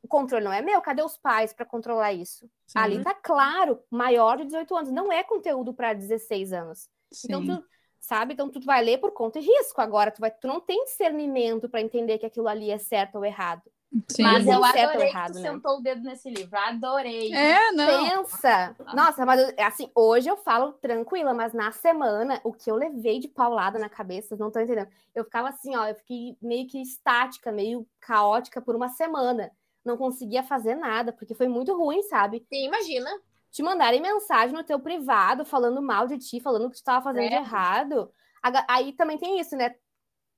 o 0.02 0.08
controle 0.08 0.44
não 0.44 0.52
é 0.52 0.60
meu, 0.60 0.80
cadê 0.82 1.02
os 1.02 1.16
pais 1.16 1.52
pra 1.52 1.64
controlar 1.64 2.12
isso? 2.12 2.50
Sim, 2.66 2.78
Ali 2.78 3.04
tá 3.04 3.14
claro, 3.14 3.80
maior 3.88 4.36
de 4.38 4.46
18 4.46 4.74
anos, 4.74 4.90
não 4.90 5.12
é 5.12 5.22
conteúdo 5.22 5.72
pra 5.72 5.92
16 5.94 6.52
anos. 6.52 6.88
Então 7.24 7.40
sim. 7.42 7.46
tu, 7.46 7.64
sabe? 8.02 8.34
Então 8.34 8.50
tu 8.50 8.60
vai 8.60 8.82
ler 8.84 8.98
por 8.98 9.12
conta 9.12 9.38
e 9.38 9.42
risco. 9.42 9.80
Agora 9.80 10.10
tu 10.10 10.20
vai, 10.20 10.30
tu 10.30 10.46
não 10.48 10.60
tem 10.60 10.84
discernimento 10.84 11.68
pra 11.68 11.80
entender 11.80 12.18
que 12.18 12.26
aquilo 12.26 12.48
ali 12.48 12.70
é 12.70 12.76
certo 12.78 13.14
ou 13.14 13.24
errado. 13.24 13.62
Sim. 14.08 14.22
Mas 14.22 14.46
eu 14.46 14.62
Certo 14.62 14.76
ou 14.78 14.88
adorei 14.88 15.08
errado, 15.08 15.26
que 15.32 15.38
tu 15.38 15.42
né? 15.42 15.50
sentou 15.52 15.76
o 15.76 15.80
dedo 15.82 16.02
nesse 16.02 16.30
livro. 16.30 16.58
Adorei. 16.58 17.30
É, 17.34 17.70
não. 17.72 18.24
Pensa! 18.24 18.74
Nossa, 18.94 19.26
mas 19.26 19.38
eu- 19.40 19.54
assim, 19.66 19.90
hoje 19.94 20.30
eu 20.30 20.36
falo 20.38 20.72
tranquila, 20.72 21.34
mas 21.34 21.52
na 21.52 21.70
semana, 21.72 22.40
o 22.42 22.54
que 22.54 22.70
eu 22.70 22.74
levei 22.74 23.18
de 23.20 23.28
paulada 23.28 23.78
na 23.78 23.90
cabeça, 23.90 24.28
vocês 24.28 24.40
não 24.40 24.48
estão 24.48 24.62
entendendo. 24.62 24.88
Eu 25.14 25.24
ficava 25.24 25.50
assim, 25.50 25.76
ó, 25.76 25.86
eu 25.86 25.94
fiquei 25.94 26.36
meio 26.40 26.66
que 26.66 26.80
estática, 26.80 27.52
meio 27.52 27.86
caótica 28.00 28.62
por 28.62 28.74
uma 28.74 28.88
semana. 28.88 29.50
Não 29.84 29.98
conseguia 29.98 30.42
fazer 30.42 30.74
nada, 30.74 31.12
porque 31.12 31.34
foi 31.34 31.46
muito 31.48 31.76
ruim, 31.76 32.02
sabe? 32.04 32.46
Sim, 32.48 32.64
imagina. 32.68 33.10
Te 33.52 33.62
mandarem 33.62 34.00
mensagem 34.00 34.52
no 34.56 34.64
teu 34.64 34.80
privado, 34.80 35.44
falando 35.44 35.80
mal 35.80 36.06
de 36.08 36.18
ti, 36.18 36.40
falando 36.40 36.64
que 36.68 36.76
tu 36.76 36.78
estava 36.78 37.04
fazendo 37.04 37.28
de 37.28 37.34
É. 37.34 37.38
errado. 37.38 38.10
Aga- 38.42 38.66
Aí 38.68 38.92
também 38.94 39.18
tem 39.18 39.38
isso, 39.38 39.54
né? 39.56 39.76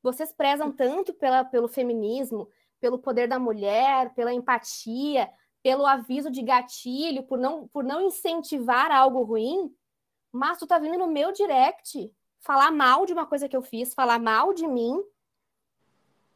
Vocês 0.02 0.32
prezam 0.32 0.70
tanto 0.70 1.14
pela, 1.14 1.44
pelo 1.44 1.68
feminismo, 1.68 2.48
pelo 2.80 2.98
poder 2.98 3.26
da 3.28 3.38
mulher, 3.38 4.12
pela 4.14 4.34
empatia, 4.34 5.30
pelo 5.62 5.86
aviso 5.86 6.30
de 6.30 6.42
gatilho, 6.42 7.22
por 7.22 7.38
não, 7.38 7.66
por 7.68 7.82
não 7.82 8.02
incentivar 8.02 8.90
algo 8.92 9.22
ruim, 9.22 9.74
mas 10.30 10.58
tu 10.58 10.66
tá 10.66 10.78
vindo 10.78 10.98
no 10.98 11.06
meu 11.06 11.32
direct 11.32 12.12
falar 12.40 12.70
mal 12.70 13.06
de 13.06 13.14
uma 13.14 13.24
coisa 13.24 13.48
que 13.48 13.56
eu 13.56 13.62
fiz, 13.62 13.94
falar 13.94 14.18
mal 14.18 14.52
de 14.52 14.66
mim. 14.66 15.02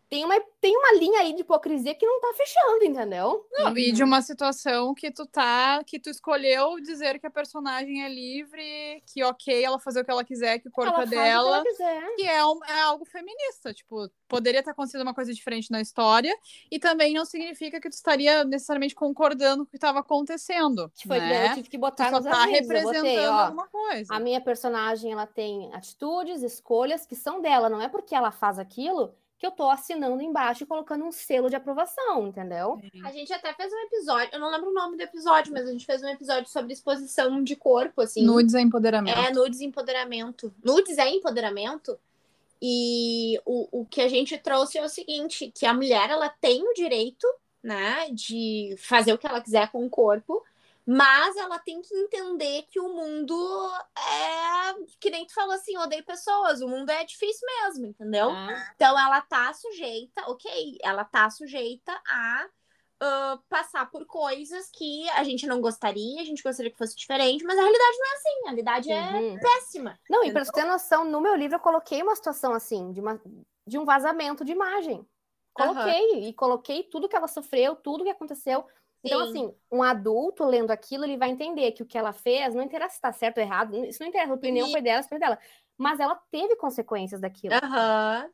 Tem 0.08 0.24
uma, 0.24 0.40
tem 0.60 0.74
uma 0.74 0.94
linha 0.94 1.20
aí 1.20 1.34
de 1.34 1.42
hipocrisia 1.42 1.94
que 1.94 2.06
não 2.06 2.18
tá 2.20 2.32
fechando, 2.34 2.84
entendeu? 2.84 3.46
Não, 3.52 3.76
E 3.76 3.92
de 3.92 4.02
uma 4.02 4.22
situação 4.22 4.94
que 4.94 5.10
tu 5.10 5.26
tá, 5.26 5.82
que 5.84 5.98
tu 6.00 6.08
escolheu 6.08 6.80
dizer 6.80 7.18
que 7.20 7.26
a 7.26 7.30
personagem 7.30 8.02
é 8.02 8.08
livre, 8.08 9.02
que 9.06 9.22
ok, 9.22 9.62
ela 9.62 9.78
fazer 9.78 10.00
o 10.00 10.04
que 10.04 10.10
ela 10.10 10.24
quiser, 10.24 10.60
que 10.60 10.68
o 10.68 10.72
corpo 10.72 10.94
ela 10.94 11.02
é 11.02 11.06
faz 11.06 11.08
o 11.08 11.12
que 11.12 11.16
dela, 11.18 11.56
ela 11.56 11.62
quiser. 11.62 12.14
que 12.16 12.22
é, 12.26 12.44
um- 12.44 12.64
é 12.64 12.80
algo 12.82 13.04
feminista. 13.04 13.74
Tipo, 13.74 14.08
poderia 14.26 14.62
ter 14.62 14.70
acontecido 14.70 15.02
uma 15.02 15.14
coisa 15.14 15.32
diferente 15.32 15.70
na 15.70 15.80
história, 15.80 16.34
e 16.70 16.78
também 16.78 17.12
não 17.12 17.26
significa 17.26 17.78
que 17.80 17.90
tu 17.90 17.94
estaria 17.94 18.44
necessariamente 18.44 18.94
concordando 18.94 19.64
com 19.64 19.68
o 19.68 19.70
que 19.70 19.76
estava 19.76 19.98
acontecendo. 20.00 20.90
Que 20.96 21.06
foi 21.06 21.18
que 21.20 21.26
né? 21.26 21.50
eu 21.50 21.54
tive 21.54 21.68
que 21.68 21.76
Tu 21.76 21.80
botar 21.80 22.10
só 22.10 22.16
nos 22.16 22.24
tá 22.24 22.44
representando 22.46 23.02
botei, 23.02 23.26
ó, 23.26 23.32
alguma 23.32 23.68
coisa. 23.68 24.14
A 24.14 24.18
minha 24.18 24.40
personagem, 24.40 25.12
ela 25.12 25.26
tem 25.26 25.70
atitudes, 25.74 26.42
escolhas 26.42 27.04
que 27.04 27.14
são 27.14 27.42
dela. 27.42 27.68
Não 27.68 27.80
é 27.80 27.88
porque 27.88 28.14
ela 28.14 28.30
faz 28.30 28.58
aquilo 28.58 29.14
que 29.38 29.46
eu 29.46 29.52
tô 29.52 29.70
assinando 29.70 30.20
embaixo 30.20 30.64
e 30.64 30.66
colocando 30.66 31.04
um 31.04 31.12
selo 31.12 31.48
de 31.48 31.54
aprovação, 31.54 32.26
entendeu? 32.26 32.80
A 33.04 33.12
gente 33.12 33.32
até 33.32 33.54
fez 33.54 33.72
um 33.72 33.78
episódio, 33.86 34.30
eu 34.32 34.40
não 34.40 34.50
lembro 34.50 34.70
o 34.70 34.74
nome 34.74 34.96
do 34.96 35.02
episódio, 35.02 35.52
mas 35.52 35.68
a 35.68 35.72
gente 35.72 35.86
fez 35.86 36.02
um 36.02 36.08
episódio 36.08 36.50
sobre 36.50 36.72
exposição 36.72 37.42
de 37.42 37.54
corpo, 37.54 38.00
assim. 38.00 38.24
Nudes 38.24 38.54
é 38.54 38.60
empoderamento. 38.60 39.16
É, 39.16 39.32
nudes 39.32 39.60
e 39.60 39.64
empoderamento. 39.64 40.52
Nudes 40.62 40.98
é 40.98 41.08
empoderamento. 41.08 41.96
E 42.60 43.40
o, 43.46 43.82
o 43.82 43.86
que 43.86 44.00
a 44.00 44.08
gente 44.08 44.36
trouxe 44.36 44.78
é 44.78 44.84
o 44.84 44.88
seguinte, 44.88 45.52
que 45.54 45.64
a 45.64 45.72
mulher, 45.72 46.10
ela 46.10 46.28
tem 46.28 46.62
o 46.68 46.74
direito, 46.74 47.26
né, 47.62 48.08
de 48.10 48.74
fazer 48.78 49.12
o 49.12 49.18
que 49.18 49.26
ela 49.26 49.40
quiser 49.40 49.70
com 49.70 49.86
o 49.86 49.90
corpo, 49.90 50.42
mas 50.90 51.36
ela 51.36 51.58
tem 51.58 51.82
que 51.82 51.94
entender 51.94 52.62
que 52.70 52.80
o 52.80 52.88
mundo 52.88 53.70
é, 53.94 54.74
que 54.98 55.10
nem 55.10 55.26
tu 55.26 55.34
falou 55.34 55.54
assim, 55.54 55.76
odeio 55.76 56.02
pessoas, 56.02 56.62
o 56.62 56.66
mundo 56.66 56.88
é 56.88 57.04
difícil 57.04 57.46
mesmo, 57.46 57.86
entendeu? 57.88 58.30
Ah, 58.30 58.72
Então 58.74 58.98
ela 58.98 59.20
tá 59.20 59.52
sujeita, 59.52 60.22
ok, 60.30 60.78
ela 60.82 61.04
tá 61.04 61.28
sujeita 61.28 61.92
a 61.92 62.48
ah, 63.02 63.38
passar 63.50 63.90
por 63.90 64.06
coisas 64.06 64.70
que 64.70 65.06
a 65.10 65.22
gente 65.24 65.46
não 65.46 65.60
gostaria, 65.60 66.22
a 66.22 66.24
gente 66.24 66.42
gostaria 66.42 66.70
que 66.70 66.78
fosse 66.78 66.96
diferente, 66.96 67.44
mas 67.44 67.58
a 67.58 67.60
realidade 67.60 67.98
não 67.98 68.06
é 68.06 68.14
assim, 68.14 68.38
a 68.38 68.46
realidade 68.46 68.90
é 68.90 69.10
uhum. 69.12 69.38
péssima. 69.40 70.00
Não, 70.08 70.24
e 70.24 70.32
pra 70.32 70.42
você 70.42 70.52
ter 70.52 70.64
noção, 70.64 71.04
no 71.04 71.20
meu 71.20 71.34
livro 71.34 71.56
eu 71.56 71.60
coloquei 71.60 72.02
uma 72.02 72.16
situação 72.16 72.54
assim, 72.54 72.92
de, 72.92 73.00
uma, 73.02 73.20
de 73.66 73.76
um 73.76 73.84
vazamento 73.84 74.42
de 74.42 74.52
imagem. 74.52 75.06
Coloquei, 75.52 76.28
e 76.28 76.32
coloquei 76.32 76.84
tudo 76.84 77.08
que 77.08 77.16
ela 77.16 77.26
sofreu, 77.26 77.74
tudo 77.74 78.04
que 78.04 78.10
aconteceu. 78.10 78.64
Então, 79.04 79.20
Sim. 79.20 79.30
assim, 79.30 79.54
um 79.70 79.82
adulto 79.82 80.44
lendo 80.44 80.70
aquilo, 80.70 81.04
ele 81.04 81.16
vai 81.16 81.30
entender 81.30 81.72
que 81.72 81.82
o 81.82 81.86
que 81.86 81.96
ela 81.96 82.12
fez, 82.12 82.54
não 82.54 82.62
interessa 82.62 82.96
se 82.96 83.00
tá 83.00 83.12
certo 83.12 83.38
ou 83.38 83.44
errado, 83.44 83.84
isso 83.86 84.00
não 84.02 84.08
interessa, 84.08 84.32
a 84.32 84.36
opinião 84.36 84.66
Sim. 84.66 84.72
foi 84.72 84.82
dela, 84.82 85.02
foi 85.02 85.18
dela. 85.18 85.38
Mas 85.76 86.00
ela 86.00 86.16
teve 86.30 86.56
consequências 86.56 87.20
daquilo. 87.20 87.54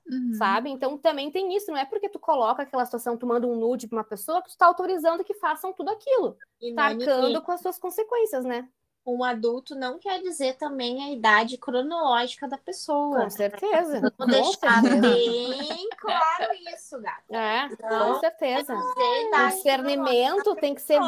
Uhum. 0.07 0.33
sabe? 0.39 0.71
Então 0.71 0.99
também 0.99 1.31
tem 1.31 1.55
isso, 1.57 1.71
não 1.71 1.79
é 1.79 1.85
porque 1.85 2.09
tu 2.09 2.19
coloca 2.19 2.63
aquela 2.63 2.85
situação, 2.85 3.17
tu 3.17 3.27
manda 3.27 3.47
um 3.47 3.57
nude 3.57 3.87
pra 3.89 3.99
uma 3.99 4.05
pessoa 4.05 4.43
que 4.43 4.51
tu 4.51 4.57
tá 4.57 4.67
autorizando 4.67 5.25
que 5.25 5.35
façam 5.35 5.73
tudo 5.73 5.91
aquilo, 5.91 6.37
E 6.61 6.73
tá 6.75 6.85
Nani, 6.89 7.05
arcando 7.05 7.43
com 7.43 7.53
as 7.53 7.61
suas 7.61 7.79
consequências, 7.79 8.45
né? 8.45 8.69
Um 9.07 9.23
adulto 9.23 9.75
não 9.75 9.99
quer 9.99 10.21
dizer 10.23 10.55
também 10.57 11.03
a 11.05 11.11
idade 11.13 11.59
cronológica 11.59 12.49
da 12.49 12.57
pessoa. 12.59 13.21
Com 13.23 13.31
certeza. 13.31 14.01
Vou 14.01 14.11
Com 14.13 14.27
deixar 14.27 14.81
certeza. 14.81 15.01
bem 15.01 15.89
claro 15.99 16.53
isso, 16.75 17.01
gata. 17.01 17.23
É, 17.31 17.69
Não. 17.83 18.15
com 18.15 18.21
certeza. 18.21 18.75
Dizer 18.75 19.35
a 19.35 19.45
O 19.47 19.49
discernimento 19.51 20.55
tem 20.57 20.75
que 20.75 20.81
ser, 20.81 21.01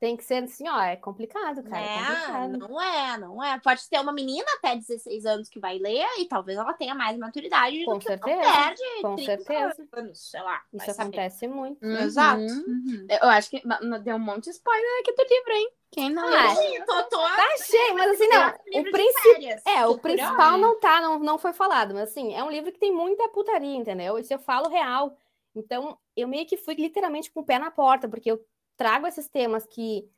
tem 0.00 0.16
que 0.16 0.24
ser 0.24 0.44
assim, 0.44 0.68
ó, 0.68 0.80
é 0.80 0.96
complicado, 0.96 1.62
cara, 1.62 1.80
é 1.80 1.94
É, 1.94 1.98
complicado. 1.98 2.58
não 2.58 2.82
é, 2.82 3.18
não 3.18 3.42
é. 3.44 3.58
Pode 3.60 3.88
ter 3.88 3.98
uma 4.00 4.12
menina 4.12 4.46
até 4.58 4.76
16 4.76 5.24
anos 5.26 5.48
que 5.48 5.58
vai 5.58 5.78
ler 5.78 6.06
e 6.18 6.26
talvez 6.26 6.58
ela 6.58 6.74
tenha 6.74 6.94
mais 6.94 7.16
maturidade 7.18 7.84
Com 7.84 7.94
do 7.94 7.98
que 7.98 8.06
certeza, 8.06 8.36
uma 8.36 8.46
mulher 8.46 8.74
de 8.74 9.02
com 9.02 9.16
30 9.16 9.24
certeza. 9.44 9.88
anos, 9.94 10.30
sei 10.30 10.42
lá. 10.42 10.62
Isso 10.72 10.86
saber. 10.86 11.00
acontece 11.02 11.48
muito. 11.48 11.84
Uhum. 11.84 11.96
Exato. 11.96 12.40
Uhum. 12.42 13.06
Eu 13.08 13.28
acho 13.28 13.50
que 13.50 13.62
deu 14.02 14.16
um 14.16 14.20
monte 14.20 14.44
de 14.44 14.50
spoiler 14.50 15.00
aqui 15.00 15.12
do 15.14 15.22
livro, 15.22 15.52
hein? 15.52 15.70
Quem 15.90 16.10
não 16.10 16.26
Ah, 16.26 16.52
leu? 16.52 16.56
Sim, 16.56 16.84
tô, 16.84 17.02
tô... 17.04 17.18
Tá 17.18 17.56
cheio, 17.64 17.94
mas 17.94 18.10
assim, 18.12 18.28
não, 18.28 18.48
o. 18.48 19.70
É, 19.70 19.86
o 19.86 19.98
principal 19.98 20.58
não 20.58 20.78
tá, 20.78 21.00
não, 21.00 21.18
não 21.18 21.38
foi 21.38 21.52
falado, 21.52 21.94
mas 21.94 22.10
assim, 22.10 22.34
é 22.34 22.44
um 22.44 22.50
livro 22.50 22.70
que 22.70 22.78
tem 22.78 22.92
muita 22.92 23.28
putaria, 23.28 23.74
entendeu? 23.76 24.18
Isso 24.18 24.32
eu 24.32 24.38
falo 24.38 24.68
real. 24.68 25.16
Então, 25.54 25.98
eu 26.14 26.28
meio 26.28 26.46
que 26.46 26.56
fui 26.56 26.74
literalmente 26.74 27.30
com 27.30 27.40
o 27.40 27.44
pé 27.44 27.58
na 27.58 27.70
porta, 27.70 28.08
porque 28.08 28.30
eu 28.30 28.44
trago 28.76 29.06
esses 29.06 29.28
temas 29.28 29.66
que 29.66 30.08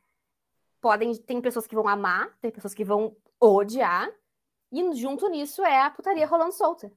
podem. 0.81 1.15
Tem 1.15 1.41
pessoas 1.41 1.67
que 1.67 1.75
vão 1.75 1.87
amar, 1.87 2.37
tem 2.41 2.51
pessoas 2.51 2.75
que 2.75 2.85
vão 2.85 3.17
odiar, 3.39 4.11
e 4.73 4.95
junto 4.95 5.29
nisso 5.29 5.65
é 5.65 5.83
a 5.83 5.91
putaria 5.91 6.27
rolando 6.27 6.53
solta. 6.53 6.93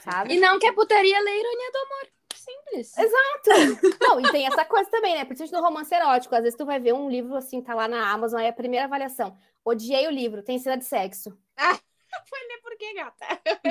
Sabe? 0.00 0.34
E 0.34 0.40
não 0.40 0.58
que 0.58 0.66
a 0.66 0.72
putaria 0.72 1.20
lê 1.20 1.38
ironia 1.38 1.72
do 1.72 1.78
amor. 1.78 2.08
Simples. 2.34 2.96
Exato. 2.96 3.96
Não, 4.00 4.20
e 4.20 4.30
tem 4.30 4.46
essa 4.46 4.64
coisa 4.64 4.90
também, 4.90 5.14
né? 5.14 5.24
Principalmente 5.24 5.52
no 5.52 5.66
romance 5.66 5.94
erótico. 5.94 6.34
Às 6.34 6.42
vezes 6.42 6.56
tu 6.56 6.66
vai 6.66 6.80
ver 6.80 6.92
um 6.92 7.08
livro 7.08 7.34
assim, 7.36 7.62
tá 7.62 7.74
lá 7.74 7.88
na 7.88 8.10
Amazon, 8.10 8.40
aí 8.40 8.48
a 8.48 8.52
primeira 8.52 8.86
avaliação. 8.86 9.36
Odiei 9.64 10.06
o 10.06 10.10
livro, 10.10 10.42
tem 10.42 10.58
cena 10.58 10.76
de 10.76 10.84
sexo. 10.84 11.36
Foi 12.28 12.38
ler 12.46 12.60
por 12.62 12.76
quê, 12.76 12.94
gata? 12.94 13.26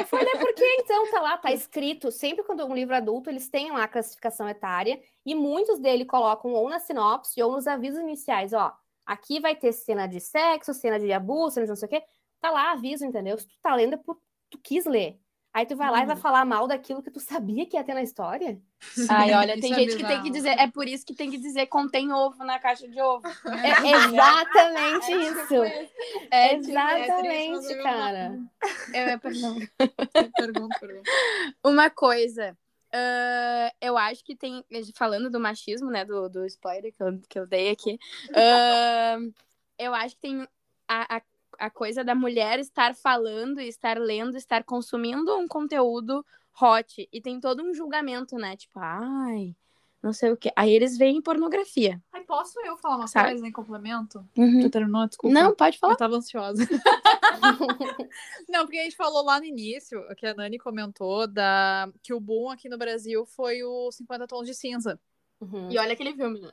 Foi 0.06 0.20
ler 0.24 0.38
por 0.38 0.54
quê, 0.54 0.78
então? 0.80 1.10
Tá 1.10 1.22
lá, 1.22 1.38
tá 1.38 1.52
escrito. 1.52 2.12
Sempre 2.12 2.44
quando 2.44 2.62
é 2.62 2.66
um 2.66 2.76
livro 2.76 2.94
adulto, 2.94 3.30
eles 3.30 3.48
têm 3.48 3.72
lá 3.72 3.84
a 3.84 3.88
classificação 3.88 4.50
etária. 4.50 5.02
E 5.26 5.34
muitos 5.34 5.80
dele 5.80 6.04
colocam 6.04 6.52
ou 6.52 6.70
na 6.70 6.80
sinopse 6.80 7.42
ou 7.42 7.54
nos 7.54 7.68
avisos 7.68 8.00
iniciais. 8.02 8.52
Ó, 8.54 8.74
aqui 9.06 9.40
vai 9.40 9.56
ter 9.56 9.72
cena 9.72 10.08
de 10.08 10.20
sexo, 10.20 10.74
cena 10.74 11.00
de 11.00 11.12
abuso, 11.14 11.52
cena 11.52 11.66
de 11.66 11.70
não 11.70 11.76
sei 11.76 11.88
o 11.88 11.90
quê. 11.90 12.04
Tá 12.42 12.52
lá 12.52 12.72
aviso, 12.74 13.06
entendeu? 13.06 13.38
Se 13.38 13.48
tu 13.48 13.56
tá 13.62 13.74
lendo 13.76 13.94
é 13.94 13.98
porque 13.98 14.22
tu 14.50 14.58
quis 14.58 14.86
ler. 14.86 15.18
Aí 15.54 15.68
tu 15.68 15.76
vai 15.76 15.92
lá 15.92 16.02
e 16.02 16.06
vai 16.08 16.16
falar 16.16 16.44
mal 16.46 16.68
daquilo 16.68 17.04
que 17.04 17.12
tu 17.12 17.20
sabia 17.20 17.66
que 17.68 17.78
ia 17.78 17.84
ter 17.84 17.94
na 17.94 18.02
história. 18.02 18.60
Ai, 19.08 19.32
olha, 19.34 19.52
Isso 19.54 19.62
tem 19.62 19.72
é 19.74 19.76
gente 19.76 19.96
que 19.98 20.04
tem 20.04 20.22
que 20.24 20.32
dizer. 20.32 20.50
É 20.58 20.68
por 20.68 20.88
isso 20.88 21.06
que 21.06 21.14
tem 21.14 21.30
que 21.30 21.38
dizer 21.38 21.68
contém 21.68 22.12
ovo 22.12 22.44
na 22.44 22.58
caixa 22.58 22.88
de 22.88 23.00
ovo. 23.00 23.22
É 23.64 23.92
exatamente 23.92 25.12
isso. 25.12 25.64
É, 26.32 26.58
tipo, 26.58 26.70
Exatamente, 26.72 27.20
triste, 27.20 27.52
mas 27.52 27.70
eu- 27.70 27.84
cara. 27.84 28.40
eu 28.94 29.08
ia 29.08 29.20
perguntar. 29.20 29.68
Pergunta, 30.36 30.80
pergunta. 30.80 31.12
Uma 31.64 31.90
coisa. 31.92 32.58
uh, 32.94 33.76
eu 33.80 33.96
acho 33.96 34.24
que 34.24 34.36
tem. 34.36 34.66
Falando 34.96 35.30
do 35.30 35.40
machismo, 35.40 35.92
né? 35.92 36.04
Do, 36.04 36.30
do 36.30 36.46
spoiler 36.48 36.92
que 36.92 37.04
eu, 37.04 37.20
que 37.30 37.40
eu 37.40 37.46
dei 37.48 37.70
aqui. 37.70 38.00
Uh, 38.30 39.32
eu 39.78 39.94
acho 39.94 40.16
que 40.16 40.22
tem 40.22 40.48
a, 40.88 41.18
a, 41.18 41.22
a 41.64 41.70
coisa 41.70 42.04
da 42.04 42.14
mulher 42.14 42.60
estar 42.60 42.94
falando, 42.94 43.62
estar 43.62 43.98
lendo, 43.98 44.36
estar 44.36 44.66
consumindo 44.66 45.38
um 45.38 45.48
conteúdo 45.48 46.26
hot. 46.62 47.08
E 47.10 47.22
tem 47.22 47.40
todo 47.40 47.64
um 47.64 47.74
julgamento, 47.74 48.36
né? 48.36 48.58
Tipo, 48.58 48.80
ai, 48.80 49.56
não 50.02 50.12
sei 50.12 50.32
o 50.34 50.38
quê. 50.38 50.52
Aí 50.58 50.74
eles 50.74 50.98
veem 50.98 51.22
pornografia. 51.22 52.02
Ai, 52.12 52.22
posso 52.26 52.60
eu 52.66 52.76
falar 52.76 52.98
uma 52.98 53.08
Sabe? 53.08 53.30
coisa 53.30 53.48
em 53.48 53.52
complemento? 53.52 54.28
Uhum. 54.38 54.60
Tu 54.60 54.70
terminou? 54.70 55.08
Desculpa. 55.08 55.34
Não, 55.34 55.56
pode 55.56 55.80
falar. 55.80 55.94
Eu 55.94 55.98
tava 55.98 56.18
ansiosa. 56.18 56.68
não, 58.50 58.66
porque 58.66 58.80
a 58.80 58.84
gente 58.84 58.98
falou 58.98 59.24
lá 59.24 59.40
no 59.40 59.46
início, 59.46 60.06
que 60.18 60.26
a 60.26 60.34
Nani 60.34 60.58
comentou, 60.58 61.26
da... 61.26 61.90
que 62.02 62.14
o 62.14 62.20
boom 62.20 62.50
aqui 62.50 62.68
no 62.68 62.78
Brasil 62.78 63.26
foi 63.26 63.64
o 63.64 63.90
50 63.90 64.28
Tons 64.28 64.46
de 64.46 64.54
Cinza. 64.54 65.00
Uhum. 65.40 65.72
E 65.72 65.78
olha 65.78 65.94
aquele 65.94 66.14
filme, 66.14 66.42
né? 66.42 66.52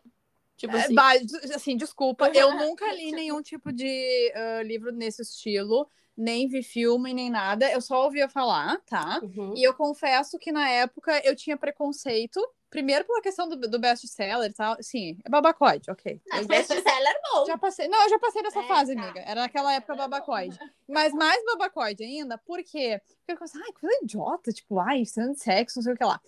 Tipo 0.60 0.76
assim. 0.76 0.94
É, 0.94 1.54
assim, 1.54 1.76
desculpa, 1.76 2.30
eu 2.34 2.54
nunca 2.54 2.92
li 2.92 3.12
nenhum 3.12 3.40
tipo 3.40 3.72
de 3.72 4.30
uh, 4.36 4.62
livro 4.62 4.92
nesse 4.92 5.22
estilo 5.22 5.88
nem 6.20 6.46
vi 6.46 6.62
filme, 6.62 7.14
nem 7.14 7.30
nada. 7.30 7.70
Eu 7.70 7.80
só 7.80 8.04
ouvia 8.04 8.28
falar, 8.28 8.78
tá? 8.86 9.20
Uhum. 9.22 9.54
E 9.56 9.62
eu 9.62 9.72
confesso 9.72 10.38
que 10.38 10.52
na 10.52 10.68
época 10.68 11.18
eu 11.24 11.34
tinha 11.34 11.56
preconceito. 11.56 12.40
Primeiro 12.68 13.04
pela 13.04 13.22
questão 13.22 13.48
do, 13.48 13.56
do 13.56 13.80
best-seller 13.80 14.50
e 14.50 14.52
tal. 14.52 14.76
Sim, 14.80 15.18
é 15.24 15.30
babacoide, 15.30 15.90
ok. 15.90 16.20
Best-seller 16.46 17.20
bom. 17.32 17.46
Já 17.46 17.58
passei. 17.58 17.88
Não, 17.88 18.00
eu 18.04 18.10
já 18.10 18.18
passei 18.18 18.42
nessa 18.42 18.60
é, 18.60 18.68
fase, 18.68 18.94
tá. 18.94 19.02
amiga. 19.02 19.20
Era 19.20 19.40
naquela 19.40 19.72
época 19.74 19.96
babacoide. 19.96 20.56
Mas 20.86 21.12
mais 21.12 21.42
babacoide 21.46 22.04
ainda, 22.04 22.38
por 22.38 22.62
quê? 22.62 23.00
Porque 23.18 23.32
eu 23.32 23.38
pensei, 23.38 23.60
ai, 23.60 23.72
coisa 23.72 23.98
idiota, 24.02 24.52
tipo, 24.52 24.78
ai, 24.78 25.04
sendo 25.04 25.34
sexo, 25.34 25.78
não 25.78 25.82
sei 25.82 25.94
o 25.94 25.96
que 25.96 26.04
lá. 26.04 26.20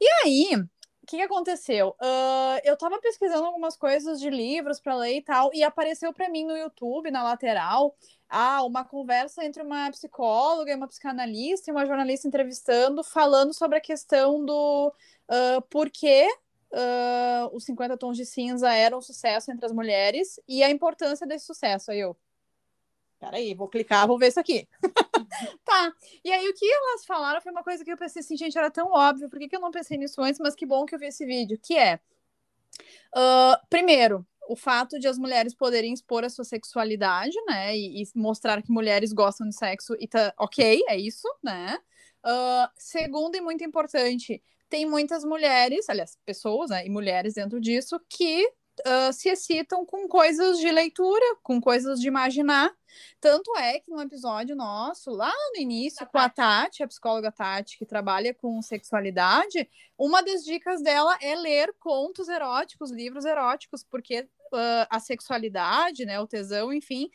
E 0.00 0.08
aí, 0.24 0.64
que, 1.10 1.16
que 1.16 1.22
aconteceu? 1.24 1.88
Uh, 2.00 2.60
eu 2.62 2.76
tava 2.76 3.00
pesquisando 3.00 3.44
algumas 3.44 3.76
coisas 3.76 4.20
de 4.20 4.30
livros 4.30 4.78
para 4.78 4.94
ler 4.94 5.16
e 5.16 5.22
tal, 5.22 5.50
e 5.52 5.64
apareceu 5.64 6.12
para 6.12 6.28
mim 6.28 6.44
no 6.44 6.56
YouTube, 6.56 7.10
na 7.10 7.24
lateral, 7.24 7.96
ah, 8.28 8.62
uma 8.62 8.84
conversa 8.84 9.44
entre 9.44 9.60
uma 9.60 9.90
psicóloga 9.90 10.70
e 10.70 10.74
uma 10.76 10.86
psicanalista 10.86 11.68
e 11.68 11.72
uma 11.72 11.84
jornalista 11.84 12.28
entrevistando, 12.28 13.02
falando 13.02 13.52
sobre 13.52 13.76
a 13.76 13.80
questão 13.80 14.44
do 14.44 14.94
uh, 15.28 15.60
por 15.68 15.90
que 15.90 16.28
uh, 16.72 17.56
os 17.56 17.64
50 17.64 17.96
tons 17.96 18.16
de 18.16 18.24
cinza 18.24 18.72
eram 18.72 18.98
um 18.98 19.02
sucesso 19.02 19.50
entre 19.50 19.66
as 19.66 19.72
mulheres 19.72 20.38
e 20.46 20.62
a 20.62 20.70
importância 20.70 21.26
desse 21.26 21.44
sucesso. 21.44 21.90
Aí 21.90 21.98
eu, 21.98 22.16
peraí, 23.18 23.52
vou 23.52 23.66
clicar, 23.66 24.06
vou 24.06 24.16
ver 24.16 24.28
isso 24.28 24.38
aqui. 24.38 24.68
tá. 25.64 25.92
E 26.24 26.32
aí 26.32 26.48
o 26.48 26.54
que 26.54 26.66
elas 26.66 27.04
falaram 27.04 27.40
foi 27.40 27.52
uma 27.52 27.62
coisa 27.62 27.84
que 27.84 27.92
eu 27.92 27.96
pensei 27.96 28.20
assim, 28.20 28.36
gente, 28.36 28.58
era 28.58 28.70
tão 28.70 28.88
óbvio, 28.92 29.28
por 29.28 29.38
que, 29.38 29.48
que 29.48 29.56
eu 29.56 29.60
não 29.60 29.70
pensei 29.70 29.96
nisso 29.96 30.20
antes? 30.20 30.40
Mas 30.40 30.54
que 30.54 30.66
bom 30.66 30.84
que 30.84 30.94
eu 30.94 30.98
vi 30.98 31.06
esse 31.06 31.24
vídeo, 31.24 31.58
que 31.62 31.76
é, 31.76 32.00
uh, 33.16 33.66
primeiro, 33.68 34.26
o 34.48 34.56
fato 34.56 34.98
de 34.98 35.06
as 35.06 35.18
mulheres 35.18 35.54
poderem 35.54 35.92
expor 35.92 36.24
a 36.24 36.28
sua 36.28 36.44
sexualidade, 36.44 37.36
né? 37.46 37.76
E, 37.76 38.02
e 38.02 38.08
mostrar 38.16 38.62
que 38.62 38.72
mulheres 38.72 39.12
gostam 39.12 39.48
de 39.48 39.54
sexo 39.54 39.94
e 40.00 40.08
tá 40.08 40.34
ok, 40.36 40.82
é 40.88 40.96
isso, 40.98 41.28
né? 41.42 41.78
Uh, 42.24 42.68
segundo 42.76 43.36
e 43.36 43.40
muito 43.40 43.64
importante, 43.64 44.42
tem 44.68 44.86
muitas 44.86 45.24
mulheres, 45.24 45.88
aliás, 45.88 46.18
pessoas, 46.24 46.70
né, 46.70 46.86
e 46.86 46.90
mulheres 46.90 47.34
dentro 47.34 47.60
disso, 47.60 48.00
que 48.08 48.46
uh, 48.80 49.12
se 49.12 49.28
excitam 49.28 49.84
com 49.84 50.08
coisas 50.08 50.58
de 50.58 50.70
leitura, 50.70 51.24
com 51.42 51.60
coisas 51.60 52.00
de 52.00 52.08
imaginar. 52.08 52.72
Tanto 53.20 53.56
é 53.56 53.80
que 53.80 53.90
no 53.90 54.00
episódio 54.00 54.56
nosso, 54.56 55.10
lá 55.10 55.32
no 55.54 55.60
início, 55.60 56.06
com 56.06 56.18
a 56.18 56.28
Tati, 56.28 56.82
a 56.82 56.88
psicóloga 56.88 57.30
Tati, 57.30 57.78
que 57.78 57.86
trabalha 57.86 58.34
com 58.34 58.60
sexualidade, 58.62 59.68
uma 59.98 60.22
das 60.22 60.44
dicas 60.44 60.82
dela 60.82 61.16
é 61.20 61.34
ler 61.34 61.74
contos 61.78 62.28
eróticos, 62.28 62.90
livros 62.90 63.24
eróticos, 63.24 63.84
porque 63.84 64.22
uh, 64.52 64.86
a 64.88 64.98
sexualidade, 64.98 66.04
né, 66.04 66.18
o 66.20 66.26
tesão, 66.26 66.72
enfim, 66.72 67.10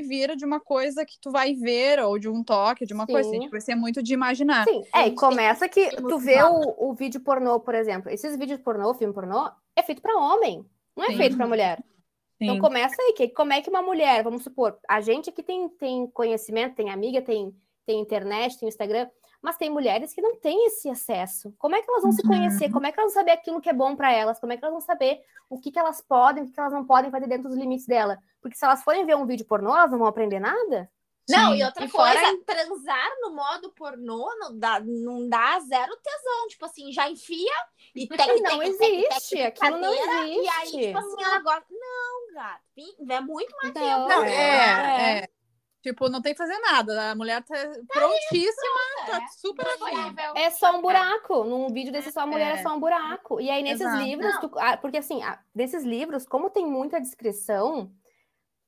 vira 0.00 0.36
de 0.36 0.44
uma 0.44 0.60
coisa 0.60 1.04
que 1.04 1.18
tu 1.20 1.30
vai 1.30 1.54
ver, 1.54 2.00
ou 2.00 2.18
de 2.18 2.28
um 2.28 2.42
toque, 2.42 2.86
de 2.86 2.94
uma 2.94 3.06
Sim. 3.06 3.12
coisa, 3.12 3.28
assim, 3.28 3.38
tipo, 3.40 3.50
vai 3.52 3.60
ser 3.60 3.74
muito 3.74 4.02
de 4.02 4.14
imaginar. 4.14 4.64
Sim, 4.64 4.82
é, 4.94 5.08
e 5.08 5.14
começa 5.14 5.68
que 5.68 5.90
tu 5.96 6.18
vê 6.18 6.42
o, 6.42 6.90
o 6.90 6.94
vídeo 6.94 7.20
pornô, 7.20 7.60
por 7.60 7.74
exemplo, 7.74 8.10
esses 8.10 8.36
vídeos 8.36 8.60
pornô, 8.60 8.94
filme 8.94 9.14
pornô, 9.14 9.50
é 9.76 9.82
feito 9.82 10.02
para 10.02 10.16
homem, 10.16 10.64
não 10.96 11.04
é 11.04 11.08
Sim. 11.08 11.16
feito 11.16 11.36
para 11.36 11.46
mulher. 11.46 11.78
Então, 11.78 12.54
Sim. 12.54 12.58
Então 12.58 12.58
começa 12.58 12.96
aí, 13.00 13.12
que, 13.12 13.28
como 13.28 13.52
é 13.52 13.60
que 13.60 13.70
uma 13.70 13.82
mulher, 13.82 14.22
vamos 14.22 14.42
supor, 14.42 14.78
a 14.88 15.00
gente 15.00 15.30
aqui 15.30 15.42
tem, 15.42 15.68
tem 15.70 16.06
conhecimento, 16.08 16.74
tem 16.74 16.90
amiga, 16.90 17.20
tem, 17.20 17.54
tem 17.86 18.00
internet, 18.00 18.58
tem 18.58 18.68
Instagram, 18.68 19.08
mas 19.42 19.56
tem 19.56 19.70
mulheres 19.70 20.12
que 20.12 20.20
não 20.20 20.36
têm 20.36 20.66
esse 20.66 20.88
acesso. 20.88 21.54
Como 21.58 21.74
é 21.74 21.82
que 21.82 21.90
elas 21.90 22.02
vão 22.02 22.12
se 22.12 22.22
conhecer? 22.22 22.66
Uhum. 22.66 22.72
Como 22.72 22.86
é 22.86 22.92
que 22.92 23.00
elas 23.00 23.12
vão 23.12 23.20
saber 23.20 23.32
aquilo 23.32 23.60
que 23.60 23.70
é 23.70 23.72
bom 23.72 23.96
para 23.96 24.12
elas? 24.12 24.38
Como 24.38 24.52
é 24.52 24.56
que 24.56 24.64
elas 24.64 24.74
vão 24.74 24.80
saber 24.80 25.20
o 25.48 25.58
que, 25.58 25.70
que 25.70 25.78
elas 25.78 26.00
podem, 26.00 26.42
o 26.42 26.46
que, 26.46 26.52
que 26.52 26.60
elas 26.60 26.72
não 26.72 26.84
podem 26.84 27.10
fazer 27.10 27.26
dentro 27.26 27.48
dos 27.48 27.58
limites 27.58 27.86
dela? 27.86 28.18
Porque 28.40 28.56
se 28.56 28.64
elas 28.64 28.82
forem 28.82 29.06
ver 29.06 29.16
um 29.16 29.26
vídeo 29.26 29.46
pornô, 29.46 29.74
elas 29.74 29.90
não 29.90 29.98
vão 29.98 30.08
aprender 30.08 30.40
nada? 30.40 30.90
Não, 31.28 31.52
Sim. 31.52 31.58
e 31.58 31.64
outra 31.64 31.84
e 31.84 31.88
coisa, 31.88 32.18
fora... 32.18 32.44
transar 32.44 33.10
no 33.20 33.34
modo 33.34 33.70
pornô 33.70 34.28
não 34.38 34.58
dá, 34.58 34.80
não 34.80 35.28
dá 35.28 35.60
zero 35.60 35.96
tesão. 35.96 36.48
Tipo 36.48 36.64
assim, 36.64 36.92
já 36.92 37.08
enfia 37.08 37.52
e 37.94 38.06
tem 38.08 38.42
Não 38.42 38.62
existe, 38.62 39.40
aquilo 39.40 39.78
não 39.78 39.94
existe. 39.94 40.40
E 40.42 40.48
aí, 40.48 40.86
tipo 40.86 40.98
assim, 40.98 41.22
ela 41.22 41.38
gosta. 41.40 41.66
Não, 41.70 42.34
gato, 42.34 42.62
é 43.08 43.20
muito 43.20 43.54
mais 43.62 43.74
não, 43.74 43.82
tempo. 43.82 44.28
É, 44.28 44.34
é. 44.34 45.18
é. 45.18 45.39
Tipo, 45.82 46.10
não 46.10 46.20
tem 46.20 46.32
que 46.34 46.38
fazer 46.38 46.58
nada. 46.58 47.10
A 47.10 47.14
mulher 47.14 47.42
tá, 47.42 47.54
tá 47.54 47.80
prontíssima, 47.88 49.06
tá 49.06 49.22
é. 49.22 49.26
super 49.28 49.66
assim. 49.66 50.14
É 50.36 50.50
só 50.50 50.76
um 50.76 50.82
buraco. 50.82 51.44
Num 51.44 51.72
vídeo 51.72 51.90
desse 51.90 52.12
só 52.12 52.20
a 52.20 52.26
mulher 52.26 52.56
é, 52.56 52.60
é 52.60 52.62
só 52.62 52.74
um 52.74 52.80
buraco. 52.80 53.40
E 53.40 53.48
aí, 53.48 53.62
nesses 53.62 53.86
Exato. 53.86 54.02
livros, 54.02 54.38
tu, 54.38 54.50
ah, 54.58 54.76
porque 54.76 54.98
assim, 54.98 55.20
desses 55.54 55.82
livros, 55.82 56.26
como 56.26 56.50
tem 56.50 56.66
muita 56.66 57.00
descrição, 57.00 57.90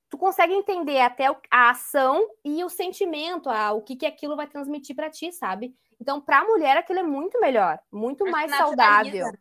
tu 0.09 0.16
consegue 0.16 0.55
entender 0.55 1.01
até 1.01 1.27
a 1.51 1.70
ação 1.70 2.27
e 2.42 2.64
o 2.64 2.70
sentimento, 2.70 3.51
a, 3.51 3.72
o 3.72 3.83
que, 3.83 3.96
que 3.96 4.07
aquilo 4.07 4.37
vai 4.37 4.46
transmitir 4.46 4.96
para 4.96 5.11
ti, 5.11 5.33
sabe? 5.33 5.75
Então, 6.01 6.20
para 6.20 6.40
a 6.40 6.44
mulher, 6.44 6.77
aquilo 6.79 6.98
é 6.98 7.03
muito 7.03 7.38
melhor, 7.40 7.79
muito 7.92 8.25
Acho 8.25 8.33
mais 8.33 8.51
saudável. 8.51 9.33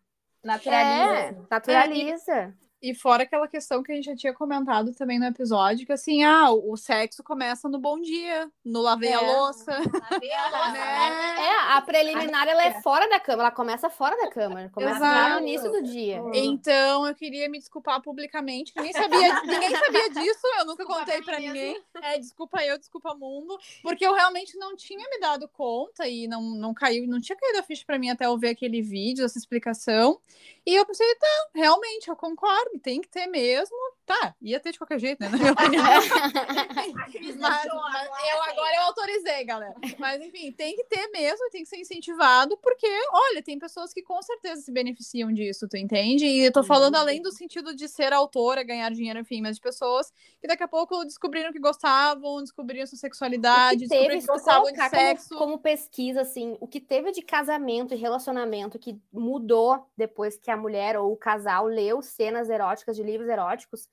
Naturaliza. 0.43 1.17
É, 1.17 1.35
naturaliza. 1.49 2.57
E 2.81 2.95
fora 2.95 3.23
aquela 3.23 3.47
questão 3.47 3.83
que 3.83 3.91
a 3.91 3.95
gente 3.95 4.05
já 4.05 4.15
tinha 4.15 4.33
comentado 4.33 4.91
também 4.93 5.19
no 5.19 5.25
episódio, 5.25 5.85
que 5.85 5.91
assim, 5.93 6.23
ah, 6.23 6.51
o 6.51 6.75
sexo 6.75 7.23
começa 7.23 7.69
no 7.69 7.77
bom 7.77 7.99
dia, 7.99 8.49
no 8.65 8.81
lavei 8.81 9.11
é. 9.11 9.13
a 9.13 9.21
louça. 9.21 9.71
Lavei 9.71 10.33
a 10.33 10.49
louça, 10.49 10.71
né? 10.71 11.35
É, 11.39 11.73
a 11.73 11.81
preliminar 11.81 12.47
ela 12.47 12.65
é 12.65 12.81
fora 12.81 13.07
da 13.07 13.19
cama, 13.19 13.43
ela 13.43 13.51
começa 13.51 13.87
fora 13.87 14.17
da 14.17 14.31
cama, 14.31 14.67
começa 14.73 14.95
Exato. 14.95 15.33
no 15.35 15.47
início 15.47 15.71
do 15.71 15.83
dia. 15.83 16.23
Então, 16.33 17.05
eu 17.05 17.13
queria 17.13 17.47
me 17.47 17.59
desculpar 17.59 18.01
publicamente, 18.01 18.73
ninguém 18.75 18.93
sabia, 18.93 19.41
ninguém 19.45 19.75
sabia 19.75 20.09
disso, 20.09 20.47
eu 20.57 20.65
nunca 20.65 20.83
desculpa 20.83 21.05
contei 21.05 21.21
para 21.21 21.39
ninguém. 21.39 21.79
É, 22.01 22.17
desculpa 22.17 22.65
eu, 22.65 22.79
desculpa 22.79 23.13
mundo, 23.13 23.59
porque 23.83 24.05
eu 24.05 24.13
realmente 24.13 24.57
não 24.57 24.75
tinha 24.75 25.07
me 25.07 25.19
dado 25.19 25.47
conta 25.47 26.07
e 26.07 26.27
não, 26.27 26.41
não 26.41 26.73
caiu, 26.73 27.07
não 27.07 27.21
tinha 27.21 27.35
caído 27.35 27.59
a 27.59 27.63
ficha 27.63 27.83
para 27.85 27.99
mim 27.99 28.09
até 28.09 28.25
eu 28.25 28.37
ver 28.39 28.49
aquele 28.49 28.81
vídeo, 28.81 29.23
essa 29.23 29.37
explicação. 29.37 30.19
E 30.65 30.75
eu 30.75 30.85
pensei, 30.85 31.15
tá, 31.15 31.27
realmente, 31.55 32.07
eu 32.09 32.15
concordo, 32.15 32.79
tem 32.79 33.01
que 33.01 33.09
ter 33.09 33.25
mesmo. 33.27 33.75
Tá, 34.11 34.35
ia 34.41 34.59
ter 34.59 34.73
de 34.73 34.77
qualquer 34.77 34.99
jeito, 34.99 35.21
né? 35.21 35.29
Na 35.29 35.37
minha 35.37 35.51
opinião. 35.53 35.83
mas, 35.83 37.39
mas 37.39 37.65
eu 37.65 38.43
agora 38.43 38.75
eu 38.75 38.81
autorizei, 38.81 39.45
galera. 39.45 39.73
Mas 39.97 40.21
enfim, 40.21 40.51
tem 40.51 40.75
que 40.75 40.83
ter 40.83 41.07
mesmo, 41.07 41.49
tem 41.49 41.63
que 41.63 41.69
ser 41.69 41.77
incentivado, 41.77 42.57
porque, 42.57 42.87
olha, 43.09 43.41
tem 43.41 43.57
pessoas 43.57 43.93
que 43.93 44.01
com 44.01 44.21
certeza 44.21 44.61
se 44.61 44.71
beneficiam 44.71 45.31
disso, 45.31 45.65
tu 45.65 45.77
entende? 45.77 46.25
E 46.25 46.43
eu 46.43 46.51
tô 46.51 46.61
falando 46.61 46.95
além 46.95 47.21
do 47.21 47.31
sentido 47.31 47.73
de 47.73 47.87
ser 47.87 48.11
autora, 48.11 48.63
ganhar 48.63 48.91
dinheiro, 48.91 49.19
enfim, 49.19 49.41
mas 49.41 49.55
de 49.55 49.61
pessoas 49.61 50.11
que 50.41 50.47
daqui 50.47 50.63
a 50.63 50.67
pouco 50.67 51.05
descobriram 51.05 51.53
que 51.53 51.59
gostavam, 51.59 52.41
descobriram 52.41 52.85
sua 52.85 52.97
sexualidade, 52.97 53.87
descobriram 53.87 54.19
que 54.19 54.27
gostavam 54.27 54.73
de 54.73 54.89
sexo. 54.89 55.29
Como, 55.29 55.39
como 55.39 55.59
pesquisa, 55.59 56.21
assim, 56.21 56.57
o 56.59 56.67
que 56.67 56.81
teve 56.81 57.13
de 57.13 57.21
casamento 57.21 57.93
e 57.93 57.97
relacionamento 57.97 58.77
que 58.77 58.99
mudou 59.13 59.87
depois 59.95 60.37
que 60.37 60.51
a 60.51 60.57
mulher 60.57 60.97
ou 60.97 61.13
o 61.13 61.17
casal 61.17 61.65
leu 61.65 62.01
cenas 62.01 62.49
eróticas 62.49 62.97
de 62.97 63.03
livros 63.03 63.29
eróticos, 63.29 63.87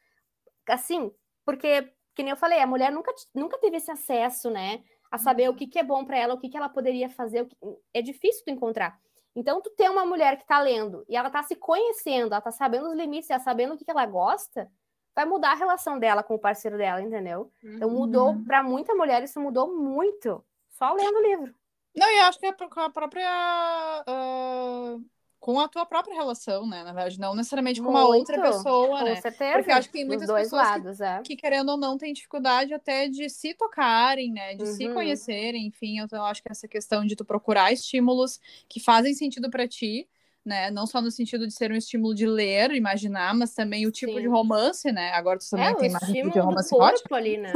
assim, 0.74 1.10
porque, 1.44 1.82
que 2.14 2.22
nem 2.22 2.30
eu 2.30 2.36
falei, 2.36 2.60
a 2.60 2.66
mulher 2.66 2.92
nunca, 2.92 3.12
nunca 3.34 3.58
teve 3.58 3.76
esse 3.76 3.90
acesso, 3.90 4.50
né? 4.50 4.82
A 5.10 5.18
saber 5.18 5.48
uhum. 5.48 5.54
o 5.54 5.56
que, 5.56 5.66
que 5.66 5.78
é 5.78 5.82
bom 5.82 6.04
para 6.04 6.18
ela, 6.18 6.34
o 6.34 6.38
que, 6.38 6.48
que 6.48 6.56
ela 6.56 6.68
poderia 6.68 7.08
fazer, 7.08 7.46
que... 7.46 7.56
é 7.94 8.02
difícil 8.02 8.44
tu 8.44 8.50
encontrar. 8.50 8.98
Então, 9.34 9.60
tu 9.60 9.70
ter 9.70 9.88
uma 9.90 10.04
mulher 10.04 10.36
que 10.36 10.46
tá 10.46 10.60
lendo 10.60 11.04
e 11.08 11.16
ela 11.16 11.30
tá 11.30 11.42
se 11.42 11.54
conhecendo, 11.54 12.32
ela 12.32 12.40
tá 12.40 12.50
sabendo 12.50 12.88
os 12.88 12.96
limites, 12.96 13.30
ela 13.30 13.40
sabendo 13.40 13.74
o 13.74 13.78
que, 13.78 13.84
que 13.84 13.90
ela 13.90 14.04
gosta, 14.06 14.70
vai 15.14 15.24
mudar 15.24 15.52
a 15.52 15.56
relação 15.56 15.98
dela 15.98 16.22
com 16.22 16.34
o 16.34 16.38
parceiro 16.38 16.76
dela, 16.76 17.00
entendeu? 17.00 17.52
Então, 17.62 17.90
mudou, 17.90 18.30
uhum. 18.30 18.44
para 18.44 18.62
muita 18.62 18.94
mulher, 18.94 19.22
isso 19.22 19.40
mudou 19.40 19.76
muito, 19.76 20.44
só 20.70 20.92
lendo 20.92 21.18
o 21.18 21.22
livro. 21.22 21.54
Não, 21.96 22.08
e 22.10 22.20
acho 22.20 22.38
que 22.38 22.46
é 22.46 22.50
a 22.50 22.90
própria 22.90 24.04
uh 24.08 25.17
com 25.40 25.60
a 25.60 25.68
tua 25.68 25.86
própria 25.86 26.14
relação, 26.14 26.66
né? 26.66 26.82
Na 26.82 26.92
verdade, 26.92 27.18
não 27.18 27.34
necessariamente 27.34 27.80
com 27.80 27.88
uma 27.90 28.04
outra 28.06 28.40
pessoa, 28.40 28.98
com 28.98 29.04
né? 29.04 29.14
Com 29.16 29.22
certeza. 29.22 29.52
Porque 29.58 29.70
acho 29.70 29.88
que 29.88 29.92
tem 29.92 30.04
muitas 30.04 30.30
pessoas 30.30 30.52
lados, 30.52 30.96
que, 30.98 31.04
é. 31.04 31.22
que, 31.22 31.36
querendo 31.36 31.70
ou 31.70 31.76
não, 31.76 31.96
têm 31.96 32.12
dificuldade 32.12 32.74
até 32.74 33.08
de 33.08 33.28
se 33.30 33.54
tocarem, 33.54 34.32
né? 34.32 34.54
De 34.54 34.62
Uhum. 34.64 34.66
se 34.66 34.88
conhecerem, 34.88 35.66
enfim. 35.66 36.00
Então, 36.00 36.18
eu 36.18 36.24
acho 36.24 36.42
que 36.42 36.50
essa 36.50 36.66
questão 36.68 37.04
de 37.06 37.14
tu 37.16 37.24
procurar 37.24 37.72
estímulos 37.72 38.40
que 38.68 38.80
fazem 38.80 39.14
sentido 39.14 39.48
para 39.50 39.66
ti, 39.68 40.08
né? 40.44 40.70
Não 40.70 40.86
só 40.86 41.00
no 41.00 41.10
sentido 41.10 41.46
de 41.46 41.52
ser 41.54 41.70
um 41.70 41.76
estímulo 41.76 42.14
de 42.14 42.26
ler, 42.26 42.72
imaginar, 42.72 43.34
mas 43.34 43.54
também 43.54 43.86
o 43.86 43.92
tipo 43.92 44.12
Sim. 44.14 44.20
de 44.20 44.26
romance, 44.26 44.90
né? 44.90 45.12
Agora 45.12 45.38
tu 45.38 45.48
também 45.48 45.68
É, 45.68 45.74
tem 45.74 45.90
mais 45.90 46.04
tipo 46.08 46.30
de 46.30 46.40
do 46.40 46.44
romance 46.44 46.74
erótico. 46.74 47.08
corpo 47.08 47.14
ali, 47.14 47.36
né? 47.36 47.52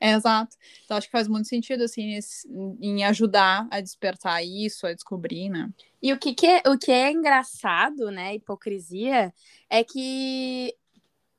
É, 0.00 0.12
exato. 0.12 0.56
Então, 0.84 0.96
acho 0.96 1.06
que 1.06 1.12
faz 1.12 1.28
muito 1.28 1.48
sentido, 1.48 1.84
assim, 1.84 2.14
esse- 2.14 2.48
em 2.80 3.04
ajudar 3.04 3.66
a 3.70 3.80
despertar 3.80 4.42
isso, 4.44 4.86
a 4.86 4.92
descobrir, 4.92 5.48
né? 5.48 5.68
E 6.02 6.12
o 6.12 6.18
que, 6.18 6.34
que 6.34 6.46
é, 6.46 6.62
o 6.66 6.78
que 6.78 6.90
é 6.92 7.10
engraçado, 7.10 8.10
né, 8.10 8.34
hipocrisia, 8.34 9.32
é 9.70 9.82
que 9.84 10.74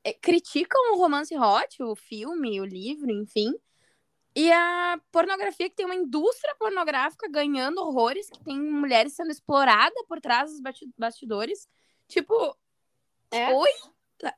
é, 0.04 0.12
criticam 0.12 0.92
o 0.94 0.98
romance 0.98 1.36
hot, 1.36 1.82
o 1.82 1.96
filme, 1.96 2.60
o 2.60 2.64
livro, 2.64 3.10
enfim, 3.10 3.52
e 4.36 4.52
a 4.52 5.00
pornografia, 5.10 5.68
que 5.70 5.74
tem 5.74 5.86
uma 5.86 5.94
indústria 5.94 6.54
pornográfica 6.58 7.26
ganhando 7.26 7.80
horrores, 7.80 8.28
que 8.28 8.38
tem 8.44 8.60
mulheres 8.60 9.14
sendo 9.14 9.30
exploradas 9.30 10.04
por 10.06 10.20
trás 10.20 10.50
dos 10.50 10.60
bastidores. 10.98 11.66
Tipo, 12.06 12.54
É. 13.30 13.54
oi? 13.54 13.70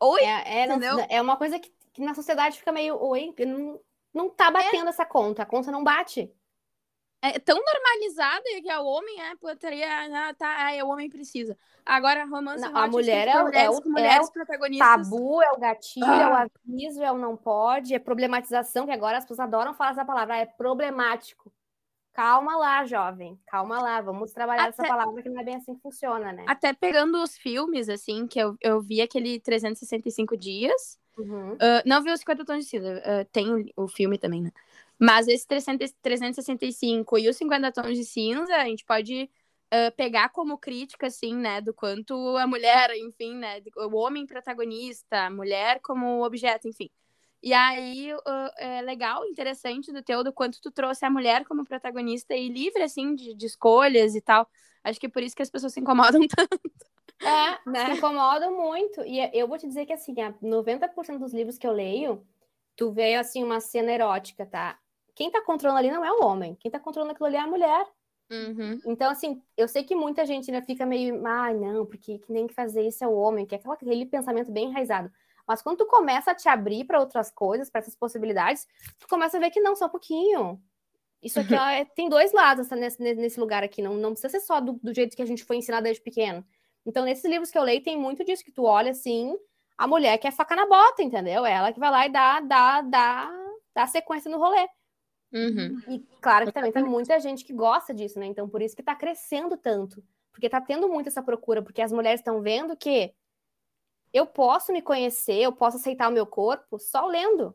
Oi? 0.01 0.23
É, 0.23 0.63
é, 0.63 1.17
é 1.17 1.21
uma 1.21 1.37
coisa 1.37 1.59
que, 1.59 1.73
que 1.93 2.01
na 2.01 2.15
sociedade 2.15 2.59
fica 2.59 2.71
meio, 2.71 2.97
oi, 2.97 3.35
não, 3.45 3.81
não 4.19 4.29
tá 4.31 4.51
batendo 4.51 4.89
essa 4.89 5.05
conta, 5.07 5.43
a 5.43 5.47
conta 5.47 5.71
não 5.71 5.83
bate. 5.85 6.31
É 7.21 7.37
tão 7.41 7.57
normalizada 7.61 8.45
que 8.63 8.71
é 8.71 8.79
o 8.79 8.85
homem, 8.85 9.21
é, 9.21 9.35
putaria, 9.37 9.87
ah, 10.29 10.35
tá, 10.35 10.67
ah, 10.67 10.73
é, 10.73 10.85
o 10.85 10.89
homem 10.89 11.09
precisa. 11.11 11.57
Agora, 11.85 12.25
romance 12.25 12.63
Não, 12.63 12.77
a 12.77 12.87
mulher 12.87 13.27
é 13.27 13.33
pra 13.33 13.45
o- 13.45 13.49
é 13.49 13.51
mulheres, 13.51 13.77
o- 13.79 13.83
com 13.83 13.89
é 13.89 13.93
mulheres 13.93 14.29
o 14.29 14.33
protagonistas. 14.33 14.89
Tabu 14.89 15.43
é 15.43 15.51
o 15.51 15.59
gatilho, 15.59 16.07
é 16.07 16.29
o 16.31 16.35
Ah. 16.35 16.47
aviso, 16.65 17.03
é 17.03 17.11
o 17.11 17.19
não 17.19 17.37
pode, 17.37 17.93
é 17.95 17.99
problematização, 17.99 18.87
que 18.87 18.93
agora 18.93 19.19
as 19.19 19.25
pessoas 19.25 19.41
adoram 19.41 19.75
falar 19.75 19.91
essa 19.91 20.05
palavra, 20.05 20.35
ah, 20.35 20.39
é 20.39 20.47
problemático. 20.47 21.53
Calma 22.13 22.57
lá, 22.57 22.85
jovem, 22.85 23.37
calma 23.47 23.81
lá, 23.81 24.01
vamos 24.01 24.33
trabalhar 24.33 24.69
essa 24.69 24.83
Até- 24.83 24.89
palavra 24.89 25.21
que 25.23 25.29
não 25.29 25.41
é 25.41 25.45
bem 25.45 25.57
assim 25.57 25.75
que 25.75 25.81
funciona, 25.81 26.33
né? 26.33 26.45
Até 26.49 26.73
pegando 26.73 27.21
os 27.23 27.37
filmes, 27.37 27.89
assim, 27.89 28.27
que 28.29 28.39
eu, 28.41 28.57
eu 28.61 28.81
vi 28.81 29.01
aquele 29.01 29.41
365 29.41 30.37
dias. 30.37 30.99
Uhum. 31.19 31.57
Ah, 31.61 31.83
não 31.85 32.03
vi 32.03 32.11
os 32.11 32.21
50 32.21 32.45
tons 32.45 32.65
de 32.65 32.71
cinza. 32.71 33.03
ah, 33.05 33.25
tem 33.33 33.73
o, 33.77 33.89
filme 33.89 34.19
também, 34.19 34.43
né? 34.43 34.53
Mas 34.99 35.29
esse 35.29 35.47
300, 35.47 35.93
365 36.03 37.19
e 37.19 37.29
os 37.29 37.37
50 37.37 37.73
tons 37.73 37.97
de 37.97 38.05
cinza, 38.05 38.55
a 38.55 38.65
gente 38.65 38.85
pode 38.85 39.29
ah, 39.71 39.91
pegar 39.97 40.31
como 40.31 40.59
crítica, 40.59 41.09
assim, 41.09 41.35
né? 41.35 41.61
Do 41.61 41.75
quanto 41.75 42.37
a 42.37 42.47
mulher, 42.47 42.91
enfim, 42.97 43.35
né? 43.37 43.61
O 43.77 43.97
homem 43.97 44.27
protagonista, 44.27 45.27
a 45.27 45.31
mulher 45.31 45.81
como 45.83 46.25
objeto, 46.25 46.69
enfim. 46.69 46.91
E 47.43 47.53
aí, 47.53 48.11
ah, 48.27 48.55
é 48.59 48.83
legal, 48.83 49.25
interessante 49.27 49.93
do 49.93 50.03
teu, 50.03 50.25
do 50.25 50.33
quanto 50.33 50.61
tu 50.61 50.71
trouxe 50.71 51.05
a 51.05 51.11
mulher 51.11 51.45
como 51.45 51.65
protagonista 51.65 52.35
e 52.35 52.49
livre, 52.49 52.83
assim, 52.83 53.15
de, 53.15 53.35
de 53.35 53.47
escolhas 53.47 54.15
e 54.15 54.21
tal. 54.21 54.49
Acho 54.85 54.99
que 55.01 55.07
é 55.07 55.09
por 55.11 55.23
isso 55.23 55.37
que 55.37 55.43
as 55.43 55.51
pessoas 55.51 55.73
se 55.73 55.81
incomodam 55.81 56.21
tanto. 56.29 56.61
É, 57.23 57.59
Né? 57.67 57.87
se 57.87 57.93
incomoda 57.99 58.51
muito. 58.51 59.05
E 59.05 59.19
eu 59.33 59.49
vou 59.49 59.59
te 59.59 59.67
dizer 59.67 59.87
que, 59.87 59.93
assim, 59.93 60.21
a 60.21 60.33
90% 60.43 61.19
dos 61.19 61.33
livros 61.33 61.59
que 61.59 61.67
eu 61.67 61.73
leio, 61.73 62.27
tu 62.77 62.91
vê, 62.93 63.15
assim, 63.15 63.43
uma 63.43 63.61
cena 63.61 63.93
erótica, 63.93 64.47
tá? 64.47 64.79
Quem 65.15 65.31
tá 65.31 65.43
controlando 65.43 65.79
ali 65.81 65.91
não 65.91 66.05
é 66.05 66.13
o 66.13 66.25
homem. 66.25 66.55
Quem 66.61 66.71
tá 66.71 66.79
controlando 66.79 67.13
aquilo 67.13 67.27
ali 67.27 67.37
é 67.37 67.41
a 67.41 67.47
mulher. 67.47 67.87
Uhum. 68.31 68.79
Então, 68.87 69.11
assim, 69.11 69.43
eu 69.57 69.67
sei 69.67 69.83
que 69.85 69.95
muita 69.97 70.25
gente 70.27 70.51
ainda 70.51 70.65
fica 70.65 70.85
meio, 70.85 71.27
ai, 71.27 71.55
não, 71.55 71.87
porque 71.87 72.19
que 72.19 72.33
nem 72.33 72.47
que 72.47 72.55
fazer 72.55 72.83
isso 72.87 73.03
é 73.03 73.07
o 73.09 73.15
homem, 73.15 73.47
que 73.47 73.55
é 73.55 73.59
aquela- 73.59 73.75
aquele 73.75 74.07
pensamento 74.07 74.53
bem 74.53 74.69
enraizado. 74.69 75.11
Mas 75.47 75.63
quando 75.63 75.79
tu 75.79 75.87
começa 75.87 76.31
a 76.31 76.35
te 76.35 76.47
abrir 76.49 76.85
para 76.85 77.01
outras 77.01 77.31
coisas, 77.31 77.71
para 77.71 77.81
essas 77.81 77.97
possibilidades, 77.97 78.67
tu 78.99 79.09
começa 79.09 79.39
a 79.39 79.41
ver 79.41 79.51
que 79.51 79.61
não, 79.61 79.75
só 79.75 79.87
um 79.87 79.89
pouquinho. 79.89 80.61
Isso 81.23 81.41
aqui 81.41 81.55
ó, 81.55 81.69
é- 81.69 81.85
tem 81.87 82.09
dois 82.09 82.33
lados 82.33 82.69
tá, 82.69 82.77
nesse, 82.77 83.01
nesse 83.01 83.41
lugar 83.41 83.65
aqui, 83.65 83.81
não, 83.83 83.95
não 83.95 84.13
precisa 84.13 84.29
ser 84.29 84.41
só 84.41 84.61
do, 84.61 84.75
do 84.83 84.95
jeito 84.95 85.17
que 85.17 85.23
a 85.23 85.27
gente 85.27 85.43
foi 85.45 85.57
ensinado 85.57 85.85
desde 85.85 86.03
pequeno. 86.03 86.45
Então, 86.87 87.05
nesses 87.05 87.25
livros 87.25 87.51
que 87.51 87.59
eu 87.59 87.63
leio, 87.63 87.83
tem 87.83 87.99
muito 87.99 88.25
disso, 88.25 88.45
que 88.45 88.53
tu 88.53 88.65
olha 88.65 88.93
assim, 88.93 89.37
a 89.77 89.87
mulher 89.87 90.19
quer 90.19 90.33
faca 90.33 90.57
na 90.57 90.67
bota, 90.67 91.03
entendeu? 91.03 91.45
É 91.45 91.53
ela 91.53 91.73
que 91.73 91.81
vai 91.81 91.91
lá 91.91 92.07
e 92.07 92.11
dá, 92.11 92.41
dá, 92.41 92.81
dá, 92.83 93.31
dá 93.75 93.87
sequência 93.87 94.31
no 94.31 94.39
rolê. 94.39 94.69
Uhum. 95.33 95.83
E 95.89 95.99
claro 96.21 96.47
que 96.47 96.53
também 96.53 96.73
tem 96.73 96.85
muita 96.85 97.21
gente 97.21 97.45
que 97.45 97.53
gosta 97.53 97.93
disso, 97.93 98.19
né? 98.19 98.27
Então, 98.27 98.49
por 98.49 98.63
isso 98.63 98.75
que 98.75 98.83
tá 98.83 98.95
crescendo 98.95 99.57
tanto. 99.57 100.03
Porque 100.33 100.49
tá 100.49 100.61
tendo 100.61 100.89
muito 100.89 101.09
essa 101.09 101.23
procura, 101.23 101.63
porque 101.63 101.83
as 101.83 101.93
mulheres 101.93 102.21
estão 102.21 102.41
vendo 102.41 102.77
que 102.77 103.13
eu 104.13 104.27
posso 104.27 104.73
me 104.73 104.81
conhecer, 104.81 105.43
eu 105.43 105.53
posso 105.53 105.77
aceitar 105.77 106.09
o 106.09 106.13
meu 106.13 106.27
corpo 106.27 106.79
só 106.79 107.07
lendo. 107.07 107.55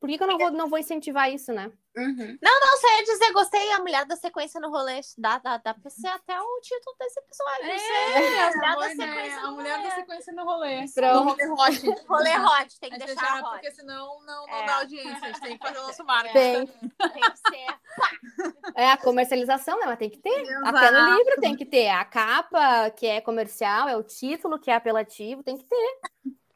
Por 0.00 0.08
que, 0.08 0.16
que 0.16 0.24
eu 0.24 0.28
não 0.28 0.38
vou, 0.38 0.50
não 0.50 0.68
vou 0.68 0.78
incentivar 0.78 1.30
isso, 1.30 1.52
né? 1.52 1.70
Uhum. 1.94 2.38
Não, 2.40 2.60
você 2.78 2.86
ia 2.96 3.04
dizer, 3.04 3.32
gostei, 3.32 3.72
a 3.72 3.80
mulher 3.80 4.06
da 4.06 4.16
sequência 4.16 4.58
no 4.58 4.70
rolê. 4.70 4.98
Dá, 5.18 5.38
dá, 5.38 5.58
dá 5.58 5.74
pra 5.74 5.90
ser 5.90 6.06
até 6.08 6.40
o 6.40 6.60
título 6.62 6.96
desse 6.98 7.20
episódio. 7.20 7.64
É, 7.66 7.78
você. 7.78 8.38
a 8.38 8.56
mulher 8.56 8.76
da 8.76 8.88
sequência 8.88 9.38
A 9.38 9.42
no 9.42 9.52
mulher 9.56 9.72
da 9.76 9.82
rolê. 9.82 9.90
sequência 9.96 10.32
no 10.32 10.44
rolê. 10.44 10.84
Pronto. 10.94 11.46
No 11.46 11.54
rolê 11.54 11.68
hot. 11.70 11.80
Rolê 12.08 12.38
hot, 12.38 12.80
tem 12.80 12.90
que 12.90 13.02
A 13.02 13.06
deixar 13.06 13.26
já- 13.26 13.40
hot. 13.42 13.50
porque 13.50 13.72
senão 13.72 14.20
não, 14.24 14.46
não 14.46 14.48
É. 14.56 14.66
dá 14.66 14.76
audiência. 14.76 15.18
A 15.22 15.26
gente 15.26 15.40
tem 15.42 15.58
que 15.58 15.66
fazer 15.68 15.78
o 15.80 15.86
nosso 15.86 16.04
marketing. 16.06 16.32
Tem. 16.32 16.66
Tem 16.66 17.22
que 17.22 17.36
ser. 17.36 18.70
É 18.76 18.90
a 18.92 18.96
comercialização, 18.96 19.78
né? 19.80 19.84
Mas 19.86 19.98
tem 19.98 20.08
que 20.08 20.18
ter. 20.18 20.30
Exato. 20.40 20.76
Até 20.76 20.90
no 20.92 21.10
livro 21.16 21.40
tem 21.42 21.54
que 21.56 21.66
ter. 21.66 21.88
A 21.88 22.04
capa, 22.06 22.88
que 22.90 23.06
é 23.06 23.20
comercial, 23.20 23.86
é 23.88 23.96
o 23.96 24.02
título, 24.02 24.58
que 24.58 24.70
é 24.70 24.74
apelativo, 24.76 25.42
tem 25.42 25.58
que 25.58 25.64
ter. 25.64 25.98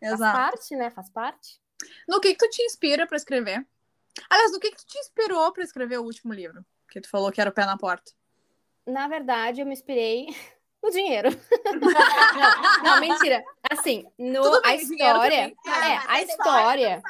Faz 0.00 0.12
Exato. 0.14 0.38
parte, 0.38 0.76
né? 0.76 0.90
Faz 0.90 1.10
parte. 1.10 1.60
No 2.08 2.20
que, 2.20 2.34
que 2.34 2.38
tu 2.46 2.50
te 2.50 2.62
inspira 2.62 3.06
pra 3.06 3.16
escrever? 3.16 3.66
Aliás, 4.30 4.52
no 4.52 4.60
que, 4.60 4.70
que 4.70 4.76
tu 4.76 4.86
te 4.86 4.98
inspirou 4.98 5.52
pra 5.52 5.64
escrever 5.64 5.98
o 5.98 6.04
último 6.04 6.32
livro? 6.32 6.64
Que 6.88 7.00
tu 7.00 7.08
falou 7.08 7.32
que 7.32 7.40
era 7.40 7.50
o 7.50 7.52
pé 7.52 7.64
na 7.66 7.76
porta. 7.76 8.12
Na 8.86 9.08
verdade, 9.08 9.60
eu 9.60 9.66
me 9.66 9.72
inspirei 9.72 10.26
no 10.82 10.90
dinheiro. 10.90 11.30
não, 11.80 11.90
não, 12.94 13.00
mentira. 13.00 13.44
Assim, 13.70 14.06
no, 14.18 14.42
Tudo 14.42 14.62
bem, 14.62 14.72
a 14.72 14.76
dinheiro 14.76 14.96
história. 14.96 15.54
É, 15.66 15.96
a 16.06 16.22
história. 16.22 17.02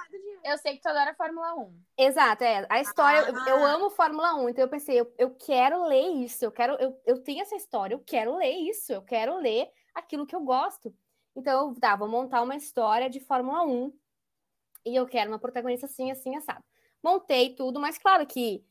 Eu 0.45 0.59
sei 0.59 0.75
que 0.77 0.83
tu 0.83 0.89
adora 0.89 1.15
Fórmula 1.15 1.55
1. 1.55 1.81
Exato, 1.97 2.45
é. 2.45 2.67
A 2.69 2.81
história, 2.81 3.19
eu, 3.21 3.35
Ah. 3.35 3.49
eu 3.49 3.65
amo 3.65 3.89
Fórmula 3.91 4.35
1, 4.35 4.51
então 4.51 4.63
eu 4.65 4.69
pensei, 4.69 5.01
eu, 5.01 5.11
eu 5.17 5.31
quero 5.31 5.87
ler 5.87 6.07
isso, 6.23 6.45
eu 6.45 6.53
quero, 6.53 6.75
eu, 6.75 7.01
eu 7.07 7.19
tenho 7.23 7.41
essa 7.41 7.57
história, 7.57 7.95
eu 7.95 8.03
quero 8.05 8.37
ler 8.37 8.53
isso, 8.53 8.93
eu 8.93 9.01
quero 9.01 9.39
ler 9.39 9.71
aquilo 9.95 10.27
que 10.27 10.37
eu 10.37 10.41
gosto. 10.41 10.95
Então, 11.35 11.69
eu, 11.71 11.81
tá, 11.81 11.97
vou 11.97 12.09
montar 12.09 12.43
uma 12.43 12.55
história 12.57 13.09
de 13.09 13.21
Fórmula 13.21 13.63
1 13.63 13.91
e 14.85 14.95
eu 14.97 15.07
quero 15.07 15.31
uma 15.31 15.39
protagonista 15.39 15.87
assim, 15.87 16.11
assim, 16.11 16.37
assado. 16.37 16.63
Montei 17.03 17.55
tudo, 17.55 17.81
mas 17.81 17.99
claro 17.99 18.27
que 18.27 18.65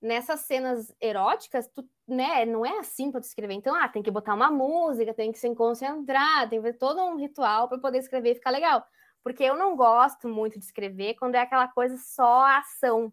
nessas 0.00 0.40
cenas 0.40 0.94
eróticas, 1.00 1.68
tu, 1.68 1.88
né, 2.06 2.44
não 2.44 2.64
é 2.64 2.78
assim 2.78 3.10
para 3.10 3.20
escrever. 3.20 3.54
Então, 3.54 3.74
ah, 3.74 3.88
tem 3.88 4.02
que 4.02 4.10
botar 4.10 4.34
uma 4.34 4.50
música, 4.50 5.14
tem 5.14 5.32
que 5.32 5.38
se 5.38 5.52
concentrar, 5.54 6.48
tem 6.48 6.60
que 6.60 6.70
ver 6.70 6.78
todo 6.78 7.00
um 7.02 7.16
ritual 7.16 7.68
para 7.68 7.78
poder 7.78 7.98
escrever 7.98 8.32
e 8.32 8.34
ficar 8.34 8.50
legal. 8.50 8.84
Porque 9.22 9.42
eu 9.42 9.56
não 9.56 9.76
gosto 9.76 10.28
muito 10.28 10.58
de 10.58 10.64
escrever 10.64 11.14
quando 11.14 11.34
é 11.34 11.40
aquela 11.40 11.68
coisa 11.68 11.96
só 11.96 12.44
ação. 12.44 13.12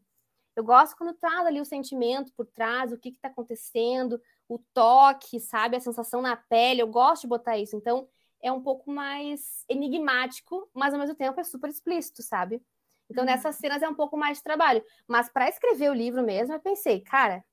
Eu 0.56 0.64
gosto 0.64 0.96
quando 0.96 1.16
traz 1.16 1.48
ali 1.48 1.60
o 1.60 1.66
sentimento 1.66 2.32
por 2.36 2.46
trás, 2.46 2.92
o 2.92 2.98
que 2.98 3.10
está 3.10 3.28
acontecendo, 3.28 4.22
o 4.48 4.60
toque, 4.74 5.40
sabe? 5.40 5.76
A 5.76 5.80
sensação 5.80 6.22
na 6.22 6.36
pele. 6.36 6.82
Eu 6.82 6.88
gosto 6.88 7.24
de 7.24 7.28
botar 7.28 7.58
isso. 7.58 7.76
Então, 7.76 8.08
é 8.44 8.52
um 8.52 8.62
pouco 8.62 8.92
mais 8.92 9.64
enigmático, 9.70 10.70
mas 10.74 10.94
ao 10.94 11.00
mesmo 11.00 11.16
tempo 11.16 11.40
é 11.40 11.44
super 11.44 11.70
explícito, 11.70 12.22
sabe? 12.22 12.62
Então, 13.10 13.24
nessas 13.24 13.56
cenas 13.56 13.82
é 13.82 13.88
um 13.88 13.96
pouco 13.96 14.18
mais 14.18 14.38
de 14.38 14.44
trabalho. 14.44 14.84
Mas 15.08 15.30
para 15.30 15.48
escrever 15.48 15.90
o 15.90 15.94
livro 15.94 16.22
mesmo, 16.22 16.54
eu 16.54 16.60
pensei, 16.60 17.00
cara, 17.00 17.44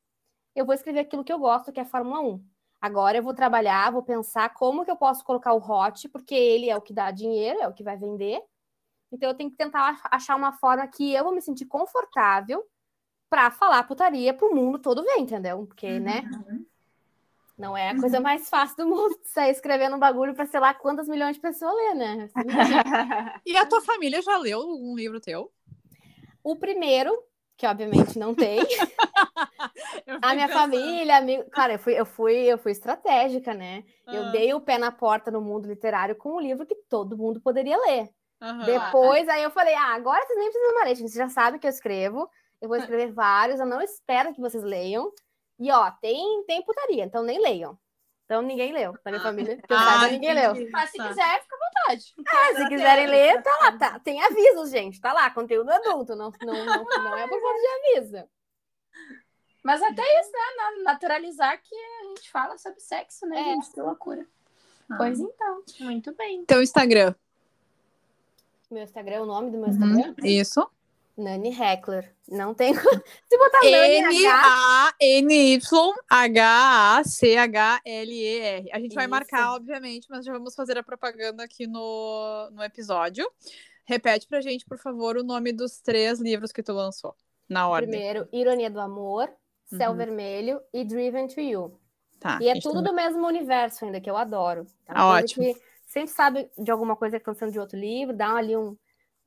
eu 0.54 0.66
vou 0.66 0.74
escrever 0.74 1.00
aquilo 1.00 1.24
que 1.24 1.32
eu 1.32 1.38
gosto, 1.38 1.72
que 1.72 1.78
é 1.78 1.82
a 1.82 1.86
Fórmula 1.86 2.20
1. 2.20 2.44
Agora 2.80 3.18
eu 3.18 3.22
vou 3.22 3.34
trabalhar, 3.34 3.92
vou 3.92 4.02
pensar 4.02 4.52
como 4.54 4.84
que 4.84 4.90
eu 4.90 4.96
posso 4.96 5.24
colocar 5.24 5.52
o 5.52 5.58
hot, 5.58 6.08
porque 6.08 6.34
ele 6.34 6.68
é 6.68 6.76
o 6.76 6.80
que 6.80 6.92
dá 6.92 7.10
dinheiro, 7.10 7.60
é 7.60 7.68
o 7.68 7.74
que 7.74 7.84
vai 7.84 7.96
vender. 7.96 8.42
Então 9.12 9.28
eu 9.28 9.34
tenho 9.34 9.50
que 9.50 9.56
tentar 9.56 10.00
achar 10.10 10.34
uma 10.34 10.52
forma 10.52 10.86
que 10.88 11.12
eu 11.12 11.24
vou 11.24 11.32
me 11.34 11.42
sentir 11.42 11.66
confortável 11.66 12.64
para 13.28 13.50
falar 13.50 13.84
putaria 13.84 14.34
pro 14.34 14.54
mundo 14.54 14.78
todo 14.78 15.04
ver, 15.04 15.18
entendeu? 15.18 15.66
Porque, 15.66 16.00
né? 16.00 16.22
Não 17.60 17.76
é 17.76 17.90
a 17.90 18.00
coisa 18.00 18.18
mais 18.20 18.48
fácil 18.48 18.76
do 18.78 18.86
mundo 18.86 19.14
sair 19.26 19.50
escrevendo 19.50 19.96
um 19.96 19.98
bagulho 19.98 20.34
para 20.34 20.46
sei 20.46 20.58
lá 20.58 20.72
quantas 20.72 21.06
milhões 21.08 21.36
de 21.36 21.42
pessoas 21.42 21.74
ler, 21.74 21.94
né? 21.94 22.28
E 23.46 23.56
a 23.56 23.66
tua 23.66 23.80
família 23.82 24.22
já 24.22 24.36
leu 24.38 24.60
um 24.60 24.94
livro 24.96 25.20
teu? 25.20 25.52
O 26.42 26.56
primeiro, 26.56 27.12
que 27.56 27.66
obviamente 27.66 28.18
não 28.18 28.34
tem, 28.34 28.66
a 30.22 30.34
minha 30.34 30.48
pensando. 30.48 30.70
família, 30.70 31.16
amigo, 31.18 31.50
cara, 31.50 31.74
eu 31.74 31.78
fui, 31.78 31.92
eu 31.98 32.06
fui, 32.06 32.34
eu 32.36 32.58
fui 32.58 32.72
estratégica, 32.72 33.52
né? 33.52 33.84
Eu 34.10 34.22
Ah, 34.22 34.32
dei 34.32 34.54
o 34.54 34.60
pé 34.60 34.78
na 34.78 34.90
porta 34.90 35.30
no 35.30 35.40
mundo 35.40 35.68
literário 35.68 36.16
com 36.16 36.36
um 36.36 36.40
livro 36.40 36.66
que 36.66 36.74
todo 36.74 37.16
mundo 37.16 37.40
poderia 37.40 37.76
ler. 37.76 38.08
aham. 38.40 38.64
Depois, 38.64 39.28
aí 39.28 39.42
eu 39.42 39.50
falei, 39.50 39.74
ah, 39.74 39.94
agora 39.94 40.24
vocês 40.26 40.38
nem 40.38 40.50
precisam 40.50 40.74
mais 40.74 40.86
ler, 40.88 40.94
gente, 40.96 41.10
vocês 41.10 41.14
já 41.14 41.28
sabem 41.28 41.60
que 41.60 41.66
eu 41.66 41.70
escrevo, 41.70 42.28
eu 42.60 42.68
vou 42.68 42.76
escrever 42.76 43.12
vários, 43.12 43.60
eu 43.60 43.66
não 43.66 43.80
espero 43.80 44.32
que 44.34 44.40
vocês 44.40 44.62
leiam. 44.64 45.10
E 45.60 45.70
ó, 45.70 45.90
tem, 45.90 46.42
tem 46.46 46.62
putaria, 46.64 47.04
então 47.04 47.22
nem 47.22 47.38
leiam. 47.40 47.78
Então 48.24 48.40
ninguém 48.42 48.72
leu. 48.72 48.92
Na 49.04 49.10
minha 49.10 49.22
família, 49.22 49.60
saiba, 49.68 50.08
ninguém 50.08 50.32
leu. 50.32 50.52
Mas 50.70 50.90
se 50.90 50.96
Tá. 50.96 51.08
quiser, 51.08 51.42
fica 51.42 51.56
à 51.56 51.58
vontade. 51.58 52.14
É, 52.32 52.54
se 52.54 52.68
quiserem 52.68 53.06
ler, 53.06 53.42
tá 53.42 53.58
lá. 53.60 53.72
Tá. 53.78 53.98
Tem 54.00 54.22
avisos, 54.22 54.70
gente. 54.70 55.00
Tá 55.00 55.12
lá, 55.12 55.28
conteúdo 55.30 55.68
adulto. 55.70 56.14
Não, 56.16 56.32
não, 56.40 56.64
não, 56.64 56.84
não 56.84 57.18
é 57.18 57.28
por 57.28 57.40
falta 57.40 57.58
de 57.60 57.98
aviso. 58.00 58.28
Mas 59.62 59.82
até 59.82 60.02
isso, 60.20 60.30
né? 60.32 60.38
na- 60.56 60.92
Naturalizar 60.92 61.60
que 61.62 61.74
a 61.74 62.04
gente 62.04 62.30
fala 62.30 62.56
sobre 62.56 62.80
sexo, 62.80 63.26
né, 63.26 63.38
É. 63.40 63.44
gente? 63.44 63.70
Que 63.72 63.82
loucura. 63.82 64.26
Pois 64.96 65.20
então. 65.20 65.62
Muito 65.80 66.14
bem. 66.14 66.44
Teu 66.46 66.62
Instagram. 66.62 67.14
Meu 68.70 68.82
Instagram, 68.84 69.22
o 69.22 69.26
nome 69.26 69.50
do 69.50 69.58
meu. 69.58 69.68
Instagram? 69.68 70.14
Isso. 70.24 70.70
Nani 71.20 71.50
Heckler. 71.50 72.14
Não 72.28 72.52
tem. 72.54 72.72
Se 73.28 73.38
botar 73.38 73.60
N-A-N-Y-H-A-C-H-L-E-R. 77.40 78.70
A 78.72 78.78
gente 78.80 78.94
vai 78.94 79.06
marcar, 79.06 79.54
obviamente, 79.54 80.06
mas 80.10 80.24
já 80.24 80.32
vamos 80.32 80.54
fazer 80.54 80.78
a 80.78 80.82
propaganda 80.82 81.42
aqui 81.44 81.66
no, 81.66 82.48
no 82.52 82.62
episódio. 82.62 83.30
Repete 83.84 84.26
pra 84.28 84.40
gente, 84.40 84.64
por 84.64 84.78
favor, 84.78 85.16
o 85.16 85.22
nome 85.22 85.52
dos 85.52 85.80
três 85.80 86.20
livros 86.20 86.52
que 86.52 86.62
tu 86.62 86.72
lançou. 86.72 87.14
Na 87.48 87.68
ordem. 87.68 87.88
primeiro, 87.90 88.28
Ironia 88.32 88.70
do 88.70 88.80
Amor, 88.80 89.28
Céu 89.66 89.90
Uhum. 89.90 89.96
Vermelho 89.96 90.60
e 90.72 90.84
Driven 90.84 91.26
to 91.26 91.40
You. 91.40 91.76
Tá. 92.20 92.38
E 92.40 92.48
é 92.48 92.60
tudo 92.60 92.80
do 92.82 92.92
mesmo 92.94 93.26
universo 93.26 93.84
ainda, 93.84 94.00
que 94.00 94.08
eu 94.08 94.16
adoro. 94.16 94.66
É 94.86 94.92
Ah, 94.94 95.06
ótimo. 95.08 95.44
sempre 95.86 96.10
sabe 96.10 96.48
de 96.56 96.70
alguma 96.70 96.94
coisa 96.94 97.16
que 97.16 97.22
está 97.22 97.30
acontecendo 97.32 97.52
de 97.52 97.58
outro 97.58 97.76
livro, 97.78 98.14
dá 98.16 98.34
ali 98.36 98.56
um, 98.56 98.76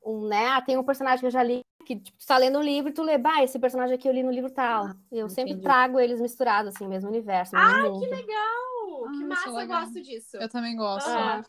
um, 0.06 0.28
né? 0.28 0.46
Ah, 0.48 0.62
tem 0.62 0.78
um 0.78 0.84
personagem 0.84 1.20
que 1.20 1.26
eu 1.26 1.32
já 1.32 1.44
li, 1.44 1.62
que 1.84 2.00
tipo, 2.00 2.18
tu 2.18 2.26
tá 2.26 2.38
lendo 2.38 2.60
um 2.60 2.64
livro 2.64 2.90
e 2.90 2.94
tu 2.94 3.04
lê, 3.04 3.18
bah, 3.18 3.44
esse 3.44 3.60
personagem 3.60 3.96
aqui 3.96 4.08
eu 4.08 4.14
li 4.14 4.24
no 4.24 4.32
livro 4.32 4.50
tal. 4.50 4.90
Eu 5.12 5.30
sempre 5.30 5.54
Entendi. 5.54 5.64
trago 5.64 6.00
eles 6.00 6.20
misturados, 6.20 6.76
assim, 6.76 6.88
mesmo 6.88 7.10
universo. 7.10 7.56
mesmo 7.56 7.70
Ah, 7.70 7.84
mundo. 7.84 8.00
que 8.00 8.16
legal! 8.16 9.06
Ah, 9.06 9.12
que 9.12 9.24
é 9.24 9.28
massa, 9.28 9.50
eu 9.50 9.56
legal. 9.56 9.82
gosto 9.82 10.02
disso. 10.02 10.38
Eu 10.38 10.50
também 10.50 10.76
gosto. 10.76 11.08
Ah. 11.08 11.44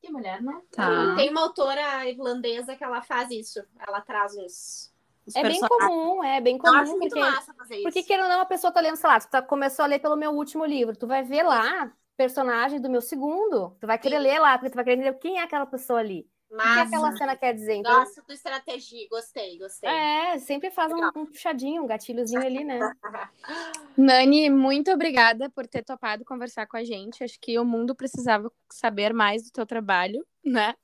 Que 0.00 0.10
mulher, 0.10 0.42
né? 0.42 0.58
Tá. 0.72 1.14
Tem 1.16 1.30
uma 1.30 1.42
autora 1.42 2.08
irlandesa 2.08 2.74
que 2.74 2.82
ela 2.82 3.02
faz 3.02 3.30
isso. 3.30 3.62
Ela 3.86 4.00
traz 4.00 4.34
uns, 4.34 4.92
uns 5.26 5.36
É 5.36 5.42
bem 5.42 5.60
comum, 5.60 6.24
é 6.24 6.40
bem 6.40 6.56
Eu 6.56 6.62
comum, 6.62 6.86
muito 6.86 7.00
porque 7.00 7.20
massa 7.20 7.52
fazer 7.54 7.76
isso. 7.76 7.84
Porque 7.84 8.02
querendo 8.02 8.24
ou 8.24 8.30
não, 8.30 8.40
a 8.40 8.46
pessoa 8.46 8.72
tá 8.72 8.80
lendo, 8.80 8.96
sei 8.96 9.08
lá, 9.08 9.20
tu 9.20 9.28
tá, 9.28 9.42
começou 9.42 9.84
a 9.84 9.88
ler 9.88 9.98
pelo 9.98 10.16
meu 10.16 10.30
último 10.32 10.64
livro, 10.64 10.96
tu 10.96 11.06
vai 11.06 11.22
ver 11.22 11.42
lá 11.42 11.92
personagem 12.16 12.80
do 12.80 12.90
meu 12.90 13.00
segundo, 13.00 13.76
tu 13.80 13.86
vai 13.86 13.98
querer 13.98 14.18
Sim. 14.18 14.22
ler 14.24 14.38
lá, 14.38 14.58
porque 14.58 14.70
tu 14.70 14.74
vai 14.74 14.84
querer 14.84 14.96
entender 14.96 15.18
quem 15.18 15.38
é 15.38 15.42
aquela 15.42 15.64
pessoa 15.66 15.98
ali, 16.00 16.28
o 16.50 16.56
que 16.56 16.80
aquela 16.80 17.16
cena 17.16 17.36
quer 17.36 17.54
dizer. 17.54 17.74
Então, 17.74 18.00
Gosto 18.00 18.22
do 18.22 18.32
estratégia, 18.32 19.08
gostei, 19.08 19.58
gostei. 19.58 19.88
é, 19.88 20.38
sempre 20.38 20.70
faz 20.70 20.92
um, 20.92 21.20
um 21.20 21.26
puxadinho, 21.26 21.84
um 21.84 21.86
gatilhozinho 21.86 22.42
ali, 22.42 22.64
né? 22.64 22.78
Nani, 23.96 24.50
muito 24.50 24.90
obrigada 24.90 25.48
por 25.50 25.66
ter 25.66 25.84
topado 25.84 26.24
conversar 26.24 26.66
com 26.66 26.76
a 26.76 26.84
gente. 26.84 27.22
Acho 27.22 27.38
que 27.40 27.58
o 27.58 27.64
mundo 27.64 27.94
precisava 27.94 28.50
saber 28.70 29.12
mais 29.12 29.44
do 29.44 29.52
teu 29.52 29.66
trabalho, 29.66 30.26
né? 30.44 30.74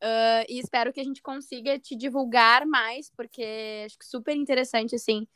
Ah, 0.00 0.44
e 0.48 0.58
espero 0.58 0.92
que 0.92 1.00
a 1.00 1.04
gente 1.04 1.22
consiga 1.22 1.78
te 1.78 1.94
divulgar 1.94 2.66
mais, 2.66 3.10
porque 3.10 3.84
acho 3.84 3.98
que 3.98 4.06
super 4.06 4.34
interessante, 4.34 4.94
assim. 4.94 5.26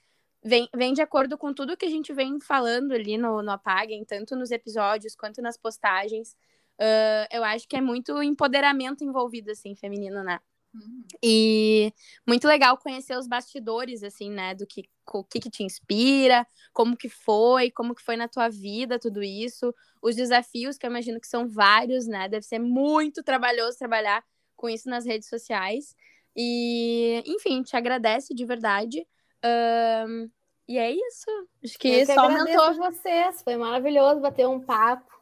Vem, 0.43 0.69
vem 0.75 0.93
de 0.93 1.01
acordo 1.03 1.39
com 1.39 1.55
tudo 1.55 1.77
que 1.77 1.87
a 1.87 1.91
gente 1.91 2.13
vem 2.13 2.39
falando 2.41 2.93
ali 2.93 3.17
no, 3.17 3.43
no 3.43 3.51
Apaguem, 3.51 4.05
tanto 4.05 4.37
nos 4.37 4.51
episódios 4.51 5.15
quanto 5.15 5.41
nas 5.41 5.57
postagens. 5.57 6.37
Ah, 6.79 7.29
eu 7.31 7.45
acho 7.45 7.69
que 7.69 7.77
é 7.77 7.81
muito 7.81 8.23
empoderamento 8.23 9.05
envolvido, 9.05 9.51
assim, 9.51 9.75
feminino, 9.75 10.23
né? 10.23 10.41
Uhum. 10.75 11.05
E 11.23 11.93
muito 12.27 12.49
legal 12.49 12.77
conhecer 12.77 13.17
os 13.17 13.29
bastidores, 13.29 14.03
assim, 14.03 14.31
né? 14.31 14.55
Do 14.55 14.67
que, 14.67 14.85
o 15.13 15.23
que, 15.23 15.39
que 15.39 15.51
te 15.51 15.63
inspira, 15.63 16.47
como 16.73 16.97
que 16.97 17.09
foi, 17.09 17.71
como 17.71 17.95
que 17.95 18.03
foi 18.03 18.17
na 18.17 18.27
tua 18.27 18.49
vida, 18.49 18.99
tudo 18.99 19.23
isso. 19.23 19.73
Os 20.03 20.17
desafios, 20.17 20.77
que 20.77 20.85
eu 20.85 20.91
imagino 20.91 21.21
que 21.21 21.29
são 21.29 21.49
vários, 21.49 22.07
né? 22.07 22.29
Deve 22.29 22.45
ser 22.45 22.59
muito 22.59 23.23
trabalhoso 23.23 23.79
trabalhar 23.79 24.25
com 24.57 24.69
isso 24.69 24.89
nas 24.89 25.07
redes 25.07 25.29
sociais. 25.29 25.95
E, 26.37 27.23
enfim, 27.25 27.63
te 27.63 27.77
agradece 27.77 28.35
de 28.35 28.45
verdade. 28.45 29.07
Ahn, 29.43 30.29
e 30.67 30.79
é 30.79 30.91
isso. 30.91 31.27
Acho 31.63 31.79
que, 31.79 31.89
Eu 31.89 32.07
que 32.07 32.07
só 32.07 32.25
agradeço 32.25 32.59
aumentou. 32.59 32.93
vocês, 32.93 33.43
foi 33.43 33.57
maravilhoso 33.57 34.21
bater 34.21 34.49
um 34.49 34.59
papo. 34.59 35.15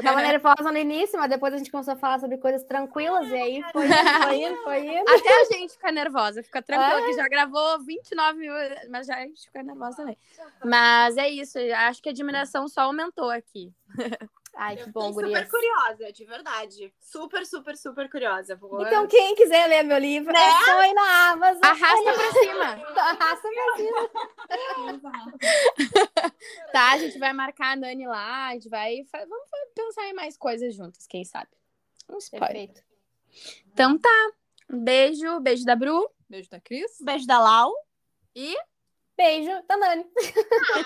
Eu 0.00 0.04
tava 0.04 0.22
nervosa 0.22 0.72
no 0.72 0.78
início, 0.78 1.18
mas 1.18 1.28
depois 1.28 1.52
a 1.52 1.58
gente 1.58 1.70
começou 1.70 1.92
a 1.92 1.96
falar 1.96 2.18
sobre 2.18 2.38
coisas 2.38 2.64
tranquilas, 2.64 3.28
e 3.28 3.34
aí 3.34 3.62
foi 3.72 3.86
indo, 3.86 3.94
foi 4.24 4.36
indo, 4.36 4.62
foi 4.62 4.86
indo. 4.86 5.10
Até 5.10 5.40
a 5.40 5.44
gente 5.44 5.72
fica 5.74 5.92
nervosa, 5.92 6.42
fica 6.42 6.62
tranquila, 6.62 7.02
que 7.02 7.12
já 7.12 7.28
gravou 7.28 7.80
29 7.80 8.38
mil, 8.38 8.52
mas 8.88 9.06
já 9.06 9.16
a 9.16 9.20
gente 9.20 9.44
fica 9.44 9.62
nervosa 9.62 9.98
também. 9.98 10.18
Mas 10.64 11.16
é 11.16 11.28
isso, 11.28 11.58
acho 11.58 12.02
que 12.02 12.08
a 12.08 12.12
admiração 12.12 12.66
só 12.66 12.82
aumentou 12.82 13.30
aqui. 13.30 13.72
Ai, 14.56 14.76
que 14.76 14.82
Eu 14.82 14.88
bom, 14.88 15.12
gurias. 15.12 15.38
super 15.38 15.50
curiosa, 15.50 16.12
de 16.12 16.24
verdade. 16.24 16.94
Super, 17.00 17.46
super, 17.46 17.76
super 17.76 18.10
curiosa. 18.10 18.56
Vou... 18.56 18.82
Então, 18.82 19.06
quem 19.06 19.34
quiser 19.34 19.66
ler 19.66 19.82
meu 19.82 19.98
livro, 19.98 20.36
é 20.36 20.64
só 20.64 20.84
ir 20.84 20.94
na 20.94 21.30
Amazon. 21.30 21.60
Arrasta 21.62 22.12
pra 22.12 22.32
cima. 22.32 22.64
Arrasta 23.00 23.48
pra 23.48 23.76
cima. 23.76 24.10
Tá, 26.72 26.92
a 26.92 26.98
gente 26.98 27.18
vai 27.18 27.32
marcar 27.32 27.72
a 27.72 27.76
Nani 27.76 28.06
lá, 28.06 28.48
a 28.48 28.52
gente 28.54 28.68
vai. 28.68 29.06
Vamos 29.12 29.48
pensar 29.74 30.08
em 30.08 30.14
mais 30.14 30.36
coisas 30.36 30.74
juntas, 30.74 31.06
quem 31.06 31.24
sabe? 31.24 31.50
Um 32.08 32.18
spoiler. 32.18 32.48
Perfeito. 32.48 32.82
Então 33.72 33.98
tá. 33.98 34.30
Um 34.68 34.82
beijo, 34.82 35.40
beijo 35.40 35.64
da 35.64 35.76
Bru. 35.76 36.08
Beijo 36.28 36.48
da 36.48 36.60
Cris. 36.60 36.98
Beijo 37.00 37.26
da 37.26 37.38
Lau. 37.38 37.72
E 38.34 38.56
Beijo, 39.20 39.50
da 39.68 39.76
Nani. 39.76 40.06
Ai, 40.74 40.84